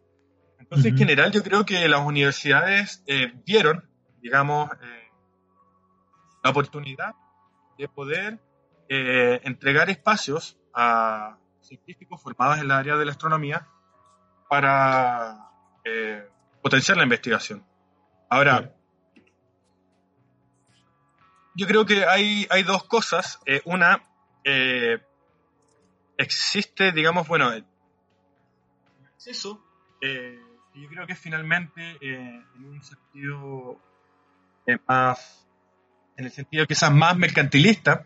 [0.60, 0.99] Entonces, en Ujú.
[0.99, 3.90] general, yo creo que las universidades eh, vieron,
[4.22, 5.10] digamos, eh,
[6.44, 7.15] la oportunidad
[7.77, 8.40] de poder
[8.90, 13.68] eh, entregar espacios a científicos formados en la área de la astronomía
[14.49, 15.52] para
[15.84, 16.27] eh,
[16.61, 17.65] potenciar la investigación.
[18.30, 18.76] Ahora.
[21.60, 23.40] Yo creo que hay, hay dos cosas.
[23.45, 24.03] Eh, una,
[24.44, 24.99] eh,
[26.18, 27.65] existe, digamos, bueno, el
[29.14, 29.64] acceso,
[30.02, 30.40] eh,
[30.76, 33.77] yo creo que finalmente, en un sentido
[34.88, 35.45] más
[36.15, 38.06] en el sentido quizás más mercantilista,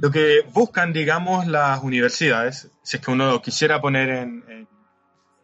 [0.00, 4.68] lo que buscan, digamos, las universidades, si es que uno lo quisiera poner en, en-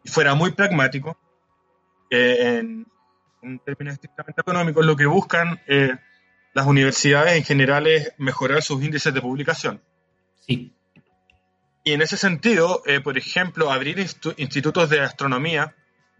[0.04, 1.18] y fuera muy pragmático,
[2.10, 2.86] en,
[3.42, 5.96] en términos estrictamente económicos, lo que buscan eh,
[6.54, 9.82] las universidades en general es mejorar sus índices de publicación.
[10.46, 10.72] Sí.
[11.84, 15.74] Y en ese sentido, eh, por ejemplo, abrir institutos de astronomía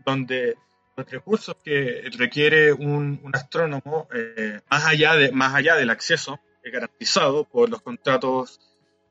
[0.05, 0.56] donde
[0.97, 6.39] los recursos que requiere un, un astrónomo, eh, más, allá de, más allá del acceso
[6.62, 8.61] eh, garantizado por los contratos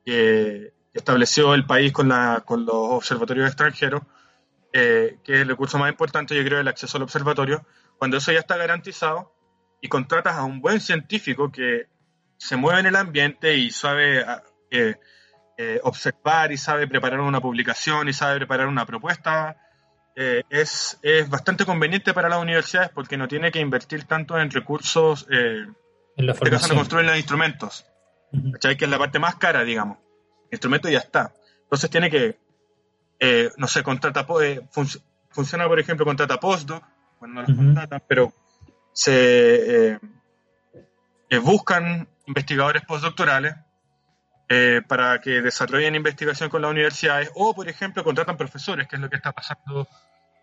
[0.05, 4.03] que que estableció el país con, la, con los observatorios extranjeros,
[4.71, 7.65] eh, que es el recurso más importante, yo creo, el acceso al observatorio,
[7.97, 9.32] cuando eso ya está garantizado
[9.83, 11.87] y contratas a un buen científico que
[12.37, 14.41] se mueve en el ambiente y sabe ah,
[14.71, 14.95] eh,
[15.57, 19.57] eh, observar y sabe preparar una publicación y sabe preparar una propuesta,
[20.15, 24.51] eh, es, es bastante conveniente para las universidades porque no tiene que invertir tanto en
[24.51, 25.75] recursos, En
[26.15, 27.85] la este caso no construyen los instrumentos,
[28.31, 28.53] Ujú.
[28.53, 28.77] ¿cachai?
[28.77, 29.97] Que es la parte más cara, digamos.
[30.49, 31.33] El instrumento ya está.
[31.63, 32.37] Entonces tiene que,
[33.57, 36.85] no sé, contrata, func- funciona, por ejemplo, contrata postdoc,
[37.19, 38.31] bueno, no los contratan, pero
[38.93, 39.99] se eh,
[41.29, 43.55] eh, buscan investigadores postdoctorales
[44.49, 49.01] eh, para que desarrollen investigación con las universidades o, por ejemplo, contratan profesores, que es
[49.01, 49.87] lo que está pasando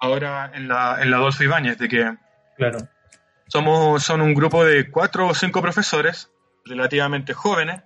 [0.01, 2.17] ahora en la, en la Adolfo Ibáñez, de que
[2.57, 2.89] Claro.
[3.47, 6.31] somos, son un grupo de cuatro o cinco profesores
[6.65, 7.83] relativamente jóvenes,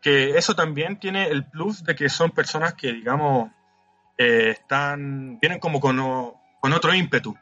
[0.00, 3.50] que eso también tiene el plus de que son personas que, digamos,
[4.16, 7.36] eh, están, vienen como con, o- con otro ímpetu.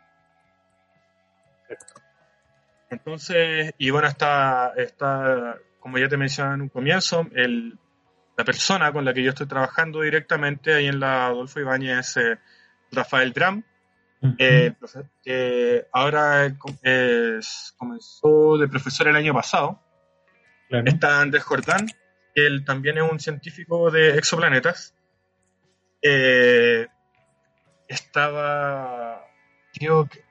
[2.98, 7.78] Entonces, y bueno, está, está, como ya te mencioné en un comienzo, el,
[8.36, 12.16] la persona con la que yo estoy trabajando directamente ahí en la Adolfo Ibáñez es
[12.16, 12.39] eh,
[12.93, 13.62] Rafael Dram,
[14.23, 14.35] Ujú.
[14.39, 14.74] eh,
[15.23, 16.47] que ahora
[16.82, 19.81] es- comenzó de profesor el año pasado.
[20.68, 20.85] Claro.
[20.86, 21.86] Está Andrés Jordán,
[22.35, 24.94] que él también es un científico de exoplanetas.
[26.02, 26.86] Eh,
[27.89, 29.24] estaba,
[29.73, 30.24] creo que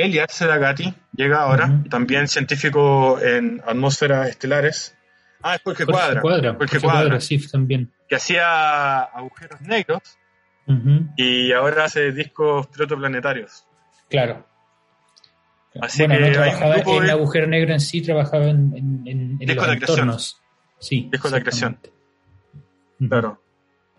[0.00, 4.96] Elias Sedagati llega ahora, también científico en atmósferas estelares.
[5.42, 6.52] Ah, es Jorge, Jorge Cuadra, Cuadra.
[6.54, 7.92] Jorge Jorge Cuadra, Cuadra, sí, también.
[8.08, 10.02] que hacía agujeros negros
[11.16, 13.64] y ahora hace discos protoplanetarios.
[14.08, 14.46] Claro.
[15.80, 19.56] Así bueno, que no trabajaba en de- agujero negro en sí, trabajaba en, en, en,
[19.56, 20.40] los de entornos.
[20.78, 21.08] Sí.
[21.10, 21.38] Discos de.
[22.98, 23.08] Ujú.
[23.08, 23.42] Claro.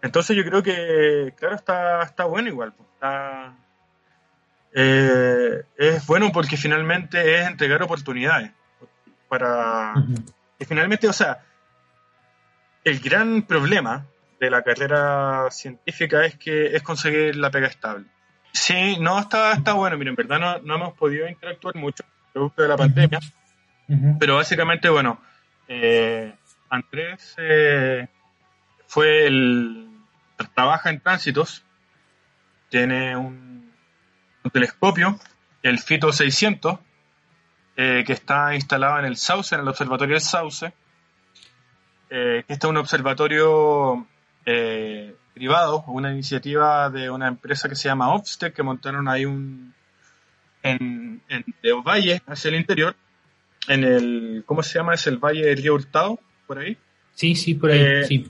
[0.01, 2.73] Entonces yo creo que, claro, está, está bueno igual.
[2.73, 3.55] pues, Está,
[4.73, 8.51] eh, es bueno porque finalmente es entregar oportunidades
[9.27, 9.93] para...
[9.95, 10.15] Ujú.
[10.57, 11.43] que finalmente, o sea,
[12.83, 14.05] el gran problema
[14.39, 18.05] de la carrera científica es que es conseguir la pega estable.
[18.53, 19.97] Sí, no, está, está bueno.
[19.97, 22.03] Miren, en verdad no, no hemos podido interactuar mucho
[22.33, 23.19] producto de la pandemia.
[24.19, 25.21] Pero básicamente, bueno,
[25.67, 26.33] eh,
[26.69, 28.07] Andrés eh,
[28.87, 29.89] fue el.
[30.55, 31.63] trabaja en tránsitos,
[32.69, 33.50] tiene un
[34.49, 35.19] telescopio,
[35.63, 36.79] el FITO 600,
[37.77, 40.73] eh, que está instalado en el Sauce, en el observatorio del Sauce.
[42.09, 44.05] Eh, este es un observatorio
[44.45, 49.73] eh, privado, una iniciativa de una empresa que se llama Obstec, que montaron ahí un.
[50.63, 52.95] en, en de Valle, hacia el interior
[53.67, 54.95] en el, ¿cómo se llama?
[54.95, 56.77] Es el Valle del Río Hurtado, por ahí.
[57.13, 58.27] Sí, sí, por ahí, Eh, sí.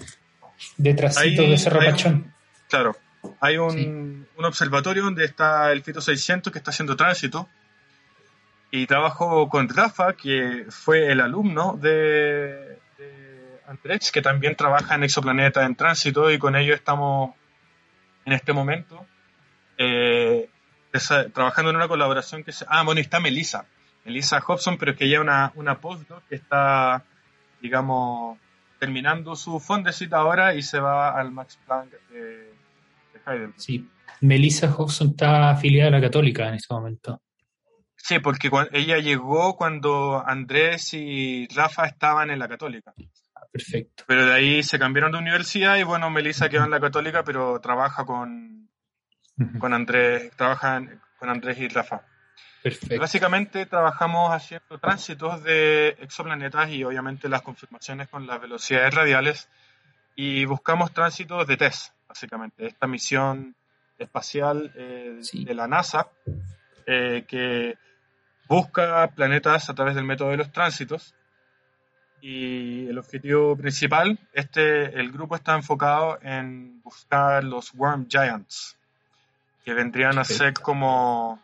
[0.78, 2.34] Detrásito de Cerro un- Pachón.
[2.70, 2.96] Claro,
[3.40, 3.86] hay un, Sí.
[3.88, 7.48] un observatorio donde está el Fito 600 que está haciendo tránsito.
[8.72, 15.04] Y trabajo con Rafa, que fue el alumno de, de Andrés, que también trabaja en
[15.04, 17.36] Exoplaneta en tránsito, y con ellos estamos
[18.26, 19.06] en este momento
[19.78, 20.50] eh,
[20.94, 22.66] esa- trabajando en una colaboración que se...
[22.70, 23.66] Ah, bueno, y está Melissa,
[24.06, 27.04] Melissa Hobson, pero que ya una, una postdoc que está,
[27.62, 28.38] digamos,
[28.80, 32.51] terminando su fondecita ahora y se va al Max Planck de,
[33.58, 33.90] Sí.
[34.22, 37.22] Melissa Hobson está afiliada a la Católica en este momento.
[37.96, 42.94] Sí, porque cua- ella llegó cuando Andrés y Rafa estaban en la Católica.
[43.36, 44.04] Ah, Perfecto.
[44.08, 47.60] Pero de ahí se cambiaron de universidad y bueno, Melissa quedó en la Católica, pero
[47.60, 48.70] trabaja con,
[49.60, 52.02] con Andrés, trabaja en- con Andrés y Rafa.
[52.64, 53.00] Perfecto.
[53.00, 59.50] básicamente trabajamos haciendo tránsitos de exoplanetas y obviamente las confirmaciones con las velocidades radiales
[60.16, 63.56] y buscamos tránsitos de TESS, básicamente, esta misión
[63.98, 65.46] espacial eh, Sí.
[65.46, 66.08] de la NASA
[66.86, 67.78] eh, que
[68.50, 71.16] busca planetas a través del método de los tránsitos
[72.22, 78.78] y el objetivo principal, este, el grupo está enfocado en buscar los Worm Giants,
[79.64, 81.42] que vendrían a ser como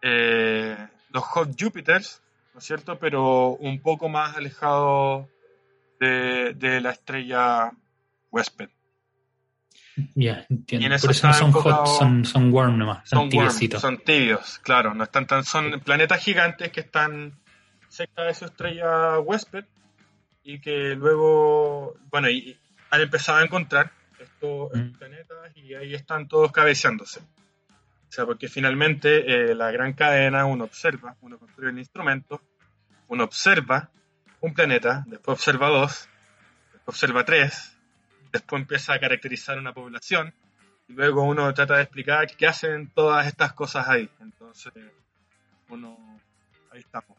[0.00, 0.76] eh,
[1.10, 2.22] los Hot Jupiters,
[2.54, 2.98] ¿no es cierto?
[2.98, 5.28] Pero un poco más alejado
[6.00, 7.72] de, la estrella
[8.30, 8.70] huésped.
[10.14, 10.96] Ya, entiendo.
[11.00, 15.04] Por eso no son hot, son, son warm nomás, son, son Son tibios, claro, no
[15.04, 17.38] están tan, son planetas gigantes que están
[17.88, 19.64] cerca de su estrella huésped
[20.42, 22.56] y que luego, bueno, y,
[22.90, 24.98] han empezado a encontrar estos mm.
[24.98, 27.20] planetas y ahí están todos cabeceándose.
[27.20, 32.40] O sea, porque finalmente eh, la gran cadena uno observa, uno construye un instrumento,
[33.08, 33.90] uno observa
[34.40, 36.08] un planeta, después observa dos,
[36.72, 37.77] después observa tres,
[38.32, 40.32] después empieza a caracterizar una población
[40.88, 44.08] y luego uno trata de explicar qué hacen todas estas cosas ahí.
[44.20, 44.72] Entonces,
[45.68, 45.96] uno,
[46.72, 47.16] ahí estamos.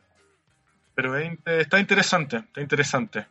[0.95, 3.26] Pero está interesante, está interesante.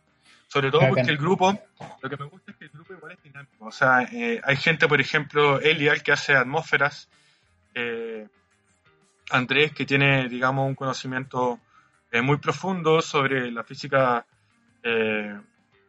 [0.47, 1.61] Sobre todo porque el grupo,
[2.01, 3.67] lo que me gusta es que el grupo igual es dinámico.
[3.67, 7.11] O sea, eh, hay gente, por ejemplo, Elial, que hace atmósferas,
[7.75, 8.27] eh,
[9.31, 11.61] Andrés, que tiene, digamos, un conocimiento
[12.11, 14.25] eh, muy profundo sobre la física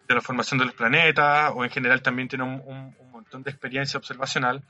[0.09, 3.97] de la formación de los planetas, o en general también tiene un, montón de experiencia
[3.97, 4.61] observacional,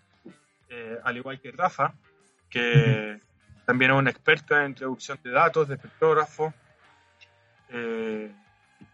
[1.04, 1.94] al igual que Rafa,
[2.50, 3.20] que
[3.66, 6.54] también es un experto en introducción de datos, de espectrógrafo.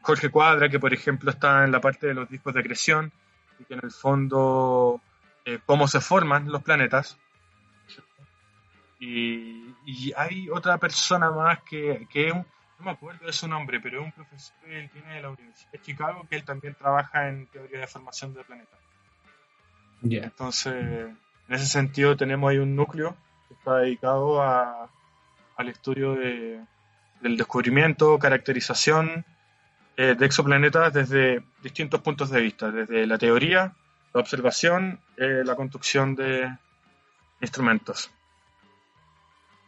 [0.02, 3.12] Jorge Cuadra, que por ejemplo está en la parte de los discos de acreción,
[3.60, 5.02] y que en el fondo
[5.46, 7.18] eh, cómo se forman los planetas.
[9.00, 9.74] Y,
[10.16, 12.34] hay otra persona más que, que
[12.80, 15.72] no me acuerdo de su nombre, pero es un profesor que tiene de la Universidad
[15.72, 18.80] de Chicago, que él también trabaja en teoría de formación de planetas.
[20.04, 21.18] Entonces, en
[21.56, 23.16] ese sentido tenemos ahí un núcleo
[23.48, 24.90] que está dedicado a,
[25.58, 26.64] al estudio de,
[27.22, 29.26] del descubrimiento, caracterización
[29.98, 33.74] eh, de exoplanetas desde distintos puntos de vista, desde la teoría,
[34.14, 36.56] la observación, eh, la construcción de
[37.42, 38.12] instrumentos.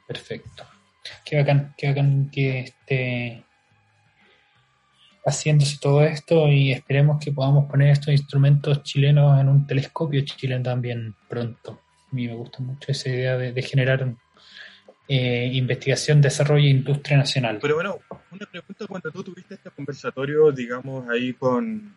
[0.05, 0.76] Perfecto.
[1.25, 3.43] Qué bacán, qué bacán que esté
[5.27, 10.63] haciéndose todo esto y esperemos que podamos poner estos instrumentos chilenos en un telescopio chileno
[10.63, 11.81] también pronto.
[12.11, 14.15] A mí me gusta mucho esa idea de, generar
[15.09, 17.59] eh, investigación, Desarrollo e Industria Nacional.
[17.61, 17.99] Pero bueno,
[18.31, 21.93] una pregunta, cuando tú tuviste este conversatorio, digamos, ahí con,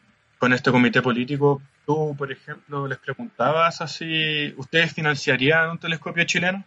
[0.52, 6.64] este comité político, tú, por ejemplo, les preguntabas así, ¿ustedes financiarían un telescopio chileno?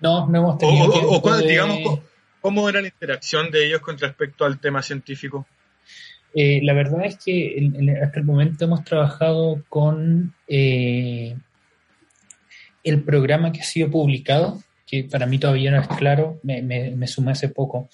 [0.00, 0.90] No, no hemos tenido...
[0.92, 2.00] O, digamos,
[2.40, 5.46] ¿cómo era la interacción de ellos con respecto al tema científico?
[6.34, 7.70] Eh, la verdad es que
[8.02, 11.36] hasta el momento hemos trabajado con eh,
[12.82, 14.62] el programa que ha sido publicado,
[14.92, 17.88] que para mí todavía no es claro, me, me, sumé hace poco,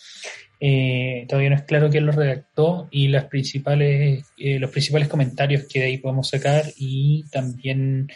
[0.58, 5.68] eh, todavía no es claro quién lo redactó y las principales, eh, los principales comentarios
[5.68, 8.08] que de ahí podemos sacar y también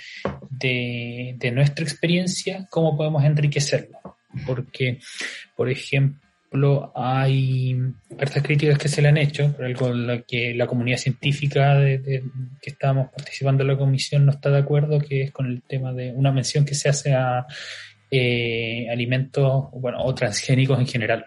[0.50, 4.00] de, de nuestra experiencia, cómo podemos enriquecerlo.
[4.46, 4.98] Porque,
[5.54, 7.76] por ejemplo, hay
[8.18, 12.24] hartas críticas que se le han hecho, por algo la que la comunidad científica de,
[12.60, 15.92] que estábamos participando en la comisión no está de acuerdo, que es con el tema
[15.92, 17.46] de una mención que se hace a
[18.14, 21.24] eh, alimentos, bueno, o transgénicos en general.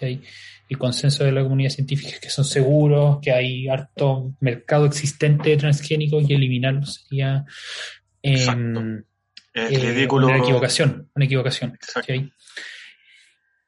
[0.00, 5.50] El consenso de la comunidad científica es que son seguros, que hay harto mercado existente
[5.50, 7.44] de transgénicos y eliminarlos sería
[8.22, 9.04] em,
[9.52, 11.78] eh, una equivocación, una equivocación.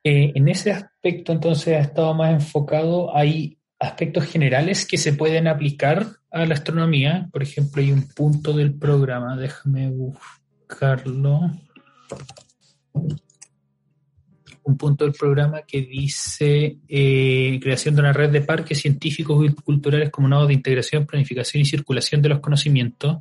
[0.03, 5.47] Eh, en ese aspecto entonces ha estado más enfocado, hay aspectos generales que se pueden
[5.47, 11.51] aplicar a la astronomía, por ejemplo hay un punto del programa, déjame buscarlo
[14.71, 19.53] un punto del programa que dice eh, creación de una red de parques científicos y
[19.53, 23.19] culturales como de integración, planificación y circulación de los conocimientos.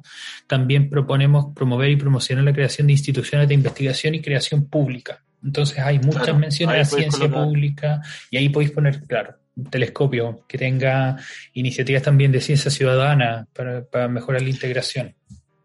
[0.48, 5.24] También proponemos promover y promocionar la creación de instituciones de investigación y creación pública.
[5.44, 10.58] Entonces hay muchas menciones a ciencia pública y ahí podéis poner, claro, un telescopio que
[10.58, 11.18] tenga
[11.54, 15.16] iniciativas también de ciencia ciudadana para, para mejorar la integración.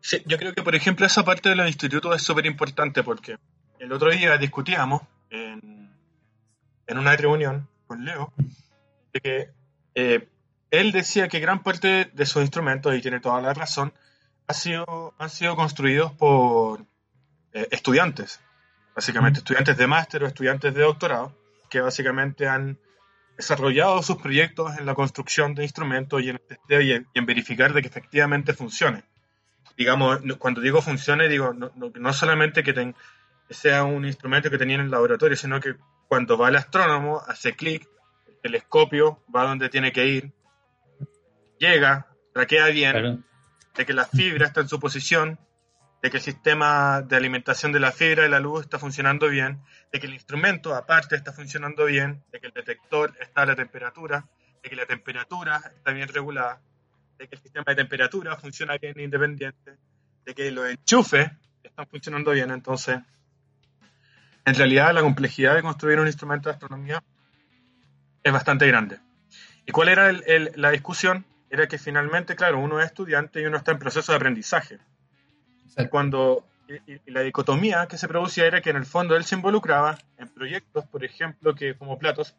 [0.06, 3.38] Sí, yo creo que, por ejemplo, esa parte de los institutos es súper importante porque
[3.78, 5.00] el otro día discutíamos
[5.30, 5.90] en,
[6.88, 8.30] una reunión con Leo
[9.14, 9.50] de que
[9.94, 10.28] eh,
[10.70, 13.94] él decía que gran parte de sus instrumentos, y tiene toda la razón,
[14.46, 16.84] ha sido, han sido construidos por
[17.54, 18.40] eh, estudiantes,
[18.94, 21.34] básicamente estudiantes de máster o estudiantes de doctorado,
[21.70, 22.78] que básicamente han
[23.38, 27.88] desarrollado sus proyectos en la construcción de instrumentos y en, y en verificar de que
[27.88, 29.02] efectivamente funcione.
[29.76, 32.94] Digamos, cuando digo funcione, digo no, no solamente que, ten,
[33.50, 35.76] sea un instrumento que tenía en el laboratorio, sino que
[36.08, 37.88] cuando va el astrónomo, hace clic,
[38.26, 40.32] el telescopio va donde tiene que ir,
[41.58, 43.24] llega, traquea bien,
[43.74, 45.38] de que la fibra está en su posición,
[46.02, 49.62] de que el sistema de alimentación de la fibra de la luz está funcionando bien,
[49.92, 53.56] de que el instrumento aparte está funcionando bien, de que el detector está a la
[53.56, 54.26] temperatura,
[54.62, 56.60] de que la temperatura está bien regulada,
[57.18, 59.76] de que el sistema de temperatura funciona bien independiente,
[60.24, 61.30] de que los enchufes
[61.62, 62.50] están funcionando bien.
[62.50, 62.98] Entonces,
[64.44, 67.02] en realidad la complejidad de construir un instrumento de astronomía
[68.22, 68.98] es bastante grande.
[69.66, 71.24] ¿Y cuál era la discusión?
[71.50, 74.78] Era que finalmente, claro, uno es estudiante y uno está en proceso de aprendizaje.
[75.90, 79.98] Cuando y, la dicotomía que se producía era que en el fondo él se involucraba
[80.18, 82.34] en proyectos, por ejemplo, que como Platos,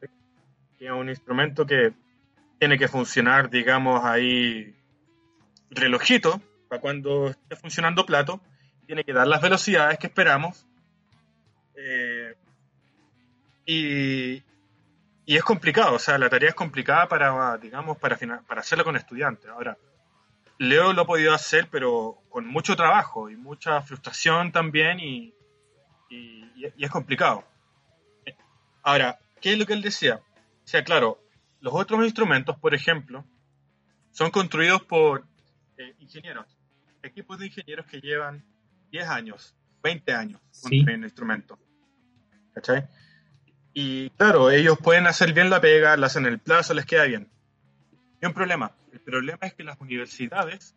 [0.77, 1.93] que es un instrumento que
[2.59, 4.75] tiene que funcionar, digamos, ahí
[5.69, 8.41] relojito, para cuando esté funcionando Plato,
[8.85, 10.65] tiene que dar las velocidades que esperamos.
[11.75, 12.35] Eh,
[13.65, 14.43] y,
[15.25, 18.17] y, es complicado, o sea, la tarea es complicada para, digamos, para,
[18.47, 19.49] para hacerlo con estudiantes.
[19.49, 19.77] Ahora,
[20.57, 25.33] Leo lo ha podido hacer, pero con mucho trabajo y mucha frustración también, y,
[26.09, 27.43] y, y es complicado.
[28.83, 30.21] Ahora, ¿qué es lo que él decía?
[30.63, 31.19] O sea, claro,
[31.65, 33.25] los otros instrumentos, por ejemplo,
[34.11, 35.25] son construidos por
[35.79, 36.45] eh, ingenieros,
[37.01, 38.45] equipos de ingenieros que llevan
[38.91, 41.57] 10 años, 20 años construyendo instrumentos.
[42.53, 42.87] ¿Cachai?
[43.73, 47.31] Y claro, ellos pueden hacer bien la pega, la hacen el plazo, les queda bien.
[48.21, 48.71] Hay un problema.
[48.93, 50.75] El problema es que las universidades,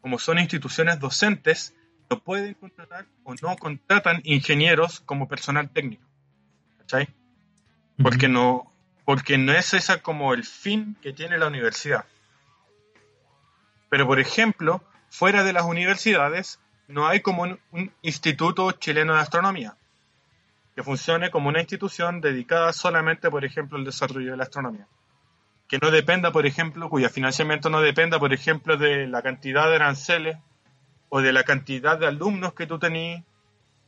[0.00, 1.76] como son instituciones docentes,
[2.08, 6.08] no pueden contratar o no contratan ingenieros como personal técnico.
[6.78, 7.08] ¿Cachai?
[8.02, 8.69] Porque no,
[9.10, 12.04] porque no es esa como el fin que tiene la universidad.
[13.88, 19.76] Pero, por ejemplo, fuera de las universidades no hay como un, instituto chileno de astronomía
[20.76, 24.86] que funcione como una institución dedicada solamente, por ejemplo, al desarrollo de la astronomía.
[25.66, 29.74] Que no dependa, por ejemplo, cuyo financiamiento no dependa, por ejemplo, de la cantidad de
[29.74, 30.38] aranceles
[31.08, 33.24] o de la cantidad de alumnos que tú tenías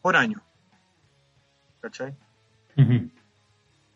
[0.00, 0.42] por año.
[1.80, 2.12] ¿Cachai?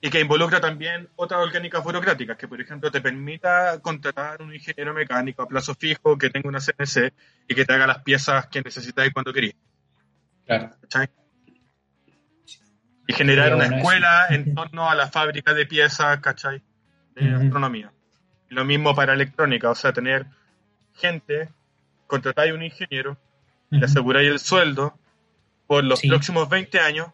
[0.06, 4.94] Y que involucra también otras orgánicas burocráticas, que por ejemplo te permita contratar un ingeniero
[4.94, 7.12] mecánico a plazo fijo que tenga una CNC
[7.48, 9.56] y que te haga las piezas que necesitáis cuando queréis.
[10.46, 10.70] Claro.
[10.80, 11.08] ¿Cachai?
[13.08, 16.62] Y generar una escuela en torno a la fábrica de piezas, ¿cachai?
[17.16, 17.90] De astronomía.
[18.50, 20.26] lo mismo para electrónica, o sea, tener
[20.94, 21.48] gente,
[22.06, 23.18] contratáis un ingeniero,
[23.70, 24.96] le aseguráis el sueldo
[25.66, 27.08] por los próximos 20 años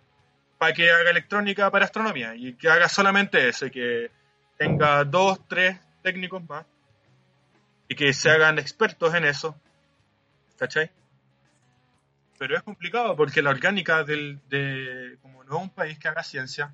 [0.63, 4.13] para que haga electrónica para astronomía y que haga solamente eso, y que
[4.57, 6.65] tenga dos, tres técnicos más
[7.89, 9.57] y que se hagan expertos en eso.
[10.57, 10.89] ¿Cachai?
[12.39, 16.23] Pero es complicado porque la orgánica del, de, como no es un país que haga
[16.23, 16.73] ciencia,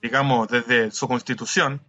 [0.00, 1.82] digamos, desde su constitución,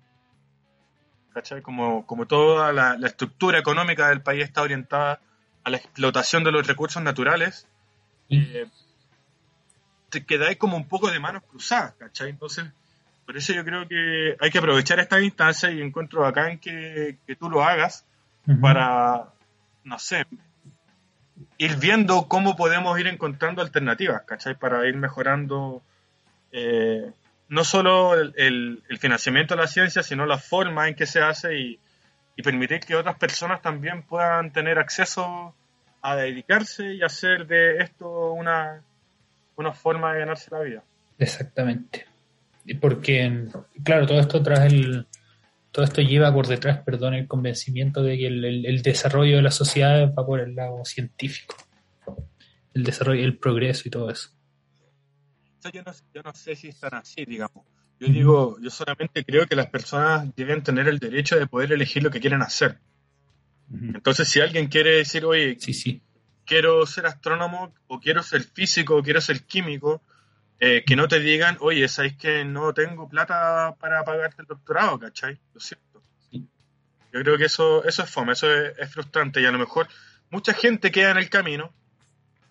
[1.33, 1.61] ¿cachai?
[1.61, 5.21] Como, como toda la, estructura económica del país está orientada
[5.63, 7.65] a la explotación de los recursos naturales,
[8.29, 8.67] eh,
[10.13, 12.29] te quedáis como un poco de manos cruzadas, ¿cachai?
[12.29, 12.65] Entonces,
[13.25, 17.35] por eso yo creo que hay que aprovechar esta instancia y encuentro bacán que, que
[17.35, 18.05] tú lo hagas
[18.61, 19.29] para,
[19.83, 20.27] no sé,
[21.57, 24.53] ir viendo cómo podemos ir encontrando alternativas, ¿cachai?
[24.53, 25.81] Para ir mejorando
[26.51, 27.11] eh,
[27.49, 31.79] no solo el, financiamiento de la ciencia, sino la forma en que se hace y,
[32.35, 35.55] y permitir que otras personas también puedan tener acceso
[36.03, 38.83] a dedicarse y hacer de esto una,
[39.55, 40.83] una forma de ganarse la vida.
[41.17, 42.05] Exactamente.
[42.79, 43.47] Porque,
[43.83, 45.05] claro, todo eto tras el,
[45.71, 50.13] todo esto lleva por detrás, perdón, el convencimiento de que el, desarrollo de la sociedad
[50.13, 51.55] va por el lado científico.
[52.73, 54.29] El desarrollo, el progreso y todo eso.
[55.73, 57.65] Yo no, yo no sé si están así, digamos.
[57.99, 62.03] Yo digo, yo solamente creo que las personas deben tener el derecho de poder elegir
[62.03, 62.79] lo que quieren hacer.
[63.71, 66.01] Entonces, si alguien quiere decir, oye, sí, sí
[66.45, 70.01] quiero ser astrónomo o quiero ser físico o quiero ser químico,
[70.59, 74.99] eh, que no te digan, oye, ¿sabes que no tengo plata para pagarte el doctorado?
[74.99, 75.39] ¿Cachai?
[75.53, 76.01] Lo siento.
[76.31, 79.87] Yo creo que eso, eso es fome, eso es, frustrante y a lo mejor
[80.31, 81.71] mucha gente queda en el camino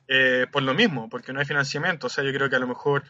[0.07, 2.07] eh, por lo mismo, porque no hay financiamiento.
[2.07, 3.03] O sea, yo creo que a lo mejor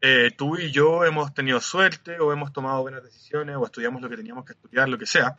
[0.00, 4.10] eh, tú y yo hemos tenido suerte o hemos tomado buenas decisiones o estudiamos lo
[4.10, 5.38] que teníamos que estudiar, lo que sea,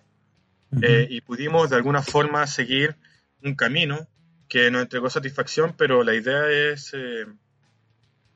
[0.71, 2.95] y pudimos de alguna forma seguir
[3.43, 4.07] un camino
[4.49, 7.27] que nos entregó satisfacción, pero la idea es eh,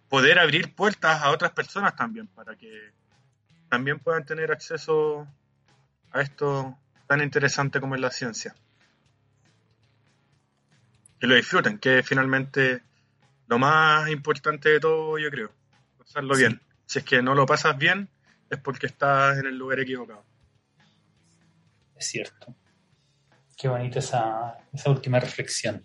[0.08, 2.92] poder abrir puertas a otras personas también, para que
[3.68, 5.28] también puedan tener acceso
[6.12, 6.78] a esto
[7.08, 8.56] tan interesante como es la ciencia.
[11.20, 12.84] Que lo disfruten, que es finalmente
[13.48, 15.52] lo más importante de todo, yo creo.
[15.98, 16.62] Pasarlo bien.
[16.86, 18.08] Si es que no lo pasas bien,
[18.52, 20.24] es porque estás en el lugar equivocado.
[21.96, 22.56] Es cierto.
[23.58, 25.84] Qué bonita esa, esa última reflexión.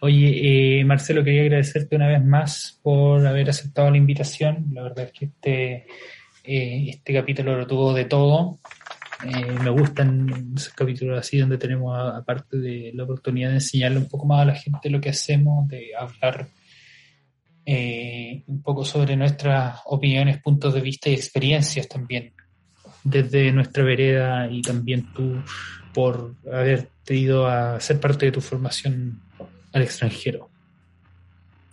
[0.00, 4.66] Oye, eh, Marcelo, quería agradecerte una vez más por haber aceptado la invitación.
[4.72, 5.86] La verdad es que este,
[6.44, 8.60] eh, este capítulo lo tuvo de todo.
[9.24, 14.08] Eh, me gustan esos capítulos así donde tenemos, aparte de la oportunidad de enseñarle un
[14.08, 16.48] poco más a la gente lo que hacemos, de hablar
[17.64, 22.32] un poco sobre nuestras opiniones, puntos de vista y experiencias también,
[23.04, 25.40] desde nuestra vereda y también tú
[25.94, 29.20] por haber ido a ser parte de tu formación
[29.72, 30.48] al extranjero.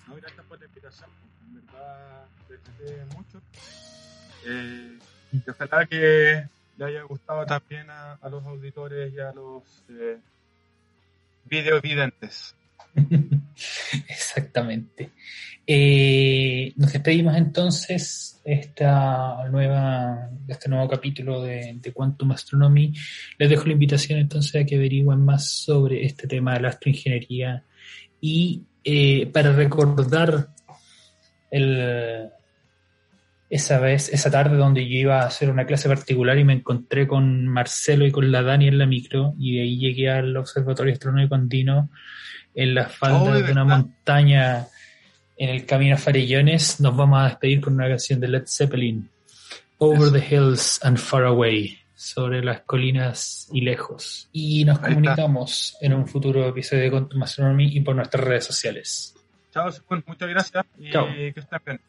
[0.08, 1.10] No, gracias por la invitación,
[1.48, 3.42] en verdad disfruté mucho.
[4.46, 5.00] Eh,
[5.32, 6.46] y ojalá que
[6.78, 10.18] le haya gustado también a, los auditores y a los eh,
[11.46, 12.56] videovidentes.
[14.10, 15.11] Exactamente.
[15.66, 22.94] Eh, nos despedimos entonces esta nueva, este nuevo capítulo de, de, Quantum Astronomy.
[23.38, 27.64] Les dejo la invitación entonces a que averigüen más sobre este tema de la astroingeniería
[28.20, 30.49] y eh, para recordar
[31.52, 32.30] el,
[33.49, 37.07] esa vez, esa tarde donde yo iba a hacer una clase particular y me encontré
[37.07, 40.94] con Marcelo y con la Dani en la micro y de ahí llegué al Observatorio
[40.94, 41.90] Astronómico Andino
[42.54, 44.68] en las faldas de una montaña
[45.38, 46.80] en el camino a Farillones.
[46.80, 49.10] Nos vamos a despedir con una canción de Led Zeppelin,
[49.78, 54.30] Over the Hills and Far Away, sobre las colinas y lejos.
[54.32, 59.16] Y nos comunicamos en un futuro episodio de Quantum Astronomy y por nuestras redes sociales.
[59.52, 59.72] Chao,
[60.06, 61.80] muchas gracias y que estén bien.